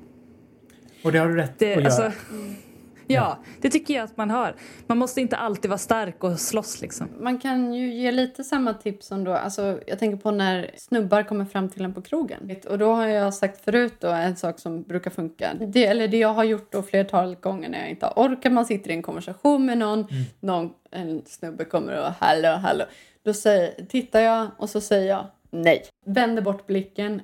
Och 1.04 1.12
det 1.12 1.20
har 1.20 1.28
du 1.28 1.36
rätt 1.36 1.54
Det, 1.58 1.76
att 1.76 1.86
alltså, 1.86 2.02
göra. 2.02 2.14
Ja, 3.14 3.38
det 3.62 3.70
tycker 3.70 3.94
jag 3.94 4.04
att 4.04 4.18
man 4.18 4.30
har. 4.30 4.56
Man 4.88 4.98
måste 4.98 5.22
inte 5.22 5.36
alltid 5.36 5.70
vara 5.70 5.78
stark 5.78 6.24
och 6.24 6.40
slåss 6.40 6.82
liksom. 6.82 7.08
Man 7.20 7.40
kan 7.40 7.74
ju 7.74 7.94
ge 7.94 8.12
lite 8.12 8.44
samma 8.44 8.74
tips 8.74 9.08
som 9.08 9.24
då, 9.24 9.34
alltså 9.34 9.80
jag 9.88 10.00
tänker 10.00 10.18
på 10.18 10.32
när 10.32 10.72
snubbar 10.78 11.24
kommer 11.24 11.46
fram 11.46 11.70
till 11.70 11.86
en 11.86 11.94
på 11.94 12.02
krogen. 12.02 12.56
Och 12.70 12.78
då 12.78 12.94
har 12.94 13.08
jag 13.08 13.34
sagt 13.34 13.64
förut 13.64 13.94
då 14.00 14.08
en 14.08 14.36
sak 14.36 14.60
som 14.60 14.84
brukar 14.84 15.12
funka. 15.12 15.54
Det, 15.54 15.86
eller 15.86 16.08
det 16.08 16.18
jag 16.18 16.34
har 16.34 16.44
gjort 16.44 16.72
då 16.72 16.84
flertal 16.84 17.36
gånger 17.36 17.70
när 17.70 17.80
jag 17.80 17.90
inte 17.90 18.06
har 18.06 18.14
orkat, 18.14 18.54
man 18.54 18.66
sitter 18.66 18.90
i 18.90 18.94
en 18.94 19.02
konversation 19.02 19.66
med 19.66 19.78
någon, 19.78 20.08
någon 20.40 20.70
en 20.92 21.22
snubbe 21.26 21.66
kommer 21.66 22.00
och 22.00 22.14
hallå, 22.20 22.50
hallå. 22.50 22.84
Då 23.24 23.34
säger, 23.34 23.86
tittar 23.86 24.20
jag 24.20 24.48
och 24.58 24.70
så 24.70 24.82
säger 24.82 25.10
jag 25.10 25.26
nej. 25.50 25.84
Vänder 26.06 26.42
bort 26.42 26.68
blicken, 26.68 27.22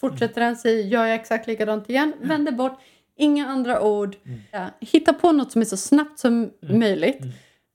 fortsätter 0.00 0.40
den, 0.40 0.56
säger 0.56 0.84
gör 0.84 1.04
jag 1.04 1.14
exakt 1.14 1.46
likadant 1.46 1.90
igen, 1.90 2.12
vänder 2.20 2.52
bort, 2.52 2.80
inga 3.16 3.46
andra 3.48 3.80
ord. 3.82 4.16
Ja, 4.50 4.70
hitta 4.80 5.12
på 5.12 5.32
något 5.32 5.52
som 5.52 5.60
är 5.60 5.66
så 5.66 5.76
snabbt 5.76 6.18
som 6.18 6.50
möjligt. 6.60 7.20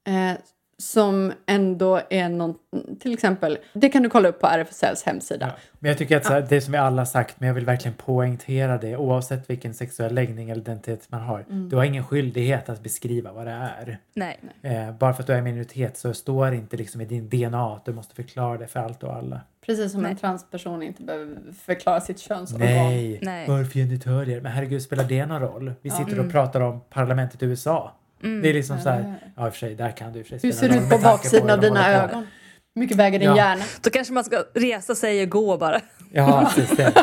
Eh, 0.07 0.37
som 0.79 1.33
ändå 1.45 2.01
är 2.09 2.29
någon, 2.29 2.55
till 2.99 3.13
exempel, 3.13 3.57
det 3.73 3.89
kan 3.89 4.03
du 4.03 4.09
kolla 4.09 4.29
upp 4.29 4.39
på 4.39 4.47
RFSLs 4.47 5.03
hemsida. 5.03 5.45
Ja. 5.47 5.61
Men 5.79 5.89
jag 5.89 5.97
tycker 5.97 6.17
att 6.17 6.27
här, 6.27 6.45
det 6.49 6.61
som 6.61 6.71
vi 6.71 6.77
alla 6.77 7.05
sagt, 7.05 7.39
men 7.39 7.47
jag 7.47 7.53
vill 7.53 7.65
verkligen 7.65 7.95
poängtera 7.97 8.77
det 8.77 8.97
oavsett 8.97 9.49
vilken 9.49 9.73
sexuell 9.73 10.13
läggning 10.13 10.49
eller 10.49 10.61
identitet 10.61 11.07
man 11.11 11.21
har. 11.21 11.39
Mm. 11.49 11.69
Du 11.69 11.75
har 11.75 11.83
ingen 11.83 12.03
skyldighet 12.03 12.69
att 12.69 12.83
beskriva 12.83 13.31
vad 13.31 13.47
det 13.47 13.51
är. 13.51 13.97
Nej. 14.13 14.39
Eh, 14.61 14.91
bara 14.91 15.13
för 15.13 15.23
att 15.23 15.27
du 15.27 15.33
är 15.33 15.41
minoritet 15.41 15.97
så 15.97 16.13
står 16.13 16.51
det 16.51 16.57
inte 16.57 16.77
liksom 16.77 17.01
i 17.01 17.05
din 17.05 17.29
DNA 17.29 17.73
att 17.75 17.85
du 17.85 17.93
måste 17.93 18.15
förklara 18.15 18.57
det 18.57 18.67
för 18.67 18.79
allt 18.79 19.03
och 19.03 19.13
alla. 19.13 19.41
Precis 19.65 19.91
som 19.91 20.01
Nej. 20.01 20.11
en 20.11 20.17
transperson 20.17 20.83
inte 20.83 21.03
behöver 21.03 21.37
förklara 21.65 22.01
sitt 22.01 22.19
könsorgan. 22.19 22.67
Nej, 22.67 23.19
Nej. 23.21 23.47
varför? 23.47 24.41
Men 24.41 24.51
herregud, 24.51 24.81
spelar 24.81 25.03
det 25.03 25.25
någon 25.25 25.41
roll? 25.41 25.73
Vi 25.81 25.89
sitter 25.89 26.13
Mm. 26.13 26.25
och 26.25 26.31
pratar 26.31 26.61
om 26.61 26.81
parlamentet 26.89 27.43
i 27.43 27.45
USA. 27.45 27.95
Det 28.21 28.49
är 28.49 28.53
liksom 28.53 28.79
så 28.79 28.89
här, 28.89 29.15
ja 29.35 29.45
i 29.45 29.49
och 29.49 29.53
för 29.53 29.59
sig, 29.59 29.75
där 29.75 29.91
kan 29.91 30.13
du 30.13 30.19
i 30.19 30.21
och 30.21 30.27
för 30.27 30.37
sig 30.39 30.49
Hur 30.49 30.57
ser 30.57 30.69
roll 30.69 30.77
ut 30.77 30.89
på 30.89 30.97
baksidan 30.97 31.49
av 31.49 31.61
dina 31.61 31.89
ögon? 31.93 32.27
Hur 32.75 32.79
mycket 32.79 32.97
väger 32.97 33.19
din 33.19 33.27
Ja. 33.29 33.37
hjärna? 33.37 33.63
Då 33.81 33.89
kanske 33.89 34.13
man 34.13 34.23
ska 34.23 34.43
resa 34.53 34.95
sig 34.95 35.23
och 35.23 35.29
gå 35.29 35.57
bara. 35.57 35.81
Ja, 36.11 36.51
precis 36.55 36.77
det. 36.77 36.93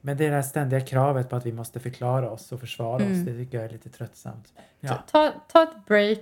Men 0.00 0.16
det 0.16 0.24
är 0.26 0.28
det 0.30 0.34
här 0.36 0.42
ständiga 0.42 0.80
kravet 0.80 1.28
på 1.30 1.36
att 1.36 1.46
vi 1.46 1.52
måste 1.52 1.80
förklara 1.80 2.30
oss 2.30 2.52
och 2.52 2.60
försvara 2.60 3.02
Mm. 3.04 3.12
oss. 3.20 3.26
Det 3.26 3.32
tycker 3.44 3.58
jag 3.58 3.64
är 3.64 3.70
lite 3.70 3.88
tröttsamt. 3.90 4.48
Ja. 4.80 5.04
Ta, 5.10 5.32
ta 5.52 5.62
ett 5.62 5.86
break, 5.86 6.18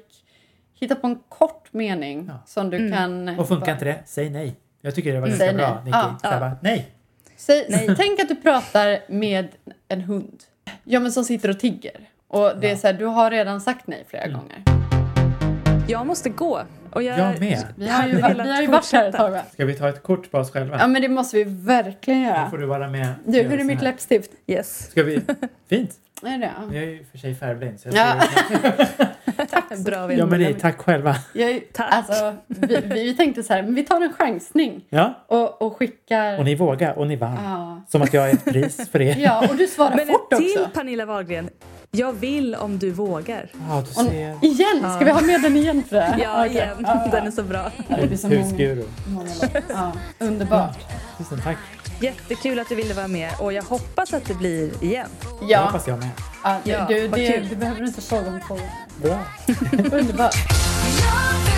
hitta 0.81 0.95
på 0.95 1.07
en 1.07 1.19
kort 1.29 1.73
mening 1.73 2.27
Ja. 2.29 2.39
som 2.47 2.71
du 2.71 2.93
kan... 2.93 3.29
Och 3.39 3.49
funkar 3.49 3.73
inte 3.73 3.85
det, 3.85 3.99
säg 4.07 4.31
nej. 4.31 4.57
Jag 4.81 4.95
tycker 4.95 5.13
det 5.13 5.21
var 5.21 5.27
Mm. 5.29 5.39
ganska 5.39 5.57
bra, 5.57 5.75
nej. 5.75 5.85
Nicky. 5.85 5.99
Ja. 6.23 6.31
Bara, 6.41 6.53
nej. 6.63 6.89
Säg, 7.37 7.67
Tänk 7.97 8.21
att 8.21 8.29
du 8.29 8.37
pratar 8.37 8.99
med 9.13 9.49
en 9.89 10.01
hund. 10.01 10.43
Ja, 10.85 11.01
men 11.01 11.13
som 11.13 11.25
sitter 11.25 11.49
och 11.49 11.61
tigger. 11.61 12.09
Och 12.29 12.53
det 12.61 12.71
är 12.71 12.77
så 12.77 12.87
här, 12.87 12.95
du 12.95 13.05
har 13.05 13.31
redan 13.31 13.61
sagt 13.61 13.87
nej 13.87 14.05
flera 14.09 14.23
Mm. 14.25 14.39
gånger. 14.41 14.63
Jag 15.89 16.07
måste 16.07 16.29
gå. 16.31 16.61
Och 16.93 17.03
jag, 17.03 17.19
Jag 17.19 17.41
med. 17.41 17.65
Vi 17.77 17.89
har 17.89 18.07
ju, 18.09 18.15
vi 18.17 18.21
har 18.51 18.61
ju 18.63 18.67
varit 18.67 18.93
här 18.93 19.09
ett 19.09 19.17
tag 19.17 19.31
va? 19.31 19.41
Ska 19.53 19.65
vi 19.65 19.75
ta 19.75 19.89
ett 19.89 20.03
kort 20.03 20.31
på 20.31 20.39
oss 20.39 20.51
själva? 20.53 20.77
Ja 20.81 20.87
men 20.87 21.03
det 21.03 21.09
måste 21.09 21.37
vi 21.37 21.45
verkligen 21.45 22.23
Då 22.23 22.29
göra. 22.29 22.51
får 22.51 22.59
du 22.59 22.67
vara 22.67 22.89
med. 22.89 23.09
Du, 23.25 23.43
hur 23.43 23.61
är 23.61 23.65
mitt 23.65 23.83
läppstift? 23.83 24.31
Yes. 24.47 24.91
Ska 24.91 25.03
vi? 25.03 25.21
Fint. 25.69 25.91
Är 26.23 26.39
det? 26.39 26.51
Jag 26.73 26.83
är 26.83 26.87
ju 26.89 27.05
för 27.11 27.19
sig 27.19 27.35
färgblind. 27.35 27.81
Så 27.81 27.89
Ja. 27.93 28.15
ser... 28.49 29.85
Bra 29.85 30.13
ja 30.13 30.27
men 30.27 30.41
nej, 30.41 30.55
tack 30.55 30.79
själva. 30.79 31.15
Jag, 31.33 31.51
är- 31.51 31.61
Tack. 31.73 31.87
Alltså, 31.93 32.35
vi, 32.47 32.77
vi 32.77 33.17
tänkte 33.17 33.43
så 33.43 33.53
här, 33.53 33.63
men 33.63 33.75
vi 33.75 33.83
tar 33.85 34.01
en 34.01 34.13
chansning 34.13 34.85
Ja, 34.89 35.25
och, 35.27 35.63
och 35.63 35.77
skickar... 35.77 36.39
och 36.39 36.45
ni 36.45 36.55
vågar 36.55 36.99
och 36.99 37.07
ni 37.07 37.17
vann. 37.17 37.39
Ja. 37.45 37.83
Som 37.89 38.03
att 38.03 38.13
jag 38.15 38.31
är 38.31 38.35
ett 38.35 38.45
pris 38.45 38.89
för 38.89 39.01
er. 39.03 39.17
ja, 39.19 39.49
och 39.51 39.57
du 39.57 39.67
svarar 39.67 39.97
Men 39.97 40.07
fort 40.07 40.33
en 40.33 40.39
till 40.39 40.59
också. 40.59 40.71
Pernilla 40.75 41.07
Wahlgren. 41.07 41.49
Jag 41.91 42.13
vill 42.13 42.55
om 42.55 42.79
du 42.79 42.91
vågar. 42.91 43.49
Ja, 43.69 43.75
du 43.95 44.01
Och, 44.01 44.07
ser. 44.07 44.45
igen! 44.45 44.93
Ska 44.97 45.05
vi 45.05 45.11
ha 45.11 45.21
med 45.21 45.43
den 45.43 45.57
igen 45.57 45.83
för 45.89 45.97
det? 45.97 46.17
Ja, 46.23 46.41
Okej. 46.41 46.53
igen. 46.57 46.77
Ja. 46.83 47.09
Den 47.13 47.27
är 47.27 47.31
så 47.31 47.43
bra. 47.43 47.71
Ja, 47.89 47.97
det 47.97 48.07
blir 48.07 48.17
så 48.17 48.29
många, 48.29 48.41
Husguru. 48.43 48.85
många 49.09 49.31
ja, 49.69 49.93
Underbart. 50.19 50.77
Tusen 51.19 51.41
tack. 51.45 51.57
Jättekul 52.01 52.59
att 52.59 52.69
du 52.69 52.75
ville 52.75 52.95
vara 52.95 53.09
med 53.09 53.31
och 53.41 53.53
jag 53.53 53.63
hoppas 53.63 54.13
att 54.13 54.25
det 54.25 54.35
blir 54.35 54.85
igen. 54.85 55.09
Det 55.41 55.47
Ja, 55.49 55.61
hoppas 55.65 55.87
jag 55.87 55.99
med. 55.99 56.09
ja, 56.45 56.57
Ja, 56.65 56.85
du, 56.89 57.09
det, 57.09 57.33
kul. 57.33 57.47
du 57.51 57.57
behöver 57.57 57.85
inte 57.85 58.01
fråga 58.01 58.29
om 58.29 58.41
två 58.49 58.59
Bra. 59.03 59.19
Underbart. 59.99 60.35